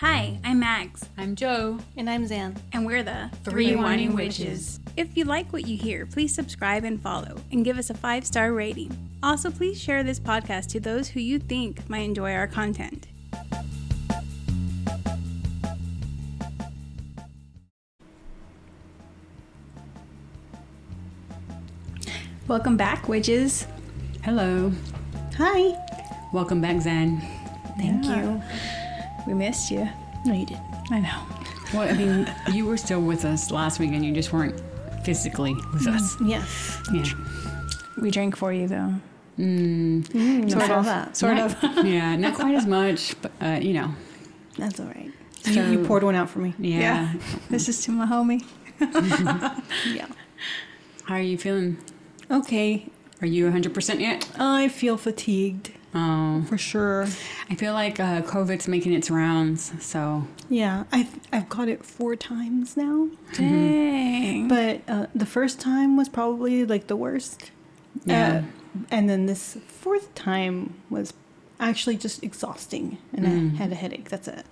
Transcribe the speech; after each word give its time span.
Hi, 0.00 0.38
I'm 0.44 0.60
Max, 0.60 1.04
I'm 1.18 1.36
Joe. 1.36 1.78
And 1.94 2.08
I'm 2.08 2.26
Zan. 2.26 2.56
and 2.72 2.86
we're 2.86 3.02
the 3.02 3.30
Three 3.44 3.72
Winey 3.72 4.08
Witches. 4.08 4.80
If 4.96 5.14
you 5.14 5.24
like 5.24 5.52
what 5.52 5.66
you 5.66 5.76
hear, 5.76 6.06
please 6.06 6.34
subscribe 6.34 6.84
and 6.84 6.98
follow, 7.02 7.36
and 7.52 7.66
give 7.66 7.76
us 7.76 7.90
a 7.90 7.94
five 7.94 8.24
star 8.26 8.54
rating. 8.54 8.96
Also, 9.22 9.50
please 9.50 9.78
share 9.78 10.02
this 10.02 10.18
podcast 10.18 10.68
to 10.68 10.80
those 10.80 11.08
who 11.08 11.20
you 11.20 11.38
think 11.38 11.86
might 11.90 11.98
enjoy 11.98 12.32
our 12.32 12.46
content. 12.46 13.08
Welcome 22.48 22.78
back, 22.78 23.06
witches. 23.06 23.66
Hello. 24.24 24.72
Hi. 25.36 25.76
Welcome 26.32 26.62
back, 26.62 26.80
Zan. 26.80 27.20
Thank 27.76 28.04
Yeah. 28.04 28.40
We 29.30 29.36
missed 29.36 29.70
you. 29.70 29.78
you. 29.80 29.88
No, 30.26 30.32
you 30.34 30.44
didn't. 30.44 30.64
I 30.90 30.98
know. 30.98 31.22
Well, 31.72 31.88
I 31.88 31.92
mean, 31.92 32.28
you 32.52 32.66
were 32.66 32.76
still 32.76 33.00
with 33.00 33.24
us 33.24 33.52
last 33.52 33.78
weekend. 33.78 34.04
You 34.04 34.12
just 34.12 34.32
weren't 34.32 34.60
physically 35.04 35.54
with 35.72 35.86
us. 35.86 36.16
Yes. 36.20 36.80
Yeah. 36.92 37.04
We 38.02 38.10
drank 38.10 38.36
for 38.36 38.52
you, 38.52 38.66
though. 38.66 38.92
Mm, 39.38 40.02
Mm, 40.08 40.50
Sort 40.50 40.64
I 40.68 40.74
of. 40.74 40.84
that. 40.84 41.16
Sort 41.16 41.36
not- 41.36 41.62
of. 41.62 41.86
yeah, 41.86 42.16
not 42.16 42.34
quite 42.34 42.56
as 42.56 42.66
much, 42.66 43.14
but 43.22 43.30
uh, 43.40 43.60
you 43.62 43.72
know. 43.74 43.94
That's 44.58 44.80
all 44.80 44.86
right. 44.86 45.12
So- 45.44 45.50
you, 45.52 45.62
you 45.78 45.84
poured 45.86 46.02
one 46.02 46.16
out 46.16 46.28
for 46.28 46.40
me. 46.40 46.54
Yeah. 46.58 47.12
This 47.50 47.68
is 47.68 47.80
to 47.84 47.92
my 47.92 48.06
homie. 48.06 48.44
Yeah. 49.86 50.06
How 51.04 51.14
are 51.14 51.20
you 51.22 51.38
feeling? 51.38 51.78
Okay. 52.30 52.86
Are 53.20 53.26
you 53.28 53.48
100% 53.48 54.00
yet? 54.00 54.28
I 54.40 54.66
feel 54.68 54.96
fatigued 54.96 55.70
Oh, 55.94 56.42
for 56.48 56.56
sure. 56.56 57.02
I 57.48 57.54
feel 57.56 57.72
like 57.72 57.98
uh, 57.98 58.22
COVID's 58.22 58.68
making 58.68 58.92
its 58.92 59.10
rounds. 59.10 59.72
So, 59.84 60.26
Yeah. 60.48 60.84
I've, 60.92 61.18
I've 61.32 61.48
got 61.48 61.68
it 61.68 61.84
four 61.84 62.14
times 62.14 62.76
now. 62.76 63.08
Dang. 63.34 64.46
But 64.46 64.82
uh, 64.88 65.06
the 65.14 65.26
first 65.26 65.58
time 65.60 65.96
was 65.96 66.08
probably 66.08 66.64
like 66.64 66.86
the 66.86 66.96
worst. 66.96 67.50
yeah. 68.04 68.44
Uh, 68.44 68.78
and 68.90 69.10
then 69.10 69.26
this 69.26 69.56
fourth 69.66 70.14
time 70.14 70.74
was 70.90 71.12
actually 71.58 71.96
just 71.96 72.22
exhausting. 72.22 72.98
And 73.12 73.26
Mm. 73.26 73.54
I 73.54 73.56
had 73.56 73.72
a 73.72 73.74
headache. 73.74 74.08
That's 74.10 74.28
it. 74.28 74.44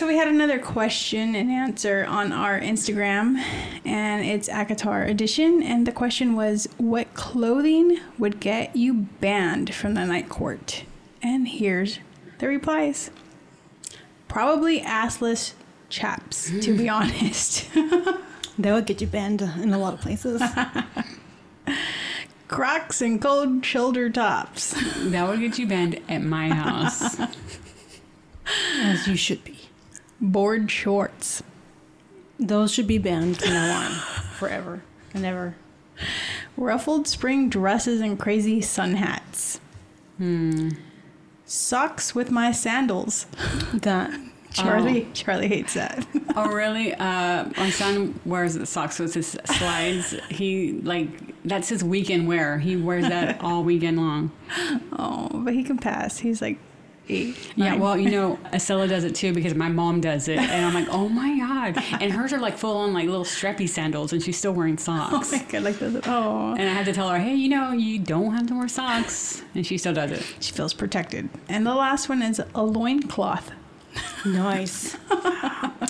So 0.00 0.06
we 0.06 0.16
had 0.16 0.28
another 0.28 0.58
question 0.58 1.34
and 1.34 1.50
answer 1.50 2.06
on 2.08 2.32
our 2.32 2.58
Instagram, 2.58 3.36
and 3.84 4.24
it's 4.24 4.48
ACOTAR 4.48 5.06
edition. 5.06 5.62
And 5.62 5.86
the 5.86 5.92
question 5.92 6.34
was, 6.34 6.66
"What 6.78 7.12
clothing 7.12 8.00
would 8.16 8.40
get 8.40 8.74
you 8.74 8.94
banned 8.94 9.74
from 9.74 9.92
the 9.92 10.06
night 10.06 10.30
court?" 10.30 10.84
And 11.22 11.46
here's 11.46 11.98
the 12.38 12.48
replies: 12.48 13.10
Probably 14.26 14.80
assless 14.80 15.52
chaps, 15.90 16.50
to 16.62 16.74
be 16.74 16.88
honest. 16.98 17.68
That 18.58 18.72
would 18.72 18.86
get 18.86 19.02
you 19.02 19.06
banned 19.06 19.42
in 19.42 19.74
a 19.74 19.78
lot 19.78 19.92
of 19.92 20.00
places. 20.00 20.42
Crocs 22.48 23.02
and 23.02 23.20
cold 23.20 23.66
shoulder 23.66 24.08
tops. 24.08 24.74
that 24.96 25.28
would 25.28 25.40
get 25.40 25.58
you 25.58 25.66
banned 25.66 26.00
at 26.08 26.22
my 26.22 26.48
house. 26.48 27.20
as 28.78 29.06
you 29.06 29.16
should 29.16 29.44
be. 29.44 29.59
Board 30.20 30.70
shorts. 30.70 31.42
Those 32.38 32.72
should 32.72 32.86
be 32.86 32.98
banned 32.98 33.38
from 33.38 33.52
now 33.52 33.84
on. 33.84 33.90
Forever 34.38 34.82
and 35.14 35.24
ever. 35.24 35.56
Ruffled 36.56 37.06
spring 37.06 37.48
dresses 37.48 38.00
and 38.00 38.18
crazy 38.18 38.60
sun 38.60 38.94
hats. 38.94 39.60
hmm. 40.18 40.70
Socks 41.44 42.14
with 42.14 42.30
my 42.30 42.52
sandals. 42.52 43.26
That 43.74 44.12
Charlie, 44.52 45.08
Charlie 45.14 45.48
hates 45.48 45.74
that. 45.74 46.06
Oh, 46.36 46.46
really? 46.52 46.94
Uh, 46.94 47.46
my 47.56 47.70
son 47.70 48.18
wears 48.24 48.68
socks 48.68 49.00
with 49.00 49.12
his 49.14 49.36
slides. 49.46 50.14
He, 50.30 50.74
like, 50.84 51.08
that's 51.44 51.68
his 51.68 51.82
weekend 51.82 52.28
wear. 52.28 52.60
He 52.60 52.76
wears 52.76 53.08
that 53.08 53.40
all 53.42 53.64
weekend 53.64 53.96
long. 53.98 54.30
Oh, 54.96 55.28
but 55.34 55.54
he 55.54 55.64
can 55.64 55.76
pass. 55.76 56.18
He's 56.18 56.40
like 56.40 56.58
eight. 57.10 57.52
Yeah, 57.56 57.70
nine. 57.70 57.80
well, 57.80 57.98
you 57.98 58.10
know, 58.10 58.38
Estella 58.52 58.86
does 58.88 59.04
it 59.04 59.14
too 59.14 59.32
because 59.32 59.54
my 59.54 59.68
mom 59.68 60.00
does 60.00 60.28
it. 60.28 60.38
And 60.38 60.64
I'm 60.64 60.74
like, 60.74 60.88
oh 60.92 61.08
my 61.08 61.38
God. 61.38 61.82
And 62.00 62.12
hers 62.12 62.32
are 62.32 62.38
like 62.40 62.56
full 62.56 62.76
on, 62.76 62.92
like, 62.92 63.06
little 63.06 63.24
strappy 63.24 63.68
sandals, 63.68 64.12
and 64.12 64.22
she's 64.22 64.36
still 64.38 64.52
wearing 64.52 64.78
socks. 64.78 65.12
oh 65.14 65.22
socks. 65.22 65.32
my 65.32 65.50
god, 65.52 65.62
like 65.64 65.78
those. 65.78 66.00
Oh, 66.06 66.52
And 66.56 66.62
I 66.68 66.72
had 66.72 66.86
to 66.86 66.92
tell 66.92 67.08
her, 67.08 67.18
hey, 67.18 67.34
you 67.34 67.48
know, 67.48 67.72
you 67.72 67.98
don't 67.98 68.32
have 68.34 68.46
to 68.48 68.54
wear 68.58 68.68
socks. 68.68 69.42
And 69.54 69.66
she 69.66 69.76
still 69.78 69.94
does 69.94 70.10
it. 70.12 70.24
she 70.40 70.52
feels 70.52 70.72
protected. 70.74 71.28
And 71.48 71.66
the 71.66 71.74
last 71.74 72.08
one 72.08 72.22
is 72.22 72.40
a 72.54 72.62
loincloth. 72.62 73.50
nice. 74.24 74.96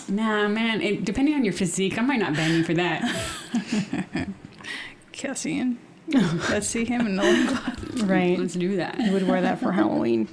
Nah, 0.08 0.48
man, 0.48 0.80
it, 0.80 1.04
depending 1.04 1.34
on 1.34 1.44
your 1.44 1.52
physique, 1.52 1.96
I 1.96 2.02
might 2.02 2.18
not 2.18 2.34
ban 2.34 2.52
you 2.52 2.64
for 2.64 2.74
that. 2.74 3.02
Cassian. 5.12 5.78
Let's 6.08 6.66
see 6.66 6.84
him 6.84 7.06
in 7.06 7.18
a 7.18 7.22
loincloth. 7.22 8.02
Right. 8.02 8.36
Let's 8.38 8.54
do 8.54 8.76
that. 8.76 8.98
You 8.98 9.12
would 9.12 9.28
wear 9.28 9.40
that 9.42 9.60
for 9.60 9.70
Halloween. 9.72 10.28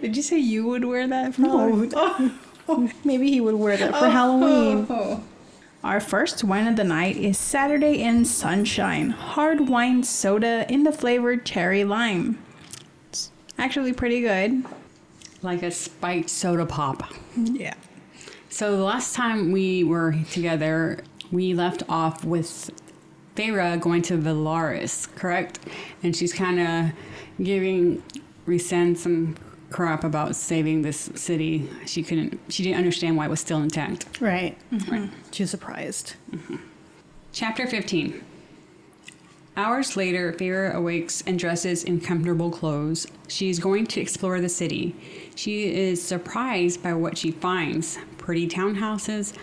Did 0.00 0.16
you 0.16 0.22
say 0.22 0.38
you 0.38 0.66
would 0.66 0.84
wear 0.84 1.06
that 1.08 1.34
for 1.34 1.42
No. 1.42 1.58
Halloween? 1.58 2.92
Maybe 3.04 3.30
he 3.30 3.40
would 3.40 3.56
wear 3.56 3.76
that 3.76 3.94
for 3.96 4.08
Halloween. 4.08 4.86
Oh, 4.88 4.94
oh. 4.94 5.24
Our 5.84 5.98
first 5.98 6.44
wine 6.44 6.68
of 6.68 6.76
the 6.76 6.84
night 6.84 7.16
is 7.16 7.36
Saturday 7.38 8.00
in 8.02 8.24
Sunshine, 8.24 9.10
hard 9.10 9.68
wine 9.68 10.04
soda 10.04 10.64
in 10.72 10.84
the 10.84 10.92
flavor 10.92 11.36
cherry 11.36 11.82
lime. 11.82 12.38
It's 13.08 13.32
actually 13.58 13.92
pretty 13.92 14.20
good. 14.20 14.64
Like 15.42 15.64
a 15.64 15.72
spiked 15.72 16.30
soda 16.30 16.66
pop. 16.66 17.12
Yeah. 17.36 17.74
So 18.48 18.76
the 18.76 18.84
last 18.84 19.14
time 19.16 19.50
we 19.50 19.82
were 19.82 20.14
together, 20.30 21.02
we 21.32 21.52
left 21.52 21.82
off 21.88 22.24
with 22.24 22.70
Feyre 23.34 23.80
going 23.80 24.02
to 24.02 24.16
Velaris, 24.18 25.12
correct? 25.16 25.58
And 26.04 26.14
she's 26.14 26.32
kind 26.32 26.60
of 26.60 27.44
giving 27.44 28.04
Rhysand 28.46 28.96
some 28.96 29.36
crap 29.70 30.04
about 30.04 30.36
saving 30.36 30.82
this 30.82 31.10
city. 31.14 31.68
She 31.86 32.02
couldn't. 32.02 32.38
She 32.48 32.62
didn't 32.62 32.78
understand 32.78 33.16
why 33.16 33.26
it 33.26 33.30
was 33.30 33.40
still 33.40 33.62
intact. 33.62 34.20
Right. 34.20 34.56
Mm-hmm. 34.72 35.06
She 35.30 35.42
was 35.42 35.50
surprised. 35.50 36.14
Mm-hmm. 36.30 36.56
Chapter 37.32 37.66
15. 37.66 38.22
Hours 39.54 39.96
later, 39.98 40.32
Feyre 40.32 40.72
awakes 40.72 41.22
and 41.26 41.38
dresses 41.38 41.84
in 41.84 42.00
comfortable 42.00 42.50
clothes. 42.50 43.06
She 43.28 43.50
is 43.50 43.58
going 43.58 43.86
to 43.88 44.00
explore 44.00 44.40
the 44.40 44.48
city. 44.48 44.94
She 45.34 45.74
is 45.74 46.02
surprised 46.02 46.82
by 46.82 46.94
what 46.94 47.18
she 47.18 47.30
finds 47.30 47.98
pretty 48.16 48.48
townhouses, 48.48 49.34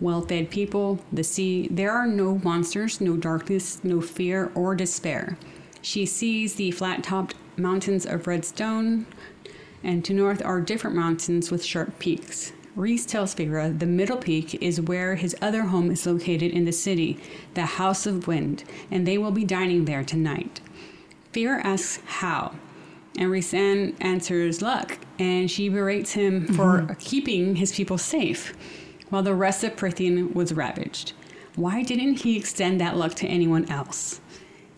well 0.00 0.22
fed 0.22 0.50
people, 0.50 0.98
the 1.12 1.22
sea. 1.22 1.68
There 1.70 1.92
are 1.92 2.08
no 2.08 2.38
monsters, 2.38 3.00
no 3.00 3.16
darkness, 3.16 3.82
no 3.84 4.00
fear 4.00 4.50
or 4.56 4.74
despair. 4.74 5.38
She 5.80 6.06
sees 6.06 6.54
the 6.54 6.72
flat 6.72 7.04
topped 7.04 7.34
mountains 7.56 8.06
of 8.06 8.26
red 8.26 8.44
stone, 8.44 9.06
and 9.82 10.04
to 10.04 10.14
north 10.14 10.44
are 10.44 10.60
different 10.60 10.96
mountains 10.96 11.50
with 11.50 11.64
sharp 11.64 11.98
peaks. 11.98 12.52
Rhys 12.74 13.04
tells 13.04 13.34
Feyre 13.34 13.78
the 13.78 13.86
middle 13.86 14.16
peak 14.16 14.54
is 14.62 14.80
where 14.80 15.16
his 15.16 15.36
other 15.42 15.64
home 15.64 15.90
is 15.90 16.06
located 16.06 16.52
in 16.52 16.64
the 16.64 16.72
city, 16.72 17.18
the 17.54 17.66
House 17.66 18.06
of 18.06 18.26
Wind, 18.26 18.64
and 18.90 19.06
they 19.06 19.18
will 19.18 19.30
be 19.30 19.44
dining 19.44 19.84
there 19.84 20.04
tonight. 20.04 20.60
Feyre 21.32 21.60
asks 21.62 22.02
how, 22.06 22.54
and 23.18 23.30
Rhysand 23.30 23.94
answers 24.00 24.62
luck, 24.62 24.98
and 25.18 25.50
she 25.50 25.68
berates 25.68 26.12
him 26.12 26.46
for 26.46 26.78
mm-hmm. 26.80 26.94
keeping 26.98 27.56
his 27.56 27.72
people 27.72 27.98
safe, 27.98 28.54
while 29.10 29.22
the 29.22 29.34
rest 29.34 29.62
of 29.64 29.76
Prythian 29.76 30.32
was 30.34 30.54
ravaged. 30.54 31.12
Why 31.54 31.82
didn't 31.82 32.20
he 32.20 32.38
extend 32.38 32.80
that 32.80 32.96
luck 32.96 33.14
to 33.16 33.26
anyone 33.26 33.68
else? 33.70 34.22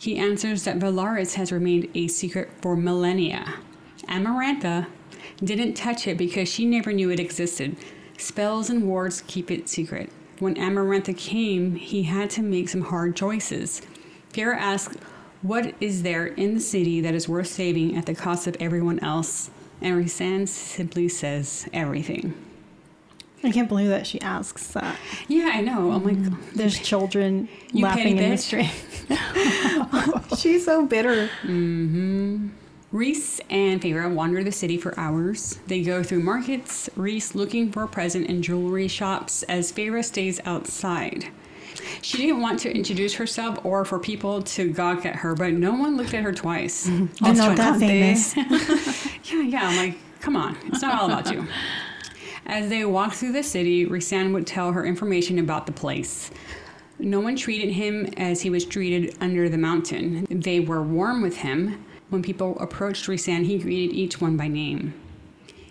He 0.04 0.18
answers 0.18 0.64
that 0.64 0.78
Velaris 0.78 1.32
has 1.36 1.50
remained 1.50 1.88
a 1.94 2.08
secret 2.08 2.50
for 2.60 2.76
millennia. 2.76 3.54
Amarantha 4.06 4.86
didn't 5.42 5.78
touch 5.78 6.06
it 6.06 6.18
because 6.18 6.46
she 6.46 6.66
never 6.66 6.92
knew 6.92 7.08
it 7.08 7.18
existed. 7.18 7.74
Spells 8.18 8.68
and 8.68 8.86
wards 8.86 9.22
keep 9.26 9.50
it 9.50 9.66
secret. 9.66 10.12
When 10.40 10.56
Amarantha 10.56 11.16
came, 11.16 11.76
he 11.76 12.02
had 12.02 12.28
to 12.32 12.42
make 12.42 12.68
some 12.68 12.82
hard 12.82 13.16
choices. 13.16 13.80
Feyre 14.30 14.54
asks, 14.54 14.94
What 15.40 15.74
is 15.80 16.02
there 16.02 16.26
in 16.26 16.52
the 16.52 16.60
city 16.60 17.00
that 17.00 17.14
is 17.14 17.26
worth 17.26 17.46
saving 17.46 17.96
at 17.96 18.04
the 18.04 18.14
cost 18.14 18.46
of 18.46 18.58
everyone 18.60 18.98
else? 18.98 19.48
And 19.80 19.96
Rhysand 19.96 20.48
simply 20.48 21.08
says, 21.08 21.66
Everything. 21.72 22.34
I 23.44 23.52
can't 23.52 23.68
believe 23.68 23.88
that 23.88 24.06
she 24.06 24.20
asks 24.20 24.68
that. 24.68 24.96
Yeah, 25.28 25.50
I 25.52 25.60
know. 25.60 25.92
I'm 25.92 26.04
like, 26.04 26.52
There's 26.54 26.78
children 26.78 27.48
laughing 27.72 28.16
in 28.18 28.30
the 28.30 28.38
street. 28.38 28.70
She's 30.38 30.64
so 30.64 30.86
bitter. 30.86 31.28
Mm-hmm. 31.42 32.48
Rhys 32.92 33.40
and 33.50 33.82
Feyre 33.82 34.12
wander 34.12 34.44
the 34.44 34.52
city 34.52 34.78
for 34.78 34.98
hours. 34.98 35.58
They 35.66 35.82
go 35.82 36.02
through 36.02 36.20
markets, 36.20 36.88
Rhys 36.96 37.34
looking 37.34 37.72
for 37.72 37.82
a 37.82 37.88
present 37.88 38.28
in 38.28 38.40
jewelry 38.40 38.86
shops 38.88 39.42
as 39.44 39.72
Feyre 39.72 40.04
stays 40.04 40.40
outside. 40.44 41.26
She 42.02 42.18
didn't 42.18 42.40
want 42.40 42.60
to 42.60 42.72
introduce 42.72 43.14
herself 43.14 43.58
or 43.64 43.84
for 43.84 43.98
people 43.98 44.42
to 44.42 44.72
gawk 44.72 45.04
at 45.04 45.16
her, 45.16 45.34
but 45.34 45.54
no 45.54 45.74
one 45.74 45.96
looked 45.96 46.14
at 46.14 46.22
her 46.22 46.32
twice. 46.32 46.88
You're 46.88 47.08
not 47.34 47.56
that 47.56 47.80
famous. 47.80 48.36
yeah, 48.36 49.42
yeah. 49.42 49.68
I'm 49.68 49.76
like, 49.76 49.98
Come 50.24 50.36
on, 50.36 50.56
it's 50.68 50.80
not 50.80 50.98
all 50.98 51.10
about 51.10 51.30
you. 51.30 51.46
As 52.46 52.68
they 52.68 52.84
walked 52.84 53.16
through 53.16 53.32
the 53.32 53.42
city, 53.42 53.86
Rhysand 53.86 54.32
would 54.32 54.46
tell 54.46 54.72
her 54.72 54.84
information 54.84 55.38
about 55.38 55.66
the 55.66 55.72
place. 55.72 56.30
No 56.98 57.20
one 57.20 57.36
treated 57.36 57.72
him 57.72 58.06
as 58.16 58.42
he 58.42 58.50
was 58.50 58.64
treated 58.64 59.16
under 59.20 59.48
the 59.48 59.58
mountain. 59.58 60.26
They 60.30 60.60
were 60.60 60.82
warm 60.82 61.22
with 61.22 61.38
him. 61.38 61.84
When 62.10 62.22
people 62.22 62.58
approached 62.60 63.06
Rhysand, 63.06 63.46
he 63.46 63.58
greeted 63.58 63.94
each 63.94 64.20
one 64.20 64.36
by 64.36 64.48
name. 64.48 64.94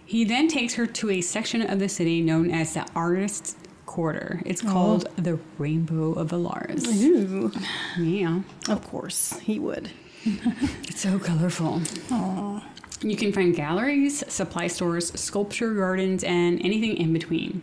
He 0.06 0.25
then 0.25 0.48
takes 0.48 0.74
her 0.75 0.86
to 0.86 1.10
a 1.12 1.22
section 1.22 1.62
of 1.62 1.80
the 1.80 1.88
city 1.88 2.22
known 2.22 2.52
as 2.52 2.74
the 2.74 2.86
Artists' 2.96 3.56
Quarter. 3.86 4.42
It's 4.46 4.64
oh. 4.66 4.70
called 4.70 5.16
the 5.18 5.40
Rainbow 5.58 6.14
of 6.14 6.31
Velaris. 6.31 6.86
Ooh, 6.88 7.52
Yeah, 7.98 8.42
of 8.68 8.84
course 8.88 9.40
he 9.40 9.60
would. 9.60 9.92
it's 10.25 11.02
so 11.02 11.20
colorful. 11.20 11.81
You 13.03 13.17
can 13.17 13.33
find 13.33 13.53
galleries, 13.53 14.23
supply 14.31 14.67
stores, 14.67 15.11
sculpture 15.19 15.73
gardens, 15.73 16.23
and 16.23 16.59
anything 16.63 16.95
in 16.97 17.11
between. 17.11 17.61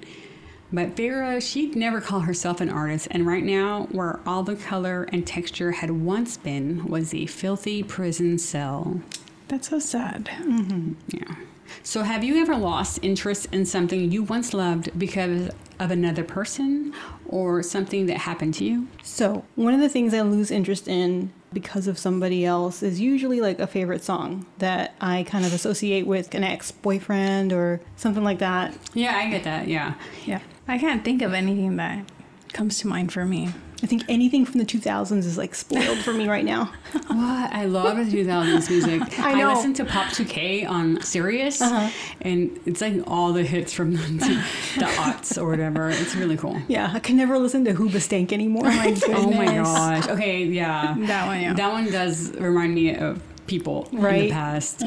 But 0.73 0.95
Feyre, 0.95 1.41
she'd 1.43 1.75
never 1.75 2.01
call 2.01 2.21
herself 2.21 2.61
an 2.61 2.69
artist, 2.69 3.09
and 3.11 3.27
right 3.27 3.43
now, 3.43 3.89
where 3.91 4.21
all 4.25 4.43
the 4.43 4.55
color 4.55 5.09
and 5.13 5.27
texture 5.27 5.73
had 5.73 5.91
once 5.91 6.37
been 6.37 6.85
was 6.87 7.13
a 7.13 7.27
filthy 7.27 7.83
prison 7.83 8.39
cell. 8.39 9.01
That's 9.49 9.71
so 9.71 9.81
sad. 9.81 10.31
Mm-hmm. 10.43 10.93
Yeah. 11.09 11.35
So, 11.83 12.03
have 12.03 12.23
you 12.23 12.41
ever 12.41 12.57
lost 12.57 13.01
interest 13.03 13.47
in 13.53 13.65
something 13.65 14.13
you 14.13 14.23
once 14.23 14.55
loved 14.55 14.97
because 14.99 15.51
of 15.79 15.91
another 15.91 16.23
person 16.23 16.93
or 17.27 17.63
something 17.63 18.07
that 18.07 18.19
happened 18.19 18.55
to 18.55 18.65
you? 18.65 18.89
So, 19.03 19.45
one 19.57 19.75
of 19.75 19.81
the 19.81 19.89
things 19.89 20.15
I 20.15 20.21
lose 20.21 20.51
interest 20.51 20.87
in 20.87 21.33
because 21.53 21.87
of 21.87 21.99
somebody 21.99 22.45
else 22.45 22.83
is 22.83 23.01
usually 23.01 23.41
like 23.41 23.59
a 23.59 23.67
favorite 23.67 24.05
song 24.05 24.47
that 24.59 24.95
I 25.01 25.25
kind 25.25 25.45
of 25.45 25.53
associate 25.53 26.07
with 26.07 26.35
an 26.35 26.45
ex 26.45 26.71
boyfriend 26.71 27.53
or 27.53 27.81
something 27.97 28.23
like 28.23 28.39
that. 28.39 28.77
Yeah, 28.95 29.17
I 29.17 29.29
get 29.31 29.45
that. 29.45 29.69
Yeah. 29.69 29.95
Yeah. 30.27 30.41
I 30.69 30.79
can't 30.79 31.05
think 31.05 31.23
of 31.23 31.33
anything 31.35 31.77
that 31.77 32.05
comes 32.53 32.79
to 32.81 32.87
mind 32.87 33.13
for 33.13 33.25
me. 33.25 33.51
I 33.83 33.87
think 33.87 34.05
anything 34.09 34.45
from 34.45 34.59
the 34.59 34.67
2000s 34.67 35.19
is 35.19 35.39
like 35.39 35.55
spoiled 35.55 35.99
for 35.99 36.13
me 36.13 36.29
right 36.29 36.45
now. 36.45 36.73
What? 37.11 37.53
I 37.53 37.65
love 37.65 37.97
the 37.97 38.05
2000s 38.05 38.71
music. 38.71 39.19
I 39.19 39.35
know. 39.35 39.51
I 39.51 39.55
listen 39.55 39.75
to 39.75 39.85
Pop 39.85 40.07
2K 40.07 40.69
on 40.69 41.01
Sirius, 41.03 41.61
uh-huh. 41.61 41.91
and 42.21 42.59
it's 42.67 42.81
like 42.81 43.03
all 43.07 43.33
the 43.33 43.43
hits 43.43 43.73
from 43.73 43.93
the, 43.97 44.45
the 44.79 44.85
aughts 44.85 45.41
or 45.41 45.49
whatever. 45.49 45.91
It's 45.91 46.15
really 46.15 46.37
cool. 46.37 46.61
Yeah, 46.69 46.91
I 46.93 47.01
can 47.01 47.17
never 47.17 47.37
listen 47.39 47.65
to 47.65 47.75
Hoobastank 47.75 48.33
anymore. 48.33 48.63
Oh 48.67 48.71
my. 48.71 48.97
Oh 49.09 49.31
my 49.31 49.45
gosh. 49.47 50.09
Okay, 50.09 50.45
yeah. 50.45 50.95
That 51.01 51.27
one, 51.27 51.41
yeah. 51.41 51.53
That 51.55 51.73
one 51.73 51.91
does 51.91 52.33
remind 52.37 52.75
me 52.75 52.95
of 52.95 53.21
people 53.51 53.89
in 53.93 53.99
the 53.99 54.03
Right. 54.05 54.31
past. 54.31 54.83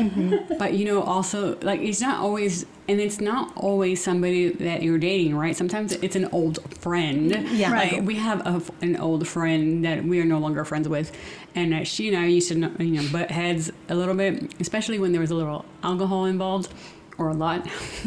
But 0.57 0.73
you 0.73 0.85
know, 0.85 1.01
also 1.03 1.57
like 1.61 1.81
it's 1.81 2.01
not 2.01 2.19
always, 2.19 2.65
and 2.87 2.99
it's 2.99 3.19
not 3.21 3.51
always 3.55 4.03
somebody 4.03 4.49
that 4.49 4.81
you're 4.81 4.97
dating, 4.97 5.35
right? 5.35 5.55
Sometimes 5.55 5.91
it's 6.05 6.15
an 6.15 6.27
old 6.31 6.57
friend. 6.79 7.29
Yeah. 7.51 7.69
Like, 7.69 7.91
Right. 7.91 8.03
we 8.03 8.15
have 8.15 8.39
a, 8.47 8.61
an 8.81 8.95
old 8.97 9.27
friend 9.27 9.83
that 9.85 10.03
we 10.05 10.19
are 10.21 10.25
no 10.25 10.39
longer 10.39 10.63
friends 10.65 10.87
with, 10.87 11.11
and 11.53 11.73
uh, 11.73 11.83
she 11.83 12.07
and 12.09 12.17
I 12.17 12.25
used 12.27 12.47
to, 12.49 12.55
you 12.79 13.01
know, 13.01 13.05
butt 13.11 13.29
heads 13.29 13.71
a 13.89 13.95
little 13.95 14.15
bit, 14.15 14.53
especially 14.59 14.97
when 14.97 15.11
there 15.11 15.21
was 15.21 15.31
a 15.31 15.35
little 15.35 15.65
alcohol 15.83 16.25
involved. 16.25 16.73
Or 17.19 17.29
a 17.29 17.33
lot, 17.35 17.67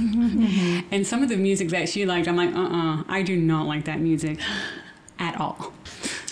and 0.91 1.07
some 1.07 1.23
of 1.23 1.29
the 1.29 1.37
music 1.37 1.69
that 1.69 1.89
she 1.89 2.05
liked, 2.05 2.27
I'm 2.27 2.35
like, 2.37 2.53
uh, 2.53 2.61
uh 2.61 3.03
I 3.07 3.23
do 3.23 3.37
not 3.37 3.65
like 3.69 3.85
that 3.85 4.01
music 4.01 4.41
at 5.21 5.41
all. 5.41 5.73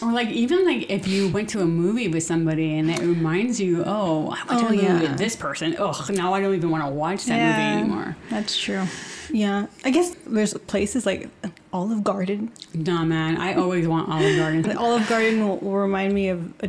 Or 0.04 0.12
like 0.12 0.28
even 0.28 0.64
like 0.66 0.90
if 0.90 1.08
you 1.08 1.28
went 1.28 1.48
to 1.50 1.60
a 1.62 1.64
movie 1.66 2.08
with 2.08 2.22
somebody 2.24 2.78
and 2.78 2.90
it 2.90 3.00
reminds 3.00 3.58
you, 3.60 3.82
oh, 3.86 4.28
I 4.30 4.44
went 4.44 4.60
to 4.60 4.66
Oh, 4.66 4.68
a 4.68 4.70
movie 4.72 4.82
yeah. 4.82 5.00
with 5.00 5.18
this 5.18 5.34
person. 5.36 5.74
Ugh, 5.78 6.10
now 6.10 6.34
I 6.34 6.40
don't 6.40 6.54
even 6.54 6.70
want 6.70 6.84
to 6.84 6.90
watch 6.90 7.24
that 7.26 7.38
movie 7.40 7.78
anymore. 7.80 8.16
That's 8.30 8.56
true. 8.58 8.84
yeah, 9.32 9.66
I 9.84 9.90
guess 9.90 10.14
there's 10.26 10.52
places 10.54 11.06
like 11.06 11.28
Olive 11.72 12.04
Garden. 12.04 12.52
Nah, 12.74 13.04
man, 13.04 13.38
I 13.38 13.54
always 13.54 13.88
want 13.88 14.08
Olive 14.10 14.36
Garden. 14.36 14.76
Olive 14.76 15.08
Garden 15.08 15.48
will, 15.48 15.56
will 15.58 15.76
remind 15.76 16.12
me 16.12 16.28
of 16.28 16.52
uh, 16.62 16.68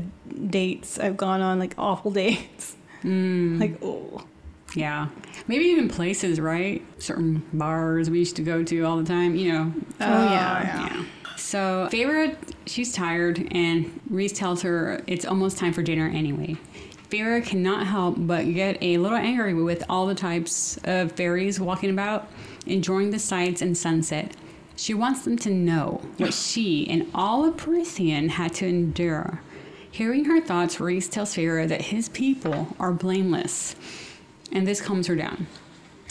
dates 0.49 0.97
I've 0.97 1.17
gone 1.17 1.41
on, 1.41 1.59
like 1.59 1.75
awful 1.77 2.11
dates. 2.11 2.75
Mm, 3.03 3.59
Like, 3.59 3.77
oh. 3.83 4.23
yeah, 4.75 5.09
maybe 5.47 5.65
even 5.65 5.89
places, 5.89 6.39
right? 6.39 6.81
Certain 6.99 7.43
bars 7.53 8.09
we 8.09 8.19
used 8.19 8.35
to 8.37 8.41
go 8.41 8.63
to 8.63 8.81
all 8.83 8.97
the 8.97 9.03
time. 9.05 9.35
You 9.35 9.51
know. 9.53 9.73
Oh, 9.99 10.23
yeah. 10.31 10.63
Yeah. 10.87 11.05
So 11.45 11.87
Feyre, 11.91 12.35
she's 12.65 12.91
tired, 12.91 13.47
and 13.51 14.01
Rhys 14.09 14.33
tells 14.33 14.63
her 14.63 15.03
it's 15.05 15.25
almost 15.25 15.59
time 15.59 15.73
for 15.73 15.83
dinner 15.83 16.07
anyway. 16.07 16.57
Feyre 17.11 17.45
cannot 17.45 17.85
help 17.85 18.15
but 18.17 18.51
get 18.51 18.81
a 18.81 18.97
little 18.97 19.19
angry 19.19 19.53
with 19.53 19.83
all 19.87 20.07
the 20.07 20.15
types 20.15 20.79
of 20.85 21.11
fairies 21.11 21.59
walking 21.59 21.91
about, 21.91 22.27
enjoying 22.65 23.11
the 23.11 23.19
sights 23.19 23.61
and 23.61 23.77
sunset. 23.77 24.35
She 24.75 24.95
wants 24.95 25.23
them 25.23 25.37
to 25.37 25.51
know 25.51 26.01
what 26.17 26.33
she 26.49 26.89
and 26.89 27.11
all 27.13 27.45
of 27.45 27.57
Prythian 27.57 28.29
had 28.29 28.55
to 28.55 28.65
endure. 28.65 29.39
Hearing 29.91 30.25
her 30.25 30.41
thoughts, 30.41 30.79
Rhys 30.79 31.07
tells 31.07 31.35
Feyre 31.35 31.67
that 31.67 31.83
his 31.83 32.09
people 32.09 32.75
are 32.79 32.91
blameless, 32.91 33.75
and 34.51 34.65
this 34.65 34.81
calms 34.81 35.05
her 35.05 35.15
down. 35.15 35.45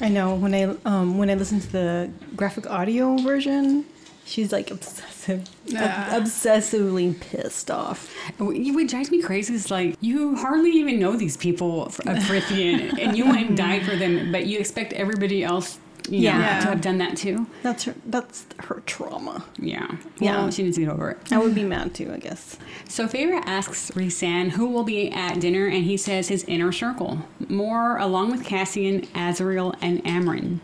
I 0.01 0.11
know 0.11 0.37
when 0.37 0.55
I 0.55 0.63
um 0.85 1.19
when 1.19 1.29
I 1.29 1.35
listen 1.35 1.59
to 1.59 1.73
the 1.73 2.11
graphic 2.37 2.71
audio 2.71 3.17
version, 3.17 3.85
she's 4.25 4.53
like 4.53 4.71
obsessive, 4.71 5.49
Ah. 5.77 6.17
ob- 6.17 6.23
obsessively 6.25 7.19
pissed 7.21 7.71
off. 7.71 8.13
What 8.39 8.87
drives 8.89 9.11
me 9.11 9.23
crazy 9.23 9.55
is 9.55 9.71
like 9.71 9.97
you 10.01 10.37
hardly 10.37 10.71
even 10.73 10.99
know 10.99 11.17
these 11.17 11.37
people 11.37 11.87
of 11.87 11.97
Prythian, 11.99 12.99
and 13.01 13.17
you 13.17 13.25
went 13.27 13.49
and 13.49 13.57
died 13.57 13.85
for 13.85 13.97
them, 13.97 14.33
but 14.33 14.47
you 14.47 14.59
expect 14.59 14.93
everybody 14.93 15.43
else, 15.45 15.79
you 16.09 16.31
know, 16.31 16.39
Yeah. 16.39 16.61
to 16.61 16.67
have 16.69 16.81
done 16.81 16.99
that 16.99 17.17
too. 17.17 17.47
That's 17.63 17.85
her. 17.85 17.95
That's 18.07 18.47
her 18.59 18.83
trauma. 18.87 19.45
Yeah, 19.59 19.87
Yeah. 20.19 20.51
She 20.51 20.63
needs 20.63 20.77
to 20.77 20.85
get 20.85 20.93
over 20.93 21.11
it. 21.13 21.19
I 21.33 21.39
would 21.39 21.55
be 21.55 21.65
mad 21.65 21.95
too, 21.95 22.13
I 22.15 22.19
guess. 22.19 22.59
So 22.89 23.07
Feyre 23.07 23.43
asks 23.47 23.91
Rhysand 23.93 24.51
who 24.53 24.67
will 24.67 24.85
be 24.85 25.11
at 25.11 25.41
dinner, 25.41 25.67
and 25.67 25.85
he 25.85 25.97
says 25.97 26.29
his 26.29 26.45
inner 26.45 26.73
circle, 26.73 27.21
Mor 27.49 27.97
along 27.99 28.31
with 28.33 28.45
Cassian, 28.45 29.03
Azriel, 29.15 29.75
and 29.81 30.05
Amren. 30.05 30.61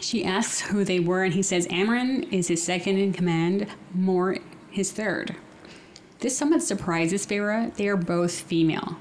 She 0.00 0.24
asks 0.24 0.60
who 0.60 0.84
they 0.84 1.00
were, 1.00 1.24
and 1.24 1.34
he 1.34 1.42
says 1.42 1.66
Amren 1.68 2.32
is 2.32 2.48
his 2.48 2.62
second 2.62 2.98
in 2.98 3.12
command, 3.12 3.66
Mor 3.94 4.38
his 4.70 4.92
third. 4.92 5.34
This 6.20 6.36
somewhat 6.36 6.62
surprises 6.62 7.26
Feyre. 7.26 7.74
They 7.74 7.88
are 7.88 7.96
both 7.96 8.32
female. 8.40 8.96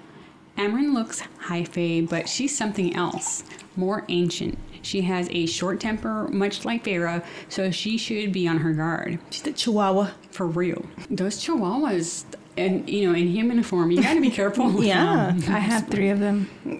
Amren 0.57 0.93
looks 0.93 1.21
high 1.39 1.63
fae, 1.63 2.01
but 2.07 2.27
she's 2.27 2.57
something 2.57 2.95
else, 2.95 3.43
more 3.75 4.05
ancient. 4.09 4.57
She 4.81 5.01
has 5.01 5.27
a 5.31 5.45
short 5.45 5.79
temper, 5.79 6.27
much 6.29 6.65
like 6.65 6.83
Feyre, 6.83 7.23
so 7.49 7.69
she 7.71 7.97
should 7.97 8.31
be 8.31 8.47
on 8.47 8.57
her 8.59 8.73
guard. 8.73 9.19
She's 9.29 9.43
the 9.43 9.51
Chihuahua. 9.51 10.11
For 10.31 10.47
real. 10.47 10.85
Those 11.09 11.43
chihuahuas, 11.43 12.25
and 12.57 12.87
you 12.89 13.07
know, 13.07 13.15
in 13.17 13.27
human 13.27 13.61
form, 13.63 13.91
you 13.91 14.01
gotta 14.01 14.21
be 14.21 14.29
careful. 14.31 14.69
with 14.71 14.85
Yeah. 14.87 15.33
them. 15.35 15.53
I 15.53 15.59
have 15.59 15.87
three 15.87 16.09
of 16.09 16.19
them. 16.19 16.49
In 16.65 16.79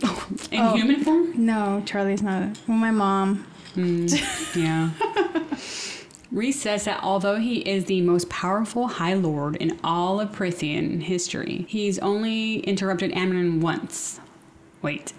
Oh. 0.61 0.73
human 0.75 1.03
form? 1.03 1.33
No, 1.45 1.83
Charlie's 1.85 2.21
not. 2.21 2.57
Well, 2.67 2.77
my 2.77 2.91
mom. 2.91 3.45
Mm, 3.77 4.55
yeah. 4.55 4.89
Rhys 6.31 6.59
says 6.59 6.85
that 6.85 7.01
although 7.03 7.37
he 7.37 7.59
is 7.59 7.85
the 7.85 8.01
most 8.01 8.29
powerful 8.29 8.87
High 8.87 9.13
Lord 9.13 9.55
in 9.55 9.79
all 9.83 10.19
of 10.19 10.31
Prythian 10.31 11.01
history, 11.03 11.65
he's 11.69 11.99
only 11.99 12.59
interrupted 12.59 13.11
Amren 13.13 13.61
once. 13.61 14.19
Wait. 14.81 15.13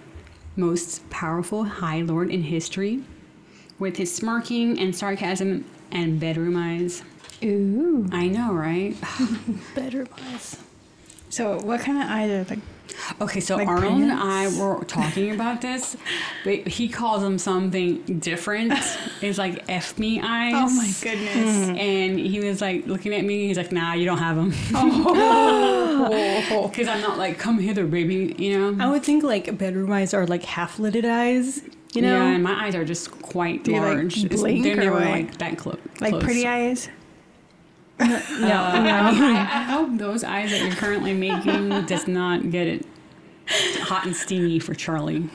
Most 0.57 1.09
powerful 1.09 1.65
High 1.65 2.03
Lord 2.03 2.31
in 2.31 2.43
history? 2.43 3.05
With 3.79 3.97
his 3.97 4.15
smirking 4.15 4.79
and 4.79 4.95
sarcasm 4.95 5.65
and 5.93 6.19
bedroom 6.19 6.57
eyes. 6.57 7.03
Ooh. 7.43 8.09
I 8.13 8.27
know, 8.27 8.53
right? 8.53 8.97
bedroom 9.75 10.09
eyes. 10.27 10.57
So, 11.31 11.61
what 11.61 11.81
kind 11.81 12.03
of 12.03 12.09
eyes 12.09 12.31
are 12.31 12.55
like? 12.55 12.65
Okay, 13.21 13.41
so 13.41 13.57
Like 13.57 13.69
Arnold 13.69 14.03
and? 14.03 14.13
I 14.13 14.49
were 14.59 14.85
talking 14.85 15.31
about 15.35 15.61
this, 15.61 15.97
but 16.45 16.67
he 16.67 16.89
calls 16.89 17.23
them 17.23 17.39
something 17.39 18.03
different. 18.19 18.73
It's 19.23 19.39
like 19.39 19.65
F 19.69 19.99
me 19.99 20.21
eyes. 20.21 20.55
Oh 20.57 20.69
my 20.71 20.91
goodness. 21.01 21.69
Hmm. 21.69 21.77
And 21.77 22.19
he 22.19 22.41
was 22.41 22.61
like 22.61 22.87
looking 22.87 23.15
at 23.15 23.25
me. 23.25 23.47
He's 23.49 23.57
like, 23.57 23.73
"Nah, 23.73 23.93
you 23.95 24.05
don't 24.05 24.19
have 24.19 24.37
them." 24.37 24.53
Oh. 24.75 26.69
Because 26.69 26.89
I'm 26.89 27.01
not 27.01 27.19
like, 27.19 27.39
"Come 27.39 27.59
hither, 27.59 27.87
baby," 27.87 28.35
you 28.39 28.59
know. 28.59 28.85
I 28.85 28.91
would 28.91 29.03
think 29.03 29.23
like 29.25 29.57
bedroom 29.59 29.91
eyes 29.93 30.15
are 30.15 30.27
like 30.27 30.45
half 30.45 30.79
lidded 30.79 31.05
eyes. 31.05 31.63
You 31.95 32.03
know. 32.03 32.17
Yeah, 32.17 32.33
and 32.35 32.43
my 32.43 32.65
eyes 32.67 32.75
are 32.75 32.85
just 32.85 33.11
quite 33.23 33.65
Do 33.65 33.73
you, 33.73 33.79
like, 33.81 33.95
large. 33.95 34.25
It's- 34.25 34.41
blink 34.41 34.63
They're 34.65 34.77
never 34.77 35.01
like 35.01 35.39
that 35.39 35.57
clo- 35.57 35.73
close. 35.97 36.13
like 36.13 36.23
pretty 36.23 36.47
eyes? 36.47 36.89
Uh, 38.01 38.21
I, 38.31 39.49
I 39.53 39.63
hope 39.63 39.99
those 39.99 40.25
eyes 40.25 40.51
that 40.51 40.61
you're 40.61 40.75
currently 40.77 41.15
making 41.15 41.87
does 41.87 42.07
not 42.07 42.51
get 42.51 42.67
it 42.67 42.87
hot 43.81 44.05
and 44.05 44.15
steamy 44.15 44.59
for 44.59 44.75
Charlie. 44.75 45.29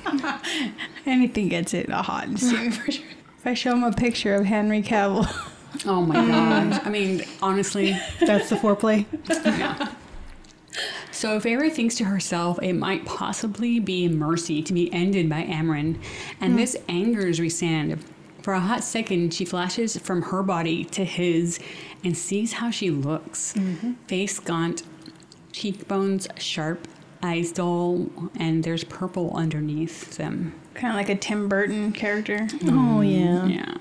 Anything 1.06 1.50
gets 1.50 1.74
it 1.74 1.90
hot 1.90 2.28
and 2.28 2.40
steamy 2.40 2.72
for 2.72 2.92
sure. 2.92 3.06
If 3.40 3.48
I 3.48 3.54
show 3.54 3.74
him 3.74 3.84
a 3.84 3.92
picture 3.92 4.36
of 4.36 4.46
Henry 4.46 4.82
Cavill, 4.82 5.28
Oh 5.86 6.02
my 6.02 6.14
gosh! 6.14 6.82
I 6.86 6.90
mean, 6.90 7.24
honestly, 7.42 7.98
That's 8.20 8.50
the 8.50 8.56
foreplay. 8.56 9.06
Yeah. 9.44 9.92
So 11.12 11.40
Feyre 11.40 11.72
thinks 11.72 11.96
to 11.96 12.06
herself 12.06 12.60
it 12.62 12.74
might 12.74 13.06
possibly 13.06 13.80
be 13.80 14.08
mercy 14.08 14.62
to 14.62 14.74
be 14.74 14.92
ended 14.94 15.30
by 15.30 15.44
Amren, 15.44 15.98
and 16.42 16.58
this 16.58 16.76
angers 16.88 17.40
Rhysand. 17.40 18.02
For 18.44 18.54
a 18.54 18.60
hot 18.60 18.84
second, 18.84 19.34
she 19.34 19.46
flashes 19.46 19.98
from 19.98 20.22
her 20.24 20.44
body 20.44 20.84
to 20.86 21.06
his 21.06 21.60
and 22.04 22.16
sees 22.16 22.54
how 22.54 22.70
she 22.72 22.92
looks. 22.92 23.54
Mm-hmm. 23.54 23.94
Face 24.08 24.38
gaunt, 24.38 24.84
cheekbones 25.54 26.28
sharp, 26.38 26.88
eyes 27.24 27.54
dull, 27.54 28.10
and 28.36 28.64
there's 28.66 28.84
purple 28.84 29.32
underneath 29.34 30.18
them. 30.18 30.54
Kind 30.74 30.92
of 30.92 30.96
like 30.98 31.08
a 31.08 31.16
Tim 31.16 31.48
Burton 31.48 31.94
character. 31.94 32.40
Mm-hmm. 32.40 32.78
Oh 32.78 33.00
yeah. 33.00 33.46
Yeah. 33.46 33.78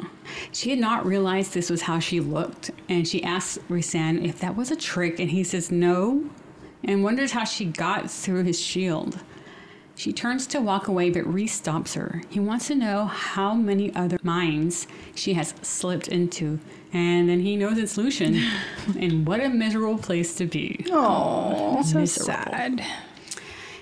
She 0.53 0.71
had 0.71 0.79
not 0.79 1.05
realized 1.05 1.53
this 1.53 1.69
was 1.69 1.83
how 1.83 1.99
she 1.99 2.21
looked, 2.21 2.71
and 2.89 3.07
she 3.07 3.23
asks 3.25 3.59
Rhysand 3.69 4.25
if 4.25 4.39
that 4.39 4.57
was 4.57 4.71
a 4.71 4.77
trick, 4.77 5.19
and 5.19 5.31
he 5.31 5.43
says 5.43 5.73
no, 5.73 6.31
and 6.85 7.03
wonders 7.03 7.33
how 7.33 7.43
she 7.45 7.65
got 7.65 8.09
through 8.09 8.45
his 8.45 8.61
shield. 8.61 9.19
She 9.95 10.13
turns 10.13 10.47
to 10.49 10.61
walk 10.61 10.89
away, 10.89 11.11
but 11.11 11.27
Rhys 11.27 11.53
stops 11.53 11.95
her. 11.95 12.23
He 12.31 12.41
wants 12.41 12.69
to 12.69 12.75
know 12.75 13.05
how 13.05 13.55
many 13.55 13.95
other 13.95 14.19
minds 14.23 14.87
she 15.15 15.35
has 15.35 15.55
slipped 15.63 16.09
into, 16.09 16.59
and 16.93 17.29
then 17.29 17.41
he 17.41 17.57
knows 17.57 17.79
its 17.79 17.93
solution. 17.93 18.43
and 18.99 19.27
what 19.27 19.41
a 19.41 19.49
miserable 19.49 19.99
place 19.99 20.35
to 20.37 20.47
be. 20.47 20.85
Oh, 20.91 21.83
so 21.83 22.05
sad. 22.05 22.85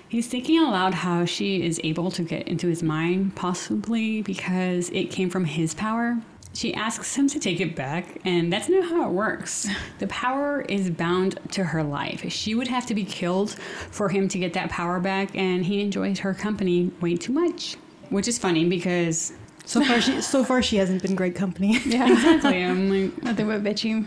He's 0.07 0.27
thinking 0.27 0.59
aloud 0.59 0.93
how 0.93 1.23
she 1.23 1.63
is 1.63 1.79
able 1.85 2.11
to 2.11 2.23
get 2.23 2.45
into 2.45 2.67
his 2.67 2.83
mind, 2.83 3.35
possibly 3.35 4.21
because 4.21 4.89
it 4.89 5.05
came 5.05 5.29
from 5.29 5.45
his 5.45 5.73
power. 5.73 6.21
She 6.53 6.73
asks 6.73 7.15
him 7.15 7.27
to 7.29 7.39
take 7.39 7.61
it 7.61 7.75
back, 7.75 8.19
and 8.25 8.51
that's 8.51 8.67
not 8.67 8.83
how 8.89 9.07
it 9.07 9.13
works. 9.13 9.67
The 9.99 10.07
power 10.07 10.61
is 10.61 10.89
bound 10.89 11.39
to 11.51 11.63
her 11.63 11.81
life. 11.81 12.29
She 12.31 12.55
would 12.55 12.67
have 12.67 12.85
to 12.87 12.93
be 12.93 13.05
killed 13.05 13.51
for 13.89 14.09
him 14.09 14.27
to 14.27 14.37
get 14.37 14.53
that 14.53 14.69
power 14.69 14.99
back, 14.99 15.35
and 15.35 15.65
he 15.65 15.79
enjoys 15.81 16.19
her 16.19 16.33
company 16.33 16.91
way 16.99 17.15
too 17.15 17.31
much. 17.31 17.77
Which 18.09 18.27
is 18.27 18.37
funny 18.37 18.67
because 18.67 19.31
So 19.65 19.81
far 19.83 20.01
she 20.01 20.19
so 20.21 20.43
far 20.43 20.61
she 20.61 20.75
hasn't 20.75 21.01
been 21.01 21.15
great 21.15 21.35
company. 21.35 21.79
Yeah, 21.85 22.11
exactly, 22.11 22.63
I'm 22.65 22.89
like, 22.89 23.23
nothing 23.23 23.47
but 23.47 23.63
bitchy. 23.63 24.05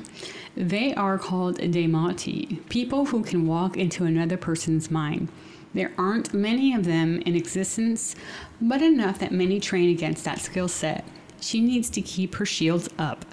They 0.56 0.94
are 0.94 1.18
called 1.18 1.58
Daemati, 1.58 2.68
people 2.68 3.06
who 3.06 3.24
can 3.24 3.46
walk 3.46 3.76
into 3.78 4.04
another 4.04 4.36
person's 4.36 4.90
mind. 4.90 5.28
There 5.72 5.92
aren't 5.98 6.32
many 6.34 6.74
of 6.74 6.84
them 6.84 7.20
in 7.22 7.34
existence, 7.34 8.14
but 8.60 8.80
enough 8.82 9.18
that 9.18 9.32
many 9.32 9.58
train 9.58 9.90
against 9.90 10.24
that 10.24 10.38
skill 10.40 10.68
set. 10.68 11.04
She 11.40 11.60
needs 11.60 11.90
to 11.90 12.00
keep 12.00 12.36
her 12.36 12.46
shields 12.46 12.88
up. 12.98 13.24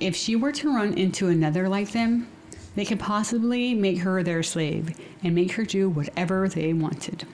If 0.00 0.14
she 0.14 0.36
were 0.36 0.52
to 0.52 0.74
run 0.74 0.94
into 0.94 1.28
another 1.28 1.68
like 1.68 1.92
them, 1.92 2.28
they 2.74 2.84
could 2.84 3.00
possibly 3.00 3.72
make 3.74 4.00
her 4.00 4.22
their 4.22 4.42
slave 4.42 4.94
and 5.22 5.34
make 5.34 5.52
her 5.52 5.64
do 5.64 5.88
whatever 5.88 6.48
they 6.48 6.72
wanted. 6.72 7.26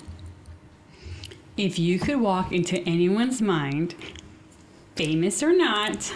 If 1.57 1.79
you 1.79 1.99
could 1.99 2.21
walk 2.21 2.53
into 2.53 2.81
anyone's 2.89 3.43
mind, 3.43 3.95
famous 4.95 5.43
or 5.43 5.53
not, 5.53 6.15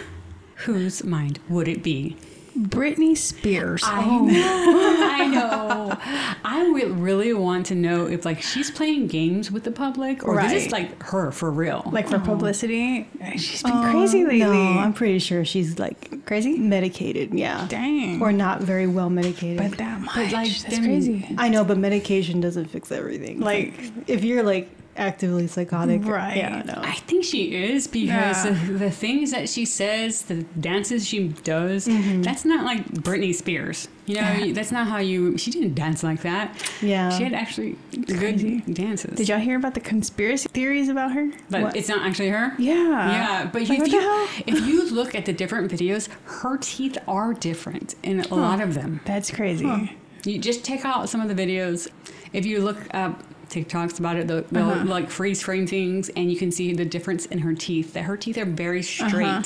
whose 0.57 1.05
mind 1.05 1.41
would 1.49 1.69
it 1.69 1.83
be? 1.83 2.17
Britney 2.57 3.17
Spears. 3.17 3.83
I 3.85 4.05
oh. 4.05 4.25
know. 4.25 4.33
I 5.11 5.27
know. 5.27 5.99
I 6.45 6.71
would 6.71 6.99
really 6.99 7.33
want 7.33 7.67
to 7.67 7.75
know 7.75 8.07
if 8.07 8.25
like 8.25 8.41
she's 8.43 8.71
playing 8.71 9.09
games 9.09 9.51
with 9.51 9.65
the 9.65 9.71
public 9.71 10.27
or 10.27 10.41
this 10.41 10.67
is 10.67 10.73
like 10.73 11.03
her 11.03 11.31
for 11.31 11.51
real. 11.51 11.89
like 11.93 12.09
for 12.09 12.17
oh. 12.17 12.21
publicity. 12.21 13.09
She's 13.37 13.63
been 13.63 13.73
Oh, 13.73 13.91
crazy 13.91 14.25
lately. 14.25 14.41
No, 14.41 14.53
I'm 14.53 14.93
pretty 14.93 15.19
sure 15.19 15.45
she's 15.45 15.79
like 15.79 16.25
crazy. 16.27 16.57
medicated. 16.59 17.35
Yeah. 17.35 17.67
Dang. 17.69 18.23
Or 18.23 18.33
not 18.33 18.63
very 18.63 18.87
well 18.87 19.11
medicated. 19.11 19.59
but 19.59 19.79
that 19.79 20.01
much. 20.01 20.15
But, 20.15 20.33
like, 20.33 20.49
that's 20.49 20.65
then- 20.65 20.85
crazy. 20.85 21.35
I 21.39 21.49
know, 21.49 21.65
but 21.65 21.79
medication 21.79 22.41
doesn't 22.41 22.67
fix 22.67 22.91
everything. 22.91 23.41
Like- 23.41 23.75
if 24.07 24.25
you're 24.25 24.43
like 24.43 24.71
actively 24.97 25.47
psychotic, 25.47 26.05
Right. 26.05 26.37
Yeah, 26.37 26.63
no. 26.67 26.75
I 26.77 26.93
think 26.93 27.25
she 27.25 27.55
is 27.55 27.87
because 27.87 28.45
Yeah. 28.45 28.51
the, 28.67 28.73
the 28.87 28.91
things 28.91 29.31
that 29.33 29.49
she 29.49 29.65
says, 29.65 30.23
the 30.23 30.43
dances 30.61 31.07
she 31.07 31.29
does, 31.29 31.87
mm-hmm. 31.87 32.23
that's 32.23 32.45
not 32.45 32.65
like 32.65 32.85
Britney 32.93 33.35
Spears. 33.35 33.89
You 34.07 34.17
know, 34.17 34.21
Yeah. 34.33 34.53
that's 34.53 34.71
not 34.71 34.87
how 34.87 34.99
you. 34.99 35.37
She 35.37 35.51
didn't 35.51 35.75
dance 35.75 36.03
like 36.05 36.23
that. 36.23 36.57
Yeah. 36.81 37.11
she 37.11 37.25
had 37.25 37.33
actually 37.33 37.77
crazy. 38.09 38.61
good 38.61 38.75
dances. 38.75 39.17
Did 39.17 39.29
y'all 39.29 39.39
hear 39.41 39.57
about 39.57 39.75
the 39.75 39.81
conspiracy 39.81 40.49
theories 40.49 40.89
about 40.89 41.13
her? 41.13 41.31
But 41.51 41.63
What? 41.63 41.77
it's 41.77 41.89
not 41.89 42.07
actually 42.07 42.29
her. 42.29 42.55
Yeah. 42.59 42.75
Yeah, 43.11 43.51
but 43.53 43.63
Like, 43.63 43.71
if 43.71 43.79
what 43.81 43.91
you 43.91 44.01
the 44.01 44.07
hell? 44.07 44.29
if 44.47 44.67
you 44.67 44.91
look 44.95 45.15
at 45.15 45.27
the 45.27 45.33
different 45.33 45.71
videos, 45.73 46.09
her 46.43 46.57
teeth 46.59 46.97
are 47.09 47.35
different 47.35 47.95
in 48.03 48.21
a 48.21 48.35
lot 48.35 48.61
of 48.61 48.75
them. 48.75 49.01
That's 49.05 49.31
crazy. 49.31 49.97
You 50.25 50.39
just 50.39 50.65
take 50.65 50.85
out 50.85 51.09
some 51.09 51.21
of 51.21 51.29
the 51.29 51.35
videos. 51.41 51.89
If 52.33 52.45
you 52.47 52.61
look 52.61 52.79
up 52.95 53.23
TikToks 53.51 53.99
about 53.99 54.17
it, 54.17 54.27
they'll, 54.29 54.43
they'll 54.51 54.71
Uh-huh. 54.71 54.85
like 54.85 55.11
freeze 55.11 55.43
frame 55.43 55.67
things, 55.67 56.09
and 56.11 56.31
you 56.31 56.37
can 56.37 56.51
see 56.51 56.73
the 56.73 56.85
difference 56.85 57.27
in 57.27 57.39
her 57.41 57.55
teeth. 57.55 57.93
That 57.95 58.03
her 58.05 58.17
teeth 58.17 58.37
are 58.39 58.45
very 58.45 58.83
straight, 58.83 59.27
Uh-huh. 59.27 59.43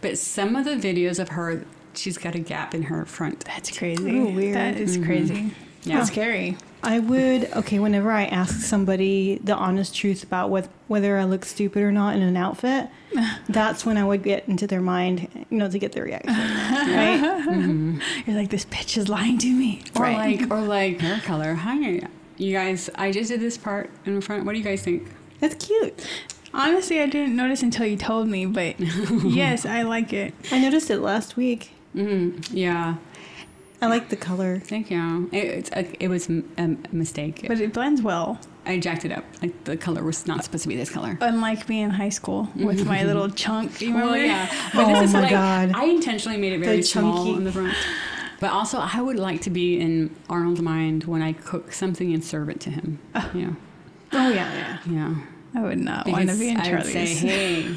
but 0.00 0.18
some 0.18 0.56
of 0.56 0.64
the 0.64 0.76
videos 0.76 1.18
of 1.18 1.30
her, 1.30 1.64
she's 1.94 2.18
got 2.18 2.34
a 2.34 2.38
gap 2.40 2.74
in 2.74 2.84
her 2.84 3.04
front. 3.04 3.44
That's 3.44 3.76
crazy. 3.76 4.18
Oh, 4.18 4.30
weird. 4.30 4.56
That 4.56 4.76
is 4.76 4.96
crazy. 4.98 5.50
Yeah. 5.84 5.98
That's 5.98 6.08
scary. 6.10 6.56
I 6.82 6.98
would 6.98 7.50
okay 7.54 7.78
whenever 7.78 8.10
I 8.10 8.24
ask 8.24 8.60
somebody 8.60 9.38
the 9.42 9.54
honest 9.54 9.94
truth 9.94 10.22
about 10.22 10.50
what, 10.50 10.68
whether 10.86 11.16
I 11.18 11.24
look 11.24 11.44
stupid 11.46 11.82
or 11.82 11.92
not 11.92 12.14
in 12.16 12.22
an 12.22 12.36
outfit. 12.36 12.88
that's 13.48 13.86
when 13.86 13.96
I 13.96 14.04
would 14.04 14.22
get 14.22 14.46
into 14.48 14.66
their 14.66 14.80
mind, 14.82 15.28
you 15.50 15.56
know, 15.58 15.68
to 15.70 15.78
get 15.78 15.92
their 15.92 16.04
reaction. 16.04 16.34
right? 16.34 18.00
You're 18.26 18.36
like, 18.36 18.50
this 18.50 18.64
bitch 18.66 18.96
is 18.98 19.08
lying 19.08 19.38
to 19.38 19.50
me. 19.50 19.82
Or 19.96 20.10
like, 20.10 20.50
or 20.50 20.60
like 20.60 21.00
hair 21.00 21.20
color. 21.20 21.54
Hi, 21.54 22.00
you 22.36 22.52
guys. 22.52 22.90
I 22.94 23.10
just 23.12 23.30
did 23.30 23.40
this 23.40 23.56
part 23.58 23.90
in 24.04 24.20
front. 24.20 24.44
What 24.44 24.52
do 24.52 24.58
you 24.58 24.64
guys 24.64 24.82
think? 24.82 25.08
That's 25.40 25.54
cute. 25.66 26.06
Honestly, 26.52 27.00
I 27.00 27.06
didn't 27.06 27.34
notice 27.34 27.62
until 27.62 27.86
you 27.86 27.96
told 27.96 28.28
me, 28.28 28.46
but 28.46 28.78
yes, 29.24 29.66
I 29.66 29.82
like 29.82 30.12
it. 30.12 30.34
I 30.52 30.60
noticed 30.60 30.88
it 30.90 30.98
last 31.00 31.36
week. 31.36 31.72
Mm, 31.96 32.46
yeah. 32.52 32.96
I 33.82 33.86
like 33.88 34.08
the 34.08 34.16
color. 34.16 34.60
Thank 34.60 34.90
you. 34.90 35.28
It, 35.32 35.44
it's 35.44 35.70
a, 35.72 36.02
it 36.02 36.08
was 36.08 36.28
a 36.28 36.42
mistake. 36.92 37.44
But 37.46 37.60
it 37.60 37.72
blends 37.74 38.00
well. 38.02 38.38
I 38.64 38.78
jacked 38.78 39.04
it 39.04 39.12
up. 39.12 39.24
Like 39.42 39.64
the 39.64 39.76
color 39.76 40.02
was 40.02 40.26
not 40.26 40.42
supposed 40.44 40.62
to 40.62 40.68
be 40.68 40.76
this 40.76 40.88
color. 40.90 41.18
Unlike 41.20 41.68
me 41.68 41.82
in 41.82 41.90
high 41.90 42.08
school 42.08 42.48
with 42.56 42.86
my 42.86 43.02
little 43.08 43.28
chunk. 43.28 43.82
You 43.82 43.88
remember? 43.88 44.12
Well, 44.12 44.16
yeah. 44.20 44.70
But 44.72 44.84
Oh 44.86 44.88
this 45.00 45.08
is 45.10 45.12
my 45.12 45.20
like, 45.22 45.30
God. 45.30 45.72
I 45.74 45.84
intentionally 45.84 46.38
made 46.38 46.54
it 46.54 46.60
very 46.60 46.76
The 46.78 46.82
small 46.82 47.16
chunky- 47.26 47.36
in 47.36 47.44
the 47.44 47.52
front. 47.52 47.74
But 48.44 48.52
also, 48.52 48.78
I 48.78 49.00
would 49.00 49.16
like 49.16 49.40
to 49.40 49.50
be 49.50 49.80
in 49.80 50.14
Arnold's 50.28 50.60
mind 50.60 51.04
when 51.04 51.22
I 51.22 51.32
cook 51.32 51.72
something 51.72 52.12
and 52.12 52.22
serve 52.22 52.50
it 52.50 52.60
to 52.60 52.70
him. 52.70 52.98
Yeah. 53.32 53.54
Oh 54.12 54.28
yeah, 54.28 54.52
yeah. 54.52 54.78
Yeah. 54.84 55.14
I 55.54 55.62
would 55.62 55.78
not 55.78 56.06
want 56.06 56.28
to 56.28 56.36
be 56.36 56.50
in 56.50 56.60
I 56.60 56.74
would 56.74 56.84
say, 56.84 57.06
hey, 57.06 57.74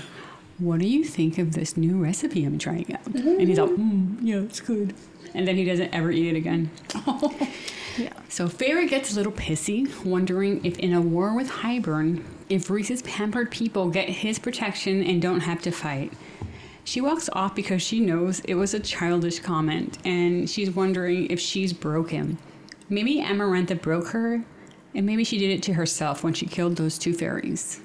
what 0.58 0.82
do 0.82 0.86
you 0.86 1.06
think 1.06 1.38
of 1.38 1.54
this 1.54 1.78
new 1.78 2.04
recipe 2.04 2.44
I'm 2.44 2.60
trying 2.60 2.94
out? 2.94 3.06
And 3.06 3.48
he's 3.48 3.58
like, 3.58 3.70
mm, 3.70 4.18
yeah, 4.22 4.42
it's 4.42 4.60
good. 4.60 4.94
And 5.34 5.48
then 5.48 5.56
he 5.56 5.64
doesn't 5.64 5.96
ever 5.96 6.12
eat 6.12 6.28
it 6.28 6.36
again. 6.36 6.70
Yeah. 7.98 8.14
So 8.30 8.48
Feyre 8.48 8.88
gets 8.88 9.14
a 9.14 9.16
little 9.16 9.32
pissy, 9.32 10.06
wondering 10.06 10.64
if 10.64 10.78
in 10.78 10.94
a 10.94 11.02
war 11.02 11.34
with 11.34 11.50
Hybern, 11.50 12.24
if 12.48 12.70
Rhys's 12.70 13.02
pampered 13.02 13.50
people 13.50 13.90
get 13.90 14.08
his 14.08 14.38
protection 14.38 15.04
and 15.04 15.20
don't 15.20 15.40
have 15.40 15.64
to 15.64 15.72
fight. 15.72 16.14
She 16.88 17.02
walks 17.02 17.30
off 17.34 17.54
because 17.54 17.82
she 17.82 18.00
knows 18.00 18.40
it 18.46 18.54
was 18.54 18.74
a 18.74 18.80
childish 18.80 19.40
comment, 19.42 19.98
and 20.06 20.50
she's 20.50 20.72
wondering 20.72 21.28
if 21.30 21.38
she's 21.38 21.74
broken. 21.74 22.38
Maybe 22.88 23.22
Amarantha 23.22 23.82
broke 23.82 24.08
her, 24.12 24.46
and 24.96 25.06
maybe 25.06 25.26
she 25.26 25.38
did 25.38 25.50
it 25.50 25.62
to 25.64 25.74
herself 25.74 26.24
when 26.24 26.34
she 26.34 26.46
killed 26.46 26.78
those 26.78 26.98
two 26.98 27.12
fairies. 27.14 27.82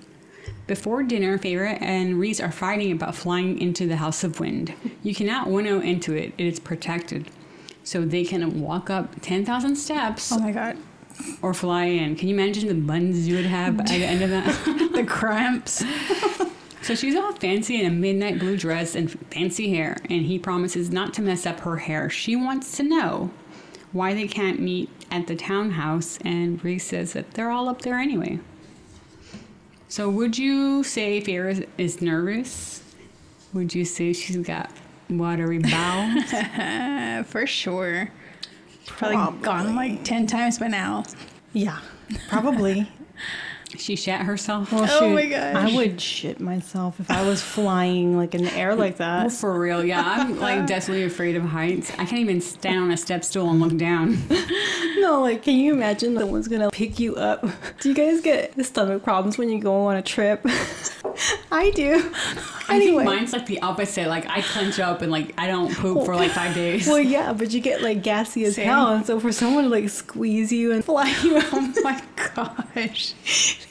Before 0.68 1.02
dinner, 1.02 1.36
Feyre 1.36 1.82
and 1.82 2.20
Rhys 2.20 2.40
are 2.40 2.52
fighting 2.52 2.92
about 2.92 3.16
flying 3.16 3.60
into 3.60 3.88
the 3.88 3.96
House 3.96 4.22
of 4.22 4.38
Wind. 4.38 4.72
You 5.02 5.16
cannot 5.16 5.50
winnow 5.50 5.80
into 5.80 6.14
it, 6.14 6.32
it 6.38 6.46
is 6.46 6.60
protected. 6.60 7.28
So 7.82 8.04
they 8.04 8.24
can 8.24 8.60
walk 8.60 8.88
up 8.88 9.16
10,000 9.20 9.74
steps 9.74 10.30
Oh 10.30 10.38
my 10.38 10.52
god. 10.52 10.76
or 11.42 11.52
fly 11.54 11.86
in. 11.86 12.14
Can 12.14 12.28
you 12.28 12.36
imagine 12.36 12.68
the 12.68 12.74
buns 12.74 13.26
you 13.26 13.34
would 13.34 13.46
have 13.46 13.80
at 13.80 13.88
the 13.88 14.04
end 14.04 14.22
of 14.22 14.30
that? 14.30 14.90
The 14.94 15.02
cramps. 15.02 15.82
so 16.82 16.94
she's 16.94 17.14
all 17.14 17.32
fancy 17.32 17.80
in 17.80 17.86
a 17.86 17.90
midnight 17.90 18.38
blue 18.38 18.56
dress 18.56 18.94
and 18.94 19.10
fancy 19.30 19.70
hair, 19.70 19.96
and 20.10 20.26
he 20.26 20.38
promises 20.38 20.90
not 20.90 21.14
to 21.14 21.22
mess 21.22 21.46
up 21.46 21.60
her 21.60 21.76
hair. 21.76 22.10
She 22.10 22.36
wants 22.36 22.76
to 22.76 22.82
know 22.82 23.30
why 23.92 24.14
they 24.14 24.26
can't 24.26 24.60
meet 24.60 24.90
at 25.10 25.26
the 25.26 25.36
townhouse, 25.36 26.18
and 26.24 26.62
Rhys 26.64 26.82
says 26.84 27.12
that 27.12 27.34
they're 27.34 27.50
all 27.50 27.68
up 27.68 27.82
there 27.82 27.98
anyway. 27.98 28.38
So 29.88 30.08
would 30.08 30.38
you 30.38 30.82
say 30.82 31.20
Feyre 31.20 31.50
is, 31.50 31.64
is 31.76 32.00
nervous? 32.00 32.82
Would 33.52 33.74
you 33.74 33.84
say 33.84 34.14
she's 34.14 34.38
got 34.38 34.70
watery 35.10 35.58
bowels? 35.58 36.30
For 37.28 37.46
sure. 37.46 38.10
Probably, 38.86 39.16
Probably. 39.16 39.42
gone 39.42 39.76
like 39.76 40.02
10 40.04 40.26
times 40.26 40.58
by 40.58 40.68
now. 40.68 41.04
Yeah. 41.52 41.78
Probably. 42.28 42.88
She 43.78 43.96
shat 43.96 44.22
herself? 44.22 44.72
Well, 44.72 44.84
Oh 44.84 44.98
shoot, 45.00 45.14
my 45.14 45.26
gosh. 45.26 45.54
I 45.72 45.74
would 45.76 46.00
shit 46.00 46.40
myself 46.40 47.00
if 47.00 47.10
I 47.10 47.22
was 47.22 47.42
flying 47.42 48.16
like 48.16 48.34
in 48.34 48.44
the 48.44 48.52
air 48.54 48.74
like 48.74 48.98
Well, 48.98 49.22
that. 49.28 49.32
for 49.32 49.58
real, 49.58 49.84
yeah. 49.84 50.02
I'm 50.04 50.38
like 50.38 50.66
deathly 50.66 51.04
afraid 51.04 51.36
of 51.36 51.42
heights. 51.44 51.90
I 51.92 52.04
can't 52.04 52.18
even 52.20 52.40
stand 52.40 52.80
on 52.80 52.90
a 52.90 52.96
step 52.96 53.24
stool 53.24 53.50
and 53.50 53.60
look 53.60 53.76
down. 53.76 54.18
No, 55.02 55.20
like, 55.20 55.42
can 55.42 55.56
you 55.56 55.72
imagine 55.74 56.16
someone's 56.16 56.46
gonna 56.46 56.70
pick 56.70 57.00
you 57.00 57.16
up? 57.16 57.44
Do 57.80 57.88
you 57.88 57.94
guys 57.94 58.20
get 58.20 58.54
the 58.54 58.62
stomach 58.62 59.02
problems 59.02 59.36
when 59.36 59.48
you 59.50 59.58
go 59.60 59.86
on 59.86 59.96
a 59.96 60.02
trip? 60.02 60.40
I 61.50 61.70
do. 61.72 62.10
I 62.68 62.76
Anyway. 62.76 63.04
think 63.04 63.16
mine's 63.16 63.32
like 63.34 63.44
the 63.46 63.60
opposite. 63.60 64.08
Like 64.08 64.26
I 64.28 64.40
clench 64.40 64.78
up 64.78 65.02
and 65.02 65.10
like 65.12 65.34
I 65.36 65.46
don't 65.46 65.74
poop 65.74 66.06
for 66.06 66.14
like 66.16 66.30
five 66.30 66.54
days. 66.54 66.86
Well, 66.86 67.00
yeah, 67.00 67.32
but 67.34 67.50
you 67.52 67.60
get 67.60 67.82
like 67.82 68.02
gassy 68.02 68.44
as 68.44 68.54
Same. 68.54 68.66
hell, 68.68 68.88
and 68.94 69.04
so 69.04 69.20
for 69.20 69.30
someone 69.32 69.64
to 69.64 69.70
like 69.70 69.88
squeeze 69.90 70.50
you 70.52 70.72
and 70.72 70.82
fly 70.84 71.08
you 71.22 71.36
Oh 71.52 71.72
my 71.82 72.00
gosh. 72.34 73.14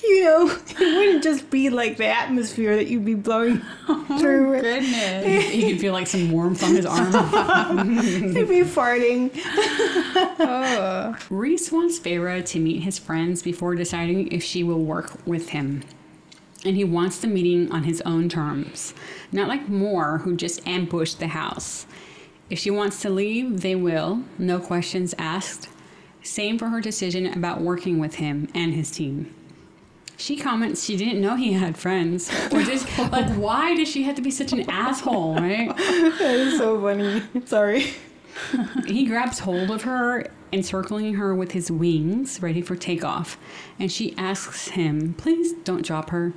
you 0.03 0.23
know, 0.23 0.49
it 0.51 0.79
wouldn't 0.79 1.23
just 1.23 1.49
be 1.49 1.69
like 1.71 1.97
the 1.97 2.05
atmosphere 2.07 2.75
that 2.75 2.87
you'd 2.87 3.05
be 3.05 3.15
blowing 3.15 3.61
oh 3.89 4.17
through. 4.19 4.61
Goodness. 4.61 5.53
you 5.55 5.67
can 5.69 5.79
feel 5.79 5.93
like 5.93 6.05
some 6.07 6.29
warmth 6.31 6.61
on 6.63 6.75
his 6.75 6.85
arm. 6.85 7.11
You'd 7.95 8.49
be 8.49 8.61
farting. 8.61 9.31
Oh. 10.39 11.15
Rhys 11.29 11.71
wants 11.71 11.99
Feyre 11.99 12.43
to 12.45 12.59
meet 12.59 12.83
his 12.83 12.97
friends 12.97 13.41
before 13.41 13.75
deciding 13.75 14.31
if 14.31 14.43
she 14.43 14.63
will 14.63 14.83
work 14.83 15.25
with 15.25 15.49
him. 15.49 15.83
And 16.65 16.75
he 16.75 16.83
wants 16.83 17.19
the 17.19 17.27
meeting 17.27 17.71
on 17.71 17.83
his 17.83 18.01
own 18.01 18.29
terms, 18.29 18.93
not 19.31 19.47
like 19.47 19.67
Mor, 19.67 20.19
who 20.19 20.35
just 20.35 20.65
ambushed 20.67 21.19
the 21.19 21.27
house. 21.27 21.85
If 22.49 22.59
she 22.59 22.69
wants 22.69 23.01
to 23.01 23.09
leave, 23.09 23.61
they 23.61 23.75
will, 23.75 24.23
no 24.37 24.59
questions 24.59 25.15
asked. 25.17 25.69
Same 26.23 26.59
for 26.59 26.67
her 26.67 26.81
decision 26.81 27.25
about 27.25 27.61
working 27.61 27.97
with 27.97 28.15
him 28.15 28.47
and 28.53 28.73
his 28.73 28.91
team. 28.91 29.33
She 30.17 30.37
comments 30.37 30.83
she 30.83 30.97
didn't 30.97 31.19
know 31.19 31.35
he 31.35 31.53
had 31.53 31.77
friends. 31.77 32.29
Or 32.51 32.61
just, 32.63 32.85
like, 32.99 33.33
why 33.35 33.73
does 33.73 33.87
she 33.87 34.03
have 34.03 34.15
to 34.17 34.21
be 34.21 34.29
such 34.29 34.53
an 34.53 34.69
asshole, 34.69 35.35
right? 35.35 35.75
That 35.77 36.35
is 36.35 36.57
so 36.59 36.79
funny. 36.79 37.23
Sorry. 37.45 37.93
He 38.85 39.05
grabs 39.05 39.39
hold 39.39 39.71
of 39.71 39.83
her, 39.83 40.27
encircling 40.51 41.15
her 41.15 41.33
with 41.33 41.51
his 41.51 41.71
wings, 41.71 42.41
ready 42.41 42.61
for 42.61 42.75
takeoff. 42.75 43.37
And 43.79 43.91
she 43.91 44.15
asks 44.17 44.69
him, 44.69 45.13
please 45.13 45.53
don't 45.63 45.85
drop 45.85 46.09
her. 46.09 46.33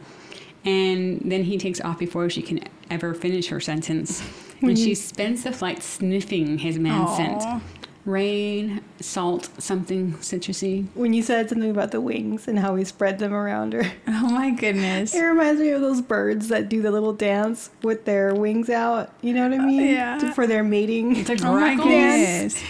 And 0.64 1.20
then 1.24 1.44
he 1.44 1.58
takes 1.58 1.80
off 1.80 1.98
before 1.98 2.30
she 2.30 2.42
can 2.42 2.60
ever 2.90 3.14
finish 3.14 3.48
her 3.48 3.60
sentence. 3.60 4.22
And 4.62 4.78
she 4.78 4.94
spends 4.94 5.44
the 5.44 5.52
flight 5.52 5.82
sniffing 5.82 6.58
his 6.58 6.78
man 6.78 7.02
Aw. 7.02 7.16
scent. 7.16 7.62
Rain, 8.04 8.82
salt, 9.00 9.48
something 9.58 10.14
citrusy. 10.14 10.86
When 10.94 11.14
you 11.14 11.22
said 11.22 11.48
something 11.48 11.70
about 11.70 11.90
the 11.90 12.00
wings 12.00 12.46
and 12.46 12.58
how 12.58 12.74
he 12.76 12.84
spread 12.84 13.18
them 13.18 13.32
around 13.32 13.72
her, 13.72 13.84
Oh 14.06 14.28
my 14.30 14.50
goodness. 14.50 15.14
it 15.14 15.20
reminds 15.22 15.60
me 15.60 15.70
of 15.70 15.80
those 15.80 16.00
birds 16.00 16.48
that 16.48 16.68
do 16.68 16.82
the 16.82 16.90
little 16.90 17.14
dance 17.14 17.70
with 17.82 18.04
their 18.04 18.34
wings 18.34 18.68
out. 18.68 19.10
You 19.22 19.32
know 19.32 19.48
what 19.48 19.58
I 19.58 19.62
uh, 19.62 19.66
mean? 19.66 19.88
Yeah. 19.88 20.18
To- 20.18 20.32
For 20.32 20.46
their 20.46 20.62
mating. 20.62 21.16
It's 21.16 21.28
like 21.28 21.44
Oh 21.44 21.58
my 21.58 21.76
grackles. 21.76 22.62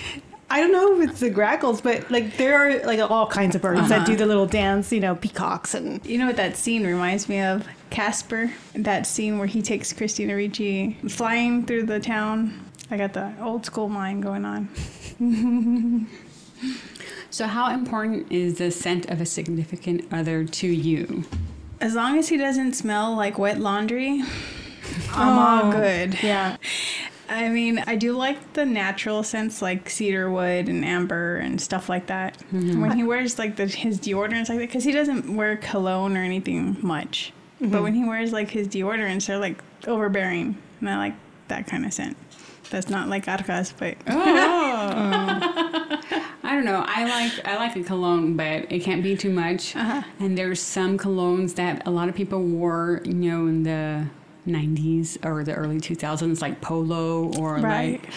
I 0.51 0.61
don't 0.61 0.73
know 0.73 1.01
if 1.01 1.11
it's 1.11 1.21
the 1.21 1.31
grackles, 1.31 1.81
but 1.81 2.09
like 2.11 2.37
there 2.37 2.57
are 2.57 2.87
like 2.87 3.01
all 3.01 3.27
kinds 3.27 3.57
of 3.57 3.63
birds 3.63 3.89
that 3.89 4.03
uh-huh. 4.03 4.07
do 4.07 4.17
the 4.17 4.27
little 4.27 4.47
dance. 4.47 4.93
You 4.93 5.01
know, 5.01 5.17
peacocks 5.17 5.75
and 5.75 6.05
You 6.07 6.19
know 6.19 6.27
what 6.27 6.37
that 6.37 6.57
scene 6.57 6.87
reminds 6.87 7.29
me 7.29 7.41
of? 7.41 7.67
Casper. 7.91 8.53
That 8.75 9.07
scene 9.07 9.39
where 9.39 9.49
he 9.49 9.63
takes 9.63 9.93
Christina 9.93 10.37
Ricci 10.37 10.97
flying 11.09 11.65
through 11.67 11.85
the 11.85 11.99
town. 11.99 12.61
I 12.95 12.97
got 12.97 13.13
the 13.13 13.33
old 13.41 13.67
school 13.67 13.89
mind 13.89 14.23
going 14.23 14.45
on. 14.45 14.69
So, 17.31 17.49
how 17.49 17.75
important 17.75 18.31
is 18.31 18.59
the 18.59 18.71
scent 18.71 19.11
of 19.11 19.21
a 19.21 19.27
significant 19.27 20.07
other 20.13 20.45
to 20.45 20.69
you? 20.69 21.25
As 21.81 21.97
long 21.97 22.17
as 22.17 22.29
he 22.29 22.37
doesn't 22.37 22.75
smell 22.75 23.17
like 23.17 23.41
wet 23.41 23.59
laundry, 23.59 24.23
I'm 25.11 25.37
all 25.37 25.65
Oh. 25.65 25.73
good. 25.73 26.23
yeah. 26.23 26.57
I 27.29 27.49
mean, 27.49 27.83
I 27.89 27.97
do 27.97 28.13
like 28.17 28.53
the 28.53 28.65
natural 28.65 29.25
scents 29.25 29.61
like 29.61 29.91
cedar 29.91 30.31
wood 30.31 30.69
and 30.69 30.85
amber 30.85 31.39
and 31.39 31.61
stuff 31.61 31.89
like 31.89 32.07
that. 32.07 32.39
Mm-hmm. 32.53 32.81
When 32.81 32.97
he 32.97 33.03
wears 33.03 33.37
like 33.37 33.57
the, 33.57 33.67
his 33.67 33.99
deodorants 33.99 34.49
like 34.49 34.59
that, 34.59 34.69
because 34.69 34.85
he 34.85 34.93
doesn't 34.93 35.35
wear 35.35 35.57
cologne 35.57 36.17
or 36.17 36.23
anything 36.23 36.77
much. 36.83 37.33
But 37.59 37.67
mm-hmm. 37.67 37.83
when 37.83 37.95
he 37.95 38.05
wears 38.05 38.33
like 38.33 38.51
his 38.51 38.69
deodorants, 38.69 39.27
they're 39.27 39.39
like 39.39 39.61
overbearing, 39.89 40.57
and 40.79 40.89
I 40.89 40.99
like 40.99 41.15
that 41.49 41.67
kind 41.67 41.85
of 41.85 41.93
scent. 41.93 42.17
That's 42.71 42.89
not 42.89 43.09
like 43.09 43.27
Arcas, 43.27 43.73
but 43.79 43.97
I 44.07 46.01
don't 46.43 46.65
know. 46.65 46.85
I 46.87 47.05
like 47.05 47.47
I 47.47 47.57
like 47.57 47.77
a 47.77 47.83
cologne, 47.83 48.37
but 48.37 48.71
it 48.73 48.83
can't 48.83 49.03
be 49.03 49.17
too 49.17 49.31
much. 49.31 49.75
Uh-huh. 49.77 50.03
And 50.21 50.37
there's 50.37 50.61
some 50.61 50.99
colognes 50.99 51.55
that 51.57 51.87
a 51.87 51.91
lot 51.91 52.09
of 52.09 52.15
people 52.15 52.43
wore, 52.43 53.01
you 53.05 53.15
know, 53.15 53.47
in 53.47 53.63
the 53.63 54.07
90s 54.47 55.25
or 55.25 55.43
the 55.45 55.55
early 55.55 55.79
2000s, 55.81 56.43
like 56.43 56.61
Polo 56.61 57.33
or 57.39 57.57
Right. 57.57 58.01
like 58.03 58.11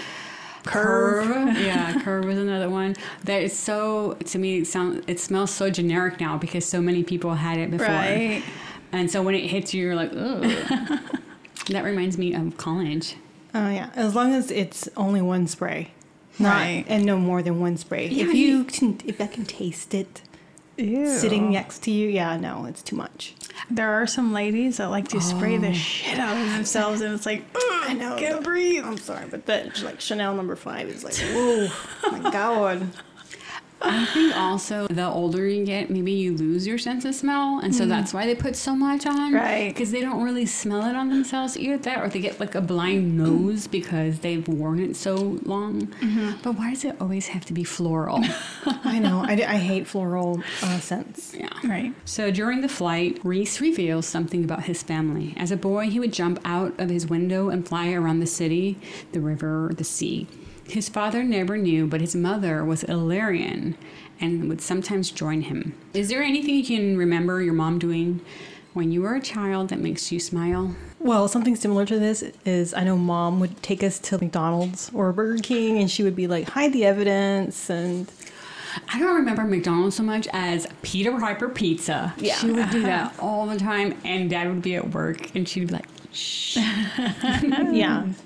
Curve. 0.65 1.57
yeah, 1.57 1.99
Curve 2.03 2.25
was 2.25 2.37
another 2.37 2.69
one. 2.69 2.95
That 3.23 3.41
is 3.43 3.57
so 3.57 4.13
to 4.25 4.39
me. 4.39 4.59
It 4.59 4.67
sounds 4.67 5.03
it 5.07 5.19
smells 5.19 5.51
so 5.51 5.69
generic 5.69 6.19
now 6.19 6.37
because 6.37 6.65
so 6.65 6.81
many 6.81 7.03
people 7.03 7.33
had 7.35 7.57
it 7.57 7.71
before. 7.71 7.87
right. 7.87 8.43
And 8.91 9.09
so 9.11 9.21
when 9.21 9.35
it 9.35 9.47
hits 9.47 9.73
you, 9.73 9.83
you're 9.83 9.95
like, 9.95 10.11
ugh. 10.15 10.99
that 11.69 11.83
reminds 11.83 12.17
me 12.17 12.33
of 12.33 12.55
college. 12.57 13.15
Oh 13.53 13.69
yeah. 13.69 13.89
As 13.95 14.15
long 14.15 14.33
as 14.33 14.51
it's 14.51 14.89
only 14.97 15.21
one 15.21 15.47
spray, 15.47 15.91
not 16.39 16.53
Right. 16.53 16.85
and 16.87 17.05
no 17.05 17.17
more 17.17 17.41
than 17.41 17.59
one 17.59 17.77
spray. 17.77 18.07
Yeah, 18.07 18.25
if 18.25 18.33
you 18.33 18.63
can, 18.65 18.99
if 19.05 19.19
I 19.19 19.27
can 19.27 19.45
taste 19.45 19.93
it 19.93 20.21
Ew. 20.77 21.07
sitting 21.17 21.51
next 21.51 21.83
to 21.83 21.91
you, 21.91 22.07
yeah, 22.09 22.37
no, 22.37 22.65
it's 22.65 22.81
too 22.83 22.95
much. 22.95 23.33
There 23.71 23.89
are 23.91 24.05
some 24.05 24.33
ladies 24.33 24.77
that 24.77 24.89
like 24.89 25.07
to 25.09 25.21
spray 25.21 25.57
the 25.57 25.69
oh. 25.69 25.73
shit 25.73 26.19
out 26.19 26.37
of 26.37 26.53
themselves, 26.53 27.01
and 27.01 27.13
it's 27.13 27.25
like, 27.25 27.43
I 27.55 27.93
know. 27.93 28.15
can't 28.17 28.43
breathe. 28.43 28.83
I'm 28.85 28.97
sorry, 28.97 29.25
but 29.29 29.45
that 29.47 29.81
like 29.81 29.99
Chanel 29.99 30.35
number 30.35 30.55
five 30.55 30.87
is 30.89 31.03
like, 31.03 31.15
whoa, 31.15 31.67
my 32.11 32.31
god. 32.31 32.87
I 33.81 34.05
think 34.05 34.35
also 34.35 34.87
the 34.87 35.05
older 35.05 35.47
you 35.47 35.63
get, 35.65 35.89
maybe 35.89 36.11
you 36.11 36.35
lose 36.35 36.65
your 36.65 36.77
sense 36.77 37.05
of 37.05 37.13
smell, 37.13 37.59
and 37.59 37.75
so 37.75 37.85
that's 37.85 38.13
why 38.13 38.25
they 38.25 38.33
put 38.35 38.55
so 38.55 38.75
much 38.75 39.05
on, 39.05 39.33
Right. 39.33 39.67
Because 39.69 39.91
they 39.91 40.01
don't 40.01 40.23
really 40.23 40.45
smell 40.45 40.83
it 40.89 40.95
on 40.95 41.09
themselves 41.09 41.55
either. 41.57 41.77
That, 41.77 41.99
or 42.03 42.09
they 42.09 42.19
get 42.19 42.39
like 42.39 42.55
a 42.55 42.61
blind 42.61 43.17
nose 43.17 43.67
because 43.67 44.19
they've 44.19 44.47
worn 44.47 44.79
it 44.79 44.95
so 44.95 45.15
long. 45.43 45.93
But 46.43 46.53
why 46.53 46.71
does 46.71 46.85
it 46.85 46.95
always 46.99 47.27
have 47.27 47.45
to 47.45 47.53
be 47.53 47.63
floral? 47.63 48.23
I 48.65 48.99
know. 48.99 49.23
I, 49.25 49.33
I 49.33 49.57
hate 49.57 49.85
floral 49.87 50.41
uh, 50.63 50.79
scents. 50.79 51.33
yeah. 51.35 51.49
Right. 51.63 51.93
So 52.05 52.31
during 52.31 52.61
the 52.61 52.69
flight, 52.69 53.19
Rhys 53.23 53.61
reveals 53.61 54.05
something 54.07 54.43
about 54.43 54.63
his 54.63 54.81
family. 54.83 55.33
As 55.37 55.51
a 55.51 55.57
boy, 55.57 55.89
he 55.89 55.99
would 55.99 56.13
jump 56.13 56.39
out 56.45 56.79
of 56.79 56.89
his 56.89 57.07
window 57.07 57.49
and 57.49 57.67
fly 57.67 57.91
around 57.91 58.19
the 58.19 58.27
city, 58.27 58.79
the 59.11 59.19
river, 59.21 59.71
the 59.75 59.83
sea. 59.83 60.27
His 60.69 60.89
father 60.89 61.23
never 61.23 61.57
knew, 61.57 61.87
but 61.87 62.01
his 62.01 62.15
mother 62.15 62.63
was 62.63 62.83
Illyrian 62.83 63.77
and 64.19 64.49
would 64.49 64.61
sometimes 64.61 65.11
join 65.11 65.41
him. 65.41 65.73
Is 65.93 66.09
there 66.09 66.21
anything 66.21 66.55
you 66.55 66.65
can 66.65 66.97
remember 66.97 67.41
your 67.41 67.53
mom 67.53 67.79
doing 67.79 68.21
when 68.73 68.91
you 68.91 69.01
were 69.01 69.15
a 69.15 69.21
child 69.21 69.69
that 69.69 69.79
makes 69.79 70.11
you 70.11 70.19
smile? 70.19 70.75
Well, 70.99 71.27
something 71.27 71.55
similar 71.55 71.85
to 71.85 71.99
this 71.99 72.23
is 72.45 72.73
I 72.73 72.83
know 72.83 72.97
mom 72.97 73.39
would 73.39 73.61
take 73.63 73.83
us 73.83 73.97
to 73.99 74.17
McDonald's 74.17 74.91
or 74.93 75.11
Burger 75.13 75.41
King 75.41 75.77
and 75.79 75.89
she 75.89 76.03
would 76.03 76.15
be 76.15 76.27
like, 76.27 76.49
hide 76.49 76.73
the 76.73 76.85
evidence. 76.85 77.69
And 77.69 78.11
I 78.91 78.99
don't 78.99 79.15
remember 79.15 79.43
McDonald's 79.43 79.95
so 79.95 80.03
much 80.03 80.27
as 80.33 80.67
Peter 80.81 81.17
Piper 81.17 81.49
Pizza. 81.49 82.13
Yeah. 82.17 82.35
She 82.35 82.51
would 82.51 82.69
do 82.69 82.81
that 82.83 83.15
all 83.19 83.47
the 83.47 83.57
time, 83.57 83.97
and 84.03 84.29
dad 84.29 84.47
would 84.47 84.61
be 84.61 84.75
at 84.75 84.91
work 84.93 85.35
and 85.35 85.47
she'd 85.47 85.67
be 85.67 85.73
like, 85.73 85.87
shh. 86.11 86.57
yeah. 87.71 88.07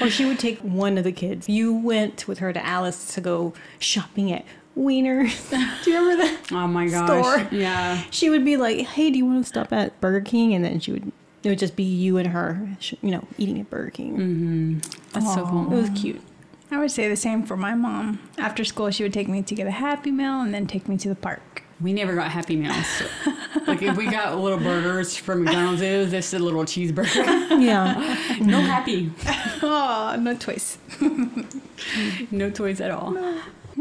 Or 0.00 0.10
she 0.10 0.24
would 0.24 0.38
take 0.38 0.58
one 0.60 0.98
of 0.98 1.04
the 1.04 1.12
kids. 1.12 1.48
You 1.48 1.74
went 1.74 2.28
with 2.28 2.38
her 2.38 2.52
to 2.52 2.64
Alice 2.64 3.14
to 3.14 3.20
go 3.20 3.52
shopping 3.78 4.32
at 4.32 4.44
Wieners. 4.76 5.50
Do 5.84 5.90
you 5.90 5.98
remember 5.98 6.24
that? 6.24 6.52
Oh 6.52 6.66
my 6.66 6.88
gosh. 6.88 7.08
Store. 7.08 7.48
Yeah. 7.50 8.02
She 8.10 8.28
would 8.30 8.44
be 8.44 8.56
like, 8.56 8.86
"Hey, 8.86 9.10
do 9.10 9.18
you 9.18 9.24
want 9.26 9.42
to 9.42 9.48
stop 9.48 9.72
at 9.72 9.98
Burger 10.00 10.20
King?" 10.20 10.54
And 10.54 10.64
then 10.64 10.80
she 10.80 10.92
would. 10.92 11.12
It 11.42 11.48
would 11.48 11.58
just 11.58 11.76
be 11.76 11.84
you 11.84 12.18
and 12.18 12.28
her, 12.28 12.68
you 13.02 13.10
know, 13.10 13.26
eating 13.38 13.60
at 13.60 13.70
Burger 13.70 13.90
King. 13.90 14.16
Mm-hmm. 14.16 14.78
That's 15.12 15.34
so 15.34 15.46
cool. 15.46 15.72
It 15.72 15.80
was 15.80 15.90
cute. 15.90 16.20
I 16.70 16.78
would 16.78 16.90
say 16.90 17.08
the 17.08 17.16
same 17.16 17.44
for 17.44 17.56
my 17.56 17.74
mom. 17.74 18.18
After 18.36 18.64
school, 18.64 18.90
she 18.90 19.04
would 19.04 19.12
take 19.12 19.28
me 19.28 19.42
to 19.42 19.54
get 19.54 19.66
a 19.68 19.70
Happy 19.70 20.10
Meal 20.10 20.40
and 20.40 20.52
then 20.52 20.66
take 20.66 20.88
me 20.88 20.96
to 20.98 21.08
the 21.08 21.14
park. 21.14 21.62
We 21.80 21.92
never 21.92 22.14
got 22.14 22.30
Happy 22.30 22.56
Meals. 22.56 23.02
like 23.66 23.82
if 23.82 23.96
we 23.96 24.10
got 24.10 24.38
little 24.38 24.58
burgers 24.58 25.16
from 25.16 25.44
McDonald's, 25.44 25.82
it 25.82 25.98
was 25.98 26.10
just 26.10 26.32
a 26.32 26.38
little 26.38 26.64
cheeseburger. 26.64 27.24
Yeah. 27.60 27.94
no 28.40 28.60
happy. 28.60 29.10
Oh, 29.62 30.16
no 30.18 30.34
toys. 30.34 30.78
No 32.30 32.50
toys 32.50 32.80
at 32.80 32.90
all. 32.90 33.16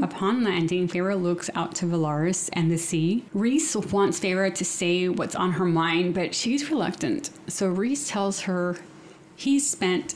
Upon 0.01 0.43
landing, 0.43 0.87
Feyre 0.89 1.21
looks 1.21 1.49
out 1.55 1.73
to 1.75 1.85
Velaris 1.85 2.49
and 2.53 2.69
the 2.69 2.77
sea. 2.77 3.25
Rhys 3.33 3.75
wants 3.91 4.19
Feyre 4.19 4.53
to 4.53 4.65
say 4.65 5.07
what's 5.07 5.35
on 5.35 5.53
her 5.53 5.65
mind, 5.65 6.13
but 6.13 6.35
she's 6.35 6.69
reluctant. 6.69 7.29
So 7.47 7.69
Rhys 7.69 8.07
tells 8.07 8.41
her 8.41 8.77
he's 9.35 9.69
spent 9.69 10.15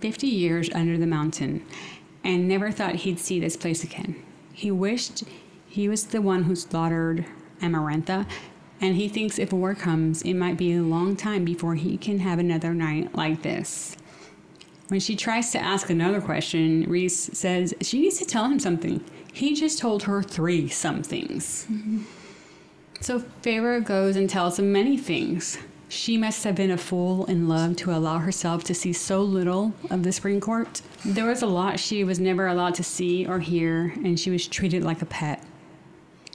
50 0.00 0.26
years 0.28 0.70
under 0.74 0.96
the 0.96 1.06
mountain 1.06 1.64
and 2.22 2.46
never 2.46 2.70
thought 2.70 2.96
he'd 2.96 3.18
see 3.18 3.40
this 3.40 3.56
place 3.56 3.82
again. 3.82 4.22
He 4.52 4.70
wished 4.70 5.24
he 5.70 5.88
was 5.88 6.06
the 6.06 6.20
one 6.20 6.42
who 6.42 6.56
slaughtered 6.56 7.24
Amarantha, 7.62 8.26
and 8.80 8.96
he 8.96 9.08
thinks 9.08 9.38
if 9.38 9.52
war 9.52 9.74
comes, 9.74 10.20
it 10.22 10.34
might 10.34 10.56
be 10.56 10.74
a 10.74 10.82
long 10.82 11.14
time 11.14 11.44
before 11.44 11.76
he 11.76 11.96
can 11.96 12.18
have 12.18 12.40
another 12.40 12.74
night 12.74 13.14
like 13.14 13.42
this. 13.42 13.96
When 14.88 14.98
she 14.98 15.14
tries 15.14 15.52
to 15.52 15.60
ask 15.60 15.88
another 15.88 16.20
question, 16.20 16.82
Rhys 16.88 17.30
says 17.38 17.72
she 17.80 18.00
needs 18.00 18.18
to 18.18 18.24
tell 18.24 18.46
him 18.46 18.58
something. 18.58 19.04
He 19.32 19.54
just 19.54 19.78
told 19.78 20.02
her 20.02 20.24
three 20.24 20.68
somethings. 20.68 21.66
Mm-hmm. 21.70 22.02
So 23.00 23.20
Feyre 23.42 23.84
goes 23.84 24.16
and 24.16 24.28
tells 24.28 24.58
him 24.58 24.72
many 24.72 24.98
things. 24.98 25.56
She 25.88 26.18
must 26.18 26.42
have 26.42 26.56
been 26.56 26.72
a 26.72 26.76
fool 26.76 27.24
in 27.26 27.48
love 27.48 27.76
to 27.76 27.92
allow 27.92 28.18
herself 28.18 28.64
to 28.64 28.74
see 28.74 28.92
so 28.92 29.22
little 29.22 29.72
of 29.88 30.02
the 30.02 30.10
spring 30.12 30.40
court. 30.40 30.82
There 31.04 31.26
was 31.26 31.42
a 31.42 31.46
lot 31.46 31.78
she 31.78 32.02
was 32.02 32.18
never 32.18 32.48
allowed 32.48 32.74
to 32.76 32.82
see 32.82 33.26
or 33.26 33.38
hear, 33.38 33.92
and 34.04 34.18
she 34.18 34.30
was 34.30 34.48
treated 34.48 34.82
like 34.82 35.02
a 35.02 35.06
pet. 35.06 35.44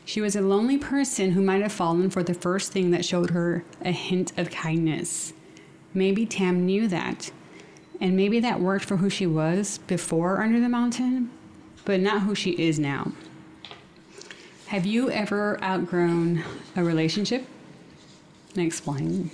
She 0.05 0.21
was 0.21 0.35
a 0.35 0.41
lonely 0.41 0.77
person 0.77 1.31
who 1.31 1.41
might 1.41 1.63
have 1.63 1.71
fallen 1.71 2.11
for 2.11 2.21
the 2.21 2.35
first 2.35 2.71
thing 2.71 2.91
that 2.91 3.03
showed 3.03 3.31
her 3.31 3.65
a 3.81 3.91
hint 3.91 4.37
of 4.37 4.51
kindness. 4.51 5.33
Maybe 5.95 6.27
Tam 6.27 6.63
knew 6.63 6.87
that, 6.87 7.31
and 7.99 8.15
maybe 8.15 8.39
that 8.39 8.59
worked 8.59 8.85
for 8.85 8.97
who 8.97 9.09
she 9.09 9.25
was 9.25 9.79
before 9.87 10.41
Under 10.41 10.59
the 10.59 10.69
Mountain, 10.69 11.31
but 11.85 11.99
not 11.99 12.21
who 12.21 12.35
she 12.35 12.51
is 12.51 12.77
now. 12.77 13.13
Have 14.67 14.85
you 14.85 15.09
ever 15.09 15.61
outgrown 15.63 16.43
a 16.75 16.83
relationship? 16.83 17.47
And 18.55 18.65
Explain. 18.65 19.31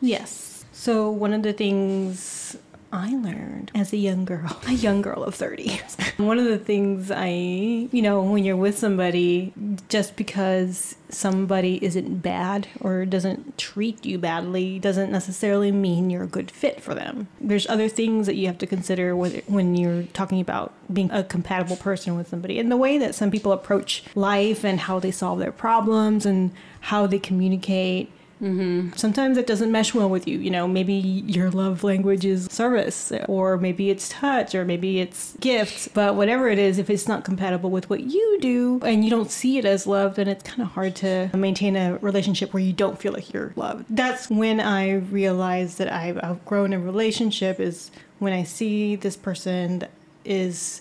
Yes. 0.00 0.64
So 0.72 1.08
one 1.08 1.32
of 1.32 1.42
the 1.42 1.52
things 1.52 2.56
I 2.94 3.10
learned 3.16 3.72
as 3.74 3.92
a 3.92 3.96
young 3.96 4.24
girl, 4.24 4.60
a 4.68 4.72
young 4.72 5.02
girl 5.02 5.24
of 5.24 5.34
30. 5.34 5.80
one 6.16 6.38
of 6.38 6.44
the 6.44 6.58
things 6.58 7.10
I, 7.10 7.28
you 7.28 8.02
know, 8.02 8.22
when 8.22 8.44
you're 8.44 8.56
with 8.56 8.78
somebody, 8.78 9.52
just 9.88 10.14
because 10.14 10.94
somebody 11.08 11.84
isn't 11.84 12.22
bad 12.22 12.68
or 12.80 13.04
doesn't 13.04 13.58
treat 13.58 14.04
you 14.04 14.18
badly 14.18 14.78
doesn't 14.78 15.10
necessarily 15.10 15.72
mean 15.72 16.08
you're 16.08 16.22
a 16.22 16.28
good 16.28 16.50
fit 16.50 16.80
for 16.80 16.94
them. 16.94 17.26
There's 17.40 17.68
other 17.68 17.88
things 17.88 18.26
that 18.26 18.36
you 18.36 18.46
have 18.46 18.58
to 18.58 18.66
consider 18.66 19.16
when 19.16 19.74
you're 19.74 20.04
talking 20.04 20.40
about 20.40 20.72
being 20.92 21.10
a 21.10 21.24
compatible 21.24 21.76
person 21.76 22.16
with 22.16 22.28
somebody 22.28 22.58
and 22.58 22.70
the 22.70 22.76
way 22.76 22.98
that 22.98 23.14
some 23.14 23.30
people 23.30 23.52
approach 23.52 24.04
life 24.14 24.64
and 24.64 24.80
how 24.80 25.00
they 25.00 25.10
solve 25.10 25.40
their 25.40 25.52
problems 25.52 26.26
and 26.26 26.52
how 26.80 27.06
they 27.06 27.18
communicate 27.18 28.12
Mm-hmm. 28.42 28.92
Sometimes 28.96 29.38
it 29.38 29.46
doesn't 29.46 29.70
mesh 29.70 29.94
well 29.94 30.08
with 30.10 30.26
you. 30.26 30.38
You 30.38 30.50
know, 30.50 30.66
maybe 30.66 30.94
your 30.94 31.50
love 31.50 31.84
language 31.84 32.24
is 32.24 32.46
service, 32.50 33.12
or 33.28 33.56
maybe 33.56 33.90
it's 33.90 34.08
touch, 34.08 34.54
or 34.54 34.64
maybe 34.64 35.00
it's 35.00 35.36
gifts. 35.40 35.88
But 35.88 36.16
whatever 36.16 36.48
it 36.48 36.58
is, 36.58 36.78
if 36.78 36.90
it's 36.90 37.08
not 37.08 37.24
compatible 37.24 37.70
with 37.70 37.88
what 37.88 38.00
you 38.00 38.38
do 38.40 38.80
and 38.84 39.04
you 39.04 39.10
don't 39.10 39.30
see 39.30 39.58
it 39.58 39.64
as 39.64 39.86
love, 39.86 40.16
then 40.16 40.28
it's 40.28 40.42
kind 40.42 40.62
of 40.62 40.68
hard 40.68 40.94
to 40.96 41.30
maintain 41.34 41.76
a 41.76 41.98
relationship 41.98 42.52
where 42.52 42.62
you 42.62 42.72
don't 42.72 42.98
feel 42.98 43.12
like 43.12 43.32
you're 43.32 43.52
loved. 43.56 43.86
That's 43.88 44.28
when 44.28 44.60
I 44.60 44.92
realized 44.92 45.78
that 45.78 45.92
I've 45.92 46.18
outgrown 46.22 46.72
a 46.72 46.78
relationship, 46.78 47.60
is 47.60 47.90
when 48.18 48.32
I 48.32 48.42
see 48.42 48.96
this 48.96 49.16
person 49.16 49.84
is 50.24 50.80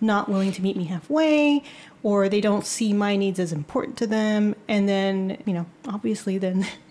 not 0.00 0.28
willing 0.28 0.52
to 0.52 0.62
meet 0.62 0.76
me 0.76 0.84
halfway 0.84 1.62
or 2.02 2.28
they 2.28 2.40
don't 2.40 2.66
see 2.66 2.92
my 2.92 3.16
needs 3.16 3.40
as 3.40 3.52
important 3.52 3.96
to 3.96 4.06
them 4.06 4.54
and 4.68 4.88
then 4.88 5.42
you 5.46 5.52
know 5.52 5.66
obviously 5.88 6.36
then 6.36 6.66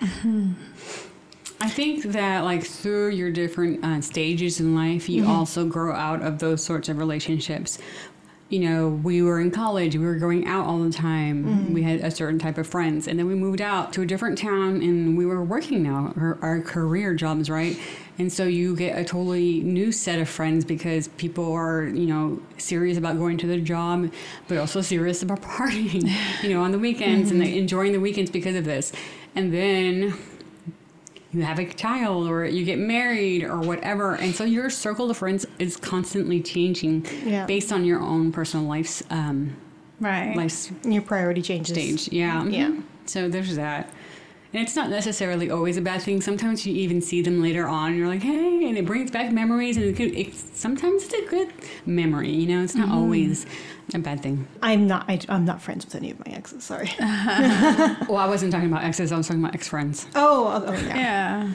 Mm-hmm. 0.00 0.52
I 1.60 1.68
think 1.68 2.04
that 2.04 2.44
like 2.44 2.64
through 2.64 3.10
your 3.10 3.30
different 3.30 3.84
uh, 3.84 4.00
stages 4.00 4.60
in 4.60 4.74
life, 4.74 5.08
you 5.08 5.22
mm-hmm. 5.22 5.32
also 5.32 5.66
grow 5.66 5.92
out 5.92 6.22
of 6.22 6.38
those 6.38 6.62
sorts 6.62 6.88
of 6.88 6.98
relationships. 6.98 7.78
You 8.48 8.60
know, 8.60 8.88
we 8.88 9.20
were 9.20 9.40
in 9.40 9.50
college, 9.50 9.94
we 9.94 10.04
were 10.04 10.14
going 10.14 10.46
out 10.46 10.66
all 10.66 10.78
the 10.78 10.92
time. 10.92 11.44
Mm-hmm. 11.44 11.74
We 11.74 11.82
had 11.82 12.00
a 12.00 12.10
certain 12.10 12.38
type 12.38 12.56
of 12.56 12.66
friends, 12.66 13.06
and 13.06 13.18
then 13.18 13.26
we 13.26 13.34
moved 13.34 13.60
out 13.60 13.92
to 13.94 14.02
a 14.02 14.06
different 14.06 14.38
town, 14.38 14.80
and 14.80 15.18
we 15.18 15.26
were 15.26 15.44
working 15.44 15.82
now, 15.82 16.14
our, 16.16 16.38
our 16.40 16.62
career 16.62 17.14
jobs, 17.14 17.50
right? 17.50 17.78
And 18.18 18.32
so 18.32 18.44
you 18.44 18.74
get 18.74 18.98
a 18.98 19.04
totally 19.04 19.60
new 19.60 19.92
set 19.92 20.18
of 20.18 20.30
friends 20.30 20.64
because 20.64 21.08
people 21.08 21.52
are, 21.52 21.84
you 21.84 22.06
know, 22.06 22.40
serious 22.56 22.96
about 22.96 23.18
going 23.18 23.36
to 23.38 23.46
their 23.46 23.60
job, 23.60 24.10
but 24.46 24.56
also 24.56 24.80
serious 24.80 25.22
about 25.22 25.42
partying, 25.42 26.10
you 26.42 26.48
know, 26.48 26.62
on 26.62 26.72
the 26.72 26.78
weekends 26.78 27.30
mm-hmm. 27.30 27.42
and 27.42 27.50
enjoying 27.50 27.92
the 27.92 28.00
weekends 28.00 28.30
because 28.30 28.54
of 28.54 28.64
this 28.64 28.92
and 29.38 29.54
then 29.54 30.18
you 31.30 31.42
have 31.42 31.60
a 31.60 31.72
child 31.72 32.26
or 32.26 32.44
you 32.44 32.64
get 32.64 32.76
married 32.76 33.44
or 33.44 33.60
whatever. 33.60 34.16
And 34.16 34.34
so 34.34 34.42
your 34.42 34.68
circle 34.68 35.08
of 35.10 35.16
friends 35.16 35.46
is 35.60 35.76
constantly 35.76 36.42
changing 36.42 37.06
yeah. 37.24 37.46
based 37.46 37.70
on 37.70 37.84
your 37.84 38.00
own 38.00 38.32
personal 38.32 38.66
life's 38.66 39.04
um, 39.10 39.56
right. 40.00 40.34
life's 40.34 40.72
your 40.82 41.02
priority 41.02 41.40
changes. 41.40 41.72
stage. 41.72 42.12
Yeah. 42.12 42.44
Yeah. 42.46 42.80
So 43.06 43.28
there's 43.28 43.54
that 43.54 43.92
and 44.52 44.62
it's 44.62 44.74
not 44.74 44.88
necessarily 44.88 45.50
always 45.50 45.76
a 45.76 45.82
bad 45.82 46.00
thing. 46.02 46.20
Sometimes 46.22 46.66
you 46.66 46.74
even 46.74 47.02
see 47.02 47.20
them 47.20 47.42
later 47.42 47.66
on, 47.66 47.90
and 47.90 47.98
you're 47.98 48.08
like, 48.08 48.22
"Hey!" 48.22 48.66
and 48.66 48.78
it 48.78 48.86
brings 48.86 49.10
back 49.10 49.30
memories. 49.30 49.76
And 49.76 49.86
it 49.86 49.96
could, 49.96 50.16
it, 50.16 50.34
sometimes 50.34 51.04
it's 51.04 51.14
a 51.14 51.26
good 51.28 51.52
memory. 51.84 52.30
You 52.30 52.46
know, 52.46 52.62
it's 52.62 52.74
not 52.74 52.88
mm-hmm. 52.88 52.96
always 52.96 53.44
a 53.94 53.98
bad 53.98 54.22
thing. 54.22 54.46
I'm 54.62 54.86
not. 54.86 55.04
I, 55.08 55.20
am 55.28 55.44
not 55.44 55.60
friends 55.60 55.84
with 55.84 55.94
any 55.94 56.10
of 56.10 56.18
my 56.24 56.32
exes. 56.32 56.64
Sorry. 56.64 56.90
well, 56.98 58.16
I 58.16 58.26
wasn't 58.28 58.52
talking 58.52 58.68
about 58.68 58.84
exes. 58.84 59.12
I 59.12 59.18
was 59.18 59.28
talking 59.28 59.42
about 59.42 59.54
ex 59.54 59.68
friends. 59.68 60.06
Oh, 60.14 60.46
oh, 60.46 60.64
oh, 60.68 60.72
yeah. 60.72 60.96
yeah. 60.96 61.52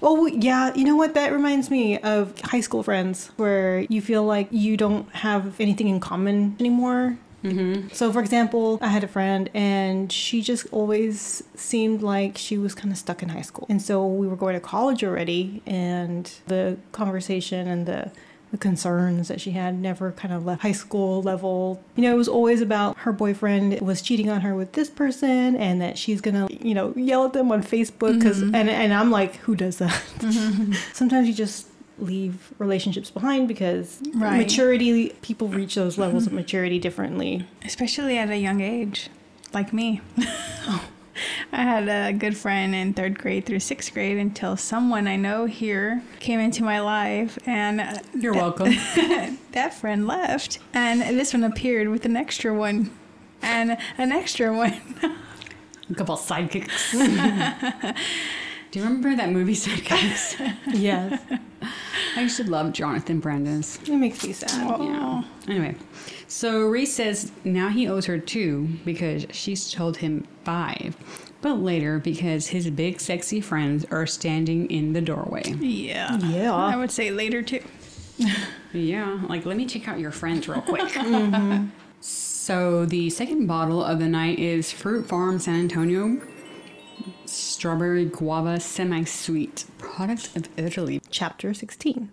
Oh, 0.00 0.26
yeah. 0.26 0.72
You 0.74 0.84
know 0.84 0.96
what? 0.96 1.14
That 1.14 1.32
reminds 1.32 1.70
me 1.70 1.98
of 1.98 2.40
high 2.40 2.60
school 2.60 2.84
friends 2.84 3.32
where 3.36 3.80
you 3.88 4.00
feel 4.00 4.22
like 4.24 4.46
you 4.52 4.76
don't 4.76 5.10
have 5.12 5.60
anything 5.60 5.88
in 5.88 5.98
common 5.98 6.56
anymore. 6.60 7.18
Mm-hmm. 7.52 7.88
So, 7.92 8.12
for 8.12 8.20
example, 8.20 8.78
I 8.80 8.88
had 8.88 9.04
a 9.04 9.08
friend 9.08 9.50
and 9.54 10.10
she 10.12 10.42
just 10.42 10.66
always 10.72 11.42
seemed 11.54 12.02
like 12.02 12.36
she 12.36 12.58
was 12.58 12.74
kind 12.74 12.92
of 12.92 12.98
stuck 12.98 13.22
in 13.22 13.30
high 13.30 13.42
school. 13.42 13.66
And 13.68 13.80
so 13.80 14.06
we 14.06 14.26
were 14.26 14.36
going 14.36 14.54
to 14.54 14.60
college 14.60 15.04
already, 15.04 15.62
and 15.66 16.30
the 16.46 16.78
conversation 16.92 17.68
and 17.68 17.86
the 17.86 18.10
the 18.50 18.58
concerns 18.58 19.28
that 19.28 19.40
she 19.40 19.50
had 19.50 19.78
never 19.78 20.12
kind 20.12 20.32
of 20.32 20.46
left 20.46 20.62
high 20.62 20.72
school 20.72 21.22
level. 21.22 21.82
You 21.96 22.04
know, 22.04 22.14
it 22.14 22.16
was 22.16 22.28
always 22.28 22.60
about 22.60 22.96
her 22.98 23.12
boyfriend 23.12 23.78
was 23.80 24.00
cheating 24.00 24.30
on 24.30 24.40
her 24.40 24.54
with 24.54 24.72
this 24.72 24.88
person 24.88 25.56
and 25.56 25.82
that 25.82 25.98
she's 25.98 26.20
gonna, 26.20 26.48
you 26.50 26.74
know, 26.74 26.94
yell 26.96 27.26
at 27.26 27.34
them 27.34 27.52
on 27.52 27.62
Facebook 27.62 28.18
because, 28.18 28.40
mm-hmm. 28.40 28.54
and, 28.54 28.70
and 28.70 28.94
I'm 28.94 29.10
like, 29.10 29.36
who 29.36 29.54
does 29.54 29.78
that? 29.78 30.02
Mm-hmm. 30.18 30.72
Sometimes 30.92 31.28
you 31.28 31.34
just 31.34 31.66
leave 31.98 32.52
relationships 32.58 33.10
behind 33.10 33.48
because 33.48 34.00
right. 34.14 34.38
maturity 34.38 35.10
people 35.22 35.48
reach 35.48 35.74
those 35.74 35.98
levels 35.98 36.26
of 36.26 36.32
maturity 36.32 36.78
differently 36.78 37.46
especially 37.64 38.16
at 38.16 38.30
a 38.30 38.36
young 38.36 38.60
age 38.60 39.10
like 39.52 39.72
me 39.72 40.00
I 41.52 41.62
had 41.62 41.88
a 41.88 42.12
good 42.16 42.36
friend 42.36 42.74
in 42.74 42.94
third 42.94 43.18
grade 43.18 43.46
through 43.46 43.60
sixth 43.60 43.92
grade 43.92 44.18
until 44.18 44.56
someone 44.56 45.06
I 45.08 45.16
know 45.16 45.46
here 45.46 46.02
came 46.20 46.40
into 46.40 46.62
my 46.62 46.80
life, 46.80 47.38
and 47.46 47.80
uh, 47.80 47.98
you're 48.14 48.34
that, 48.34 48.40
welcome. 48.40 49.38
that 49.52 49.74
friend 49.74 50.06
left, 50.06 50.58
and 50.74 51.00
this 51.18 51.32
one 51.32 51.44
appeared 51.44 51.88
with 51.88 52.04
an 52.04 52.16
extra 52.16 52.54
one, 52.54 52.90
and 53.42 53.76
an 53.96 54.12
extra 54.12 54.54
one. 54.54 54.80
a 55.90 55.94
couple 55.94 56.16
sidekicks. 56.16 57.96
Do 58.70 58.78
you 58.78 58.84
remember 58.84 59.16
that 59.16 59.30
movie 59.30 59.54
Sidekicks? 59.54 60.56
yes. 60.74 61.22
I 62.16 62.20
used 62.20 62.36
to 62.36 62.44
love 62.44 62.72
Jonathan 62.72 63.18
Brandis. 63.20 63.78
It 63.88 63.96
makes 63.96 64.22
me 64.24 64.32
sad. 64.32 64.80
Yeah. 64.80 65.22
Anyway, 65.46 65.74
so 66.26 66.66
Rhys 66.66 66.92
says 66.92 67.32
now 67.44 67.70
he 67.70 67.88
owes 67.88 68.04
her 68.06 68.18
two 68.18 68.68
because 68.84 69.26
she's 69.30 69.72
told 69.72 69.96
him 69.98 70.26
five, 70.44 70.96
but 71.40 71.54
later 71.54 71.98
because 71.98 72.48
his 72.48 72.68
big 72.70 73.00
sexy 73.00 73.40
friends 73.40 73.86
are 73.90 74.06
standing 74.06 74.70
in 74.70 74.92
the 74.92 75.00
doorway. 75.00 75.44
Yeah. 75.60 76.18
Yeah. 76.18 76.54
I 76.54 76.76
would 76.76 76.90
say 76.90 77.10
later 77.10 77.40
too. 77.42 77.62
yeah. 78.74 79.20
Like, 79.28 79.46
let 79.46 79.56
me 79.56 79.64
check 79.64 79.88
out 79.88 79.98
your 79.98 80.10
friends 80.10 80.46
real 80.46 80.60
quick. 80.60 80.82
mm-hmm. 80.92 81.68
So 82.00 82.84
the 82.84 83.08
second 83.08 83.46
bottle 83.46 83.82
of 83.82 83.98
the 83.98 84.08
night 84.08 84.38
is 84.38 84.72
Fruit 84.72 85.06
Farm 85.06 85.38
San 85.38 85.60
Antonio 85.60 86.20
strawberry 87.30 88.04
guava 88.04 88.60
semi 88.60 89.04
sweet, 89.04 89.64
product 89.78 90.36
of 90.36 90.48
Italy. 90.56 91.00
Chapter 91.10 91.54
16. 91.54 92.10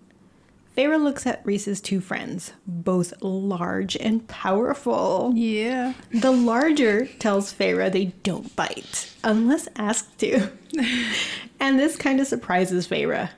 Feyre 0.76 1.02
looks 1.02 1.26
at 1.26 1.42
Rhys's 1.46 1.80
two 1.80 2.02
friends, 2.02 2.52
both 2.68 3.14
large 3.22 3.96
and 3.96 4.28
powerful. 4.28 5.32
Yeah. 5.34 5.94
The 6.12 6.32
larger 6.32 7.06
tells 7.06 7.54
Feyre 7.54 7.90
they 7.90 8.06
don't 8.24 8.54
bite, 8.58 9.14
unless 9.24 9.70
asked 9.78 10.18
to. 10.20 10.52
and 11.62 11.80
this 11.80 11.96
kind 11.96 12.20
of 12.20 12.28
surprises 12.28 12.88
Feyre. 12.88 13.30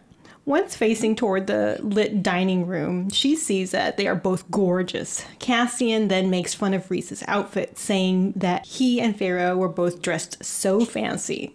Once 0.46 0.78
facing 0.78 1.14
toward 1.14 1.46
the 1.46 1.78
lit 1.82 2.24
dining 2.24 2.66
room, 2.66 3.10
she 3.10 3.36
sees 3.36 3.72
that 3.72 3.98
they 3.98 4.08
are 4.08 4.16
both 4.16 4.50
gorgeous. 4.50 5.26
Cassian 5.40 6.08
then 6.08 6.30
makes 6.30 6.54
fun 6.54 6.74
of 6.74 6.90
Rhys's 6.90 7.22
outfit, 7.28 7.78
saying 7.78 8.32
that 8.38 8.66
he 8.66 9.02
and 9.02 9.16
Feyre 9.16 9.56
were 9.58 9.68
both 9.68 10.02
dressed 10.02 10.44
so 10.44 10.86
fancy. 10.86 11.54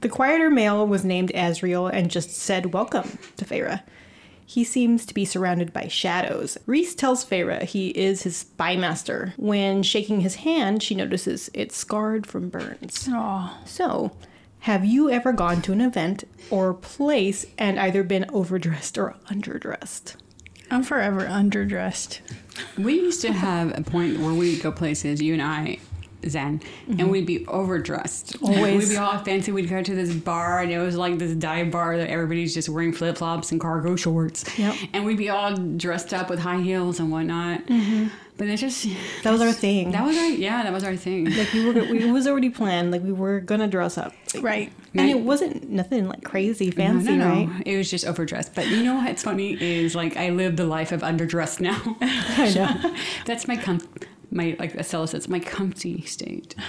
The 0.00 0.08
quieter 0.08 0.48
male 0.48 0.86
was 0.86 1.04
named 1.04 1.32
Azriel 1.34 1.90
and 1.92 2.10
just 2.10 2.30
said 2.30 2.72
welcome 2.72 3.18
to 3.36 3.44
Feyre. 3.44 3.82
He 4.46 4.64
seems 4.64 5.04
to 5.04 5.12
be 5.12 5.24
surrounded 5.24 5.72
by 5.72 5.88
shadows. 5.88 6.56
Rhys 6.66 6.94
tells 6.94 7.24
Feyre 7.24 7.64
he 7.64 7.88
is 7.88 8.22
his 8.22 8.36
spy 8.36 8.76
master. 8.76 9.34
When 9.36 9.82
shaking 9.82 10.20
his 10.20 10.36
hand, 10.36 10.82
she 10.82 10.94
notices 10.94 11.50
it's 11.52 11.76
scarred 11.76 12.26
from 12.26 12.48
burns. 12.48 13.08
Aww. 13.08 13.50
So, 13.66 14.12
have 14.60 14.84
you 14.84 15.10
ever 15.10 15.32
gone 15.32 15.62
to 15.62 15.72
an 15.72 15.80
event 15.80 16.24
or 16.48 16.74
place 16.74 17.44
and 17.58 17.78
either 17.78 18.02
been 18.02 18.26
overdressed 18.32 18.96
or 18.96 19.16
underdressed? 19.26 20.14
I'm 20.70 20.82
forever 20.82 21.26
underdressed. 21.26 22.20
We 22.76 22.94
used 22.94 23.20
to 23.22 23.32
have 23.32 23.76
a 23.76 23.82
point 23.82 24.20
where 24.20 24.32
we'd 24.32 24.62
go 24.62 24.70
places, 24.70 25.20
you 25.20 25.32
and 25.32 25.42
I, 25.42 25.78
Zen, 26.26 26.60
and 26.86 26.98
mm-hmm. 26.98 27.08
we'd 27.08 27.26
be 27.26 27.46
overdressed. 27.46 28.36
Always. 28.42 28.88
We'd 28.88 28.94
be 28.94 28.96
all 28.96 29.18
fancy. 29.18 29.52
We'd 29.52 29.68
go 29.68 29.82
to 29.82 29.94
this 29.94 30.12
bar, 30.12 30.60
and 30.60 30.70
it 30.72 30.78
was 30.78 30.96
like 30.96 31.18
this 31.18 31.34
dive 31.34 31.70
bar 31.70 31.96
that 31.96 32.10
everybody's 32.10 32.54
just 32.54 32.68
wearing 32.68 32.92
flip 32.92 33.18
flops 33.18 33.52
and 33.52 33.60
cargo 33.60 33.96
shorts. 33.96 34.58
Yep. 34.58 34.74
And 34.92 35.04
we'd 35.04 35.18
be 35.18 35.30
all 35.30 35.54
dressed 35.54 36.12
up 36.12 36.30
with 36.30 36.40
high 36.40 36.60
heels 36.60 37.00
and 37.00 37.10
whatnot. 37.10 37.66
Mm-hmm. 37.66 38.08
But 38.36 38.46
it 38.48 38.56
just. 38.58 38.86
That 39.24 39.32
was 39.32 39.40
our 39.40 39.52
thing. 39.52 39.90
That 39.90 40.04
was 40.04 40.16
our. 40.16 40.26
Yeah, 40.26 40.62
that 40.62 40.72
was 40.72 40.84
our 40.84 40.96
thing. 40.96 41.28
like 41.36 41.52
we 41.52 41.64
were, 41.64 41.72
we, 41.72 42.04
it 42.04 42.12
was 42.12 42.26
already 42.28 42.50
planned. 42.50 42.92
Like 42.92 43.02
we 43.02 43.12
were 43.12 43.40
gonna 43.40 43.66
dress 43.66 43.98
up, 43.98 44.12
Right. 44.40 44.72
and 44.94 45.10
it 45.10 45.20
wasn't 45.20 45.68
nothing 45.68 46.06
like 46.08 46.22
crazy 46.22 46.66
No, 46.66 46.72
fancy, 46.72 47.16
no, 47.16 47.16
no. 47.16 47.46
right? 47.46 47.62
It 47.66 47.76
was 47.76 47.90
just 47.90 48.06
overdressed. 48.06 48.54
But 48.54 48.68
you 48.68 48.84
know 48.84 48.94
what's 48.94 49.24
funny 49.24 49.60
is 49.60 49.96
like 49.96 50.16
I 50.16 50.30
live 50.30 50.56
the 50.56 50.66
life 50.66 50.92
of 50.92 51.00
underdressed 51.00 51.60
now. 51.60 51.96
I 52.00 52.52
know. 52.54 52.94
That's 53.26 53.48
my 53.48 53.56
com- 53.56 53.80
my 54.30 54.56
like 54.58 54.74
Estella 54.74 55.08
says, 55.08 55.28
my 55.28 55.40
comfy 55.40 56.02
state. 56.02 56.54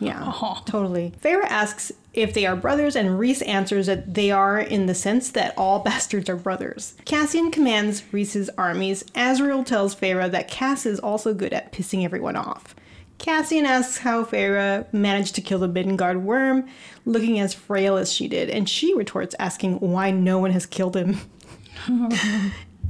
Yeah, 0.00 0.32
totally. 0.66 1.12
Feyre 1.22 1.44
asks 1.44 1.92
if 2.12 2.34
they 2.34 2.44
are 2.44 2.56
brothers, 2.56 2.96
and 2.96 3.20
Rhys 3.20 3.40
answers 3.42 3.86
that 3.86 4.14
they 4.14 4.32
are 4.32 4.58
in 4.58 4.86
the 4.86 4.96
sense 4.96 5.30
that 5.30 5.54
all 5.56 5.78
bastards 5.84 6.28
are 6.28 6.36
brothers. 6.36 6.94
Cassian 7.04 7.52
commands 7.52 8.02
Rhys's 8.12 8.50
armies. 8.58 9.04
Azriel 9.14 9.64
tells 9.64 9.94
Feyre 9.94 10.28
that 10.30 10.48
Cass 10.50 10.86
is 10.86 10.98
also 10.98 11.32
good 11.34 11.52
at 11.52 11.72
pissing 11.72 12.04
everyone 12.04 12.34
off. 12.34 12.74
Cassian 13.18 13.64
asks 13.64 13.98
how 13.98 14.24
Feyre 14.24 14.92
managed 14.92 15.36
to 15.36 15.40
kill 15.40 15.60
the 15.60 15.68
Midgard 15.68 16.24
worm, 16.24 16.66
looking 17.04 17.38
as 17.38 17.54
frail 17.54 17.96
as 17.96 18.12
she 18.12 18.26
did, 18.26 18.50
and 18.50 18.68
she 18.68 18.92
retorts 18.94 19.36
asking 19.38 19.78
why 19.78 20.10
no 20.10 20.40
one 20.40 20.50
has 20.50 20.66
killed 20.66 20.96
him. 20.96 21.20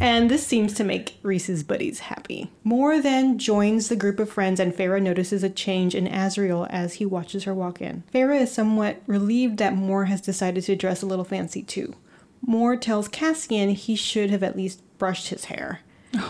And 0.03 0.29
this 0.29 0.45
seems 0.45 0.75
to 0.75 0.85
make 0.85 1.17
Rhys's 1.23 1.63
buddies 1.63 2.01
happy. 2.01 2.51
Mor 2.65 3.01
then 3.01 3.39
joins 3.39 3.89
the 3.89 3.95
group 3.95 4.19
of 4.19 4.29
friends, 4.29 4.59
and 4.59 4.75
Feyre 4.75 5.01
notices 5.01 5.45
a 5.45 5.49
change 5.49 5.95
in 5.95 6.09
Azriel 6.09 6.67
as 6.71 6.95
he 6.95 7.07
watches 7.07 7.45
her 7.45 7.55
walk 7.55 7.81
in. 7.81 8.03
Feyre 8.13 8.41
is 8.41 8.51
somewhat 8.51 9.01
relieved 9.07 9.59
that 9.59 9.77
Mor 9.77 10.07
has 10.07 10.21
decided 10.21 10.65
to 10.65 10.75
dress 10.75 11.03
a 11.03 11.07
little 11.07 11.25
fancy 11.25 11.63
too. 11.63 11.95
Mor 12.45 12.77
tells 12.77 13.07
Cassian 13.07 13.71
he 13.71 13.95
should 13.95 14.31
have 14.31 14.43
at 14.43 14.57
least 14.57 14.83
brushed 14.99 15.29
his 15.29 15.45
hair. 15.45 15.83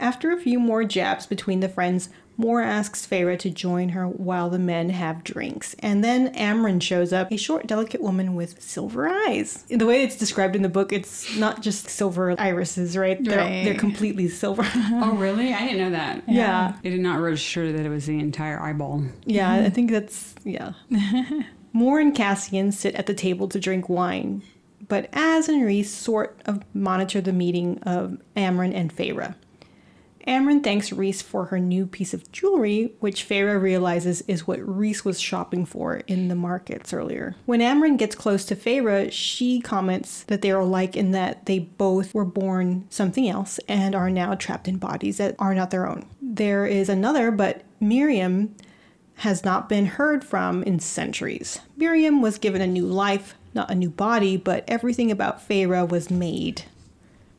After 0.00 0.32
a 0.32 0.40
few 0.40 0.58
more 0.58 0.82
jabs 0.82 1.26
between 1.26 1.60
the 1.60 1.68
friends, 1.68 2.08
Mor 2.36 2.62
asks 2.62 3.06
Feyre 3.06 3.38
to 3.38 3.50
join 3.50 3.90
her 3.90 4.08
while 4.08 4.48
the 4.50 4.58
men 4.58 4.90
have 4.90 5.22
drinks. 5.22 5.74
And 5.80 6.02
then 6.02 6.34
Amren 6.34 6.80
shows 6.82 7.12
up, 7.12 7.30
a 7.30 7.36
short, 7.36 7.66
delicate 7.66 8.00
woman 8.00 8.34
with 8.34 8.60
silver 8.62 9.08
eyes. 9.08 9.64
The 9.68 9.86
way 9.86 10.02
it's 10.02 10.16
described 10.16 10.56
in 10.56 10.62
the 10.62 10.68
book, 10.68 10.92
it's 10.92 11.36
not 11.36 11.62
just 11.62 11.88
silver 11.88 12.34
irises, 12.38 12.96
right? 12.96 13.22
They're, 13.22 13.36
Right. 13.38 13.64
they're 13.64 13.74
completely 13.74 14.28
silver. 14.28 14.62
oh, 14.74 15.14
really? 15.16 15.52
I 15.52 15.60
didn't 15.66 15.78
know 15.78 15.90
that. 15.90 16.22
yeah. 16.26 16.74
It 16.82 16.90
did 16.90 17.00
not 17.00 17.20
register 17.20 17.70
that 17.72 17.84
it 17.84 17.88
was 17.90 18.06
the 18.06 18.18
entire 18.18 18.60
eyeball. 18.60 19.04
Yeah, 19.24 19.52
I 19.52 19.70
think 19.70 19.90
that's, 19.90 20.34
yeah. 20.44 20.72
Mor 21.72 22.00
and 22.00 22.14
Cassian 22.14 22.72
sit 22.72 22.94
at 22.96 23.06
the 23.06 23.14
table 23.14 23.48
to 23.48 23.58
drink 23.60 23.88
wine, 23.88 24.42
but 24.88 25.08
Az 25.14 25.48
and 25.48 25.64
Rhys 25.64 25.90
sort 25.92 26.38
of 26.44 26.62
monitor 26.74 27.20
the 27.20 27.32
meeting 27.32 27.78
of 27.84 28.18
Amren 28.36 28.74
and 28.74 28.94
Feyre. 28.94 29.34
Amren 30.26 30.62
thanks 30.62 30.92
Rhys 30.92 31.22
for 31.22 31.46
her 31.46 31.58
new 31.58 31.86
piece 31.86 32.14
of 32.14 32.30
jewelry, 32.32 32.92
which 33.00 33.28
Feyre 33.28 33.60
realizes 33.60 34.22
is 34.22 34.46
what 34.46 34.60
Rhys 34.60 35.04
was 35.04 35.20
shopping 35.20 35.66
for 35.66 35.96
in 36.06 36.28
the 36.28 36.34
markets 36.34 36.92
earlier. 36.92 37.34
When 37.46 37.60
Amren 37.60 37.98
gets 37.98 38.14
close 38.14 38.44
to 38.46 38.56
Feyre, 38.56 39.10
she 39.10 39.60
comments 39.60 40.22
that 40.24 40.42
they 40.42 40.50
are 40.50 40.60
alike 40.60 40.96
in 40.96 41.10
that 41.12 41.46
they 41.46 41.58
both 41.58 42.14
were 42.14 42.24
born 42.24 42.86
something 42.88 43.28
else 43.28 43.58
and 43.68 43.94
are 43.94 44.10
now 44.10 44.34
trapped 44.34 44.68
in 44.68 44.78
bodies 44.78 45.16
that 45.18 45.34
are 45.38 45.54
not 45.54 45.70
their 45.70 45.88
own. 45.88 46.06
There 46.20 46.66
is 46.66 46.88
another, 46.88 47.30
but 47.30 47.62
Miryam 47.80 48.54
has 49.16 49.44
not 49.44 49.68
been 49.68 49.86
heard 49.86 50.24
from 50.24 50.62
in 50.62 50.78
centuries. 50.78 51.60
Miryam 51.76 52.22
was 52.22 52.38
given 52.38 52.60
a 52.60 52.66
new 52.66 52.86
life, 52.86 53.34
not 53.54 53.70
a 53.70 53.74
new 53.74 53.90
body, 53.90 54.36
but 54.36 54.64
everything 54.66 55.10
about 55.10 55.46
Feyre 55.46 55.88
was 55.88 56.10
made. 56.10 56.62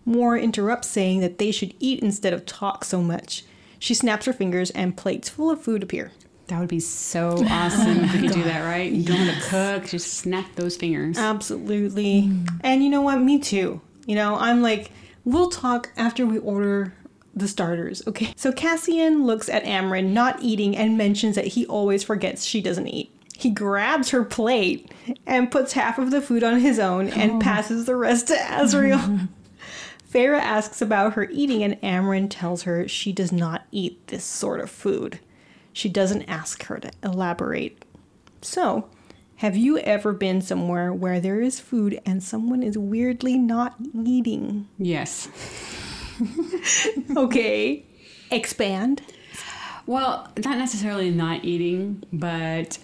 Mor 0.05 0.37
interrupts, 0.37 0.87
saying 0.87 1.19
that 1.21 1.37
they 1.37 1.51
should 1.51 1.73
eat 1.79 1.99
instead 2.01 2.33
of 2.33 2.45
talk 2.45 2.83
so 2.83 3.01
much. 3.01 3.45
She 3.79 3.93
snaps 3.93 4.25
her 4.25 4.33
fingers, 4.33 4.71
and 4.71 4.95
plates 4.97 5.29
full 5.29 5.49
of 5.49 5.61
food 5.61 5.83
appear. 5.83 6.11
That 6.47 6.59
would 6.59 6.69
be 6.69 6.79
so 6.79 7.43
awesome 7.47 8.03
if 8.03 8.13
we 8.13 8.21
could 8.21 8.31
do 8.31 8.43
that, 8.43 8.63
right? 8.63 8.91
You 8.91 9.03
don't 9.03 9.17
have 9.17 9.43
to 9.43 9.49
cook, 9.49 9.89
just 9.89 10.13
snap 10.15 10.55
those 10.55 10.75
fingers. 10.75 11.17
Absolutely. 11.17 12.31
And 12.61 12.83
you 12.83 12.89
know 12.89 13.01
what? 13.01 13.19
Me 13.19 13.39
too. 13.39 13.81
You 14.05 14.15
know, 14.15 14.35
I'm 14.35 14.61
like, 14.61 14.91
we'll 15.23 15.49
talk 15.49 15.91
after 15.95 16.25
we 16.25 16.37
order 16.39 16.93
the 17.35 17.47
starters, 17.47 18.05
okay? 18.07 18.33
So 18.35 18.51
Cassian 18.51 19.25
looks 19.25 19.49
at 19.49 19.63
Amren 19.63 20.11
not 20.11 20.41
eating 20.43 20.75
and 20.75 20.97
mentions 20.97 21.35
that 21.35 21.47
he 21.47 21.65
always 21.65 22.03
forgets 22.03 22.45
she 22.45 22.61
doesn't 22.61 22.87
eat. 22.87 23.09
He 23.35 23.49
grabs 23.49 24.11
her 24.11 24.23
plate 24.23 24.91
and 25.25 25.51
puts 25.51 25.73
half 25.73 25.97
of 25.97 26.11
the 26.11 26.21
food 26.21 26.43
on 26.43 26.59
his 26.59 26.77
own 26.77 27.09
and 27.09 27.31
oh. 27.31 27.39
passes 27.39 27.85
the 27.85 27.95
rest 27.95 28.27
to 28.27 28.35
Azriel. 28.35 29.27
Feyre 30.13 30.39
asks 30.39 30.79
about 30.81 31.13
her 31.13 31.27
eating, 31.31 31.63
and 31.63 31.81
Amren 31.81 32.27
tells 32.29 32.63
her 32.63 32.87
she 32.87 33.11
does 33.11 33.31
not 33.31 33.65
eat 33.71 34.05
this 34.07 34.23
sort 34.23 34.59
of 34.59 34.69
food. 34.69 35.19
She 35.71 35.89
doesn't 35.89 36.23
ask 36.23 36.63
her 36.65 36.77
to 36.77 36.91
elaborate. 37.01 37.83
So, 38.43 38.89
have 39.37 39.57
you 39.57 39.79
ever 39.79 40.13
been 40.13 40.41
somewhere 40.41 40.93
where 40.93 41.19
there 41.19 41.41
is 41.41 41.59
food 41.59 41.99
and 42.05 42.21
someone 42.21 42.61
is 42.61 42.77
weirdly 42.77 43.37
not 43.39 43.75
eating? 44.05 44.67
yes. 44.77 45.27
Okay, 47.17 47.83
expand. 48.29 49.01
Well, 49.87 50.31
not 50.45 50.57
necessarily 50.57 51.09
not 51.09 51.43
eating, 51.43 52.03
but 52.13 52.77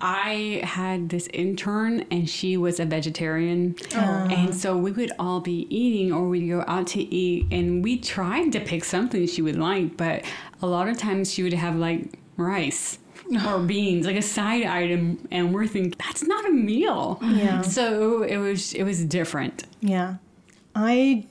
I 0.00 0.60
had 0.64 1.08
this 1.08 1.28
intern 1.32 2.04
and 2.10 2.28
she 2.28 2.56
was 2.56 2.78
a 2.78 2.84
vegetarian. 2.84 3.74
And 3.92 4.54
so 4.54 4.76
we 4.76 4.92
would 4.92 5.12
all 5.18 5.40
be 5.40 5.66
eating 5.74 6.12
or 6.12 6.28
we'd 6.28 6.48
go 6.48 6.64
out 6.68 6.86
to 6.88 7.00
eat 7.02 7.46
and 7.50 7.82
we 7.82 7.98
tried 7.98 8.52
to 8.52 8.60
pick 8.60 8.84
something 8.84 9.26
she 9.26 9.42
would 9.42 9.56
like, 9.56 9.96
but 9.96 10.24
a 10.62 10.66
lot 10.66 10.88
of 10.88 10.96
times 10.98 11.32
she 11.32 11.42
would 11.42 11.52
have 11.52 11.74
like 11.76 12.18
rice 12.36 12.98
or 13.46 13.58
beans, 13.58 14.06
like 14.06 14.16
a 14.16 14.22
side 14.22 14.64
item, 14.64 15.26
and 15.30 15.52
we're 15.52 15.66
thinking 15.66 15.94
that's 15.98 16.22
not 16.22 16.46
a 16.46 16.50
meal. 16.50 17.18
Yeah. 17.22 17.60
So 17.62 18.22
it 18.22 18.38
was 18.38 18.72
it 18.74 18.84
was 18.84 19.04
different. 19.04 19.64
Yeah. 19.80 20.14
I 20.74 21.26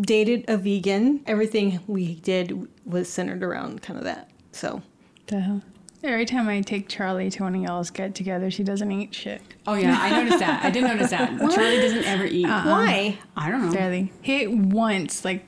dated 0.00 0.44
a 0.48 0.56
vegan. 0.58 1.22
Everything 1.26 1.80
we 1.86 2.16
did 2.16 2.68
was 2.84 3.08
centered 3.08 3.42
around 3.42 3.80
kind 3.82 3.98
of 3.98 4.04
that. 4.04 4.30
So, 4.52 4.82
The 5.28 5.40
hell? 5.40 5.62
Every 6.06 6.24
time 6.24 6.48
I 6.48 6.60
take 6.60 6.88
Charlie 6.88 7.30
to 7.30 7.42
one 7.42 7.54
of 7.56 7.62
y'all's 7.62 7.90
get 7.90 8.14
together, 8.14 8.50
she 8.50 8.62
doesn't 8.62 8.90
eat 8.92 9.14
shit. 9.14 9.42
Oh 9.66 9.74
yeah, 9.74 9.98
I 10.00 10.22
noticed 10.22 10.38
that. 10.38 10.64
I 10.64 10.70
did 10.70 10.84
notice 10.84 11.10
that. 11.10 11.30
Charlie 11.54 11.80
doesn't 11.80 12.04
ever 12.04 12.24
eat. 12.24 12.46
Uh-uh. 12.46 12.64
why? 12.64 13.18
I 13.36 13.50
don't 13.50 13.66
know. 13.66 13.72
Barely. 13.72 14.12
He 14.22 14.42
ate 14.42 14.50
once, 14.50 15.24
like 15.24 15.44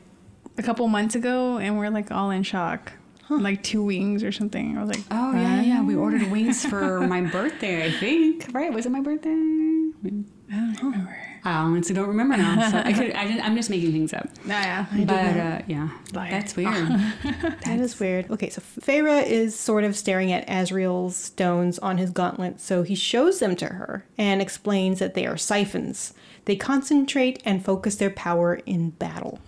a 0.57 0.62
couple 0.62 0.87
months 0.88 1.14
ago, 1.14 1.59
and 1.59 1.79
we're 1.79 1.90
like 1.90 2.11
all 2.11 2.31
in 2.31 2.42
shock. 2.42 2.92
Like 3.31 3.62
two 3.62 3.83
wings 3.85 4.25
or 4.25 4.33
something. 4.33 4.79
I 4.79 4.81
was 4.83 4.88
like, 4.88 5.05
Oh 5.11 5.33
yeah, 5.33 5.61
yeah. 5.61 5.83
We 5.83 5.94
ordered 5.94 6.31
wings 6.31 6.64
for 6.64 7.01
my 7.03 7.21
birthday, 7.31 7.85
I 7.87 7.90
think. 7.90 8.47
Right? 8.53 8.73
Was 8.73 8.87
it 8.87 8.90
my 8.90 9.03
birthday? 9.03 9.29
I 9.29 9.92
don't 10.01 10.77
remember. 10.83 11.28
I 11.48 11.61
honestly 11.61 11.94
don't 11.94 12.08
remember 12.08 12.37
now. 12.37 12.70
So 12.70 12.78
I 12.78 12.92
could. 12.92 13.12
I 13.14 13.28
just, 13.28 13.44
I'm 13.44 13.56
just 13.56 13.70
making 13.70 13.92
things 13.92 14.12
up. 14.12 14.28
Nah, 14.44 14.87
But 14.90 15.08
yeah. 15.08 15.58
uh, 15.61 15.64
yeah, 15.66 15.88
Liar. 16.12 16.30
that's 16.30 16.56
weird. 16.56 16.88
That 17.64 17.78
is 17.80 17.98
weird. 18.00 18.30
Okay, 18.30 18.50
so 18.50 18.61
Feyre 18.80 19.24
is 19.26 19.58
sort 19.58 19.84
of 19.84 19.96
staring 19.96 20.32
at 20.32 20.46
Azriel's 20.46 21.16
stones 21.16 21.78
on 21.80 21.98
his 21.98 22.11
gauntlet, 22.11 22.61
so 22.61 22.82
he 22.82 22.94
shows 22.94 23.40
them 23.40 23.56
to 23.56 23.66
her 23.66 24.04
and 24.16 24.40
explains 24.40 24.98
that 25.00 25.14
they 25.14 25.26
are 25.26 25.37
siphons. 25.37 26.14
They 26.46 26.56
concentrate 26.56 27.42
and 27.44 27.64
focus 27.64 27.96
their 27.96 28.11
power 28.11 28.54
in 28.66 28.90
battle. 28.90 29.38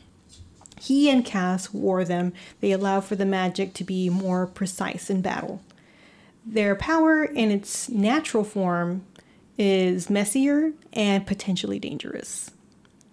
He 0.81 1.11
and 1.11 1.25
Cass 1.25 1.73
wore 1.75 2.05
them. 2.05 2.33
They 2.61 2.73
allow 2.73 3.01
for 3.01 3.15
the 3.17 3.27
magic 3.27 3.75
to 3.75 3.85
be 3.85 4.09
more 4.11 4.47
precise 4.47 5.11
in 5.11 5.21
battle. 5.23 5.63
Their 6.45 6.75
power 6.75 7.23
in 7.25 7.51
its 7.51 7.89
natural 7.91 8.45
form 8.45 9.05
is 9.61 10.09
messier 10.09 10.73
and 10.95 11.27
potentially 11.27 11.79
dangerous. 11.79 12.51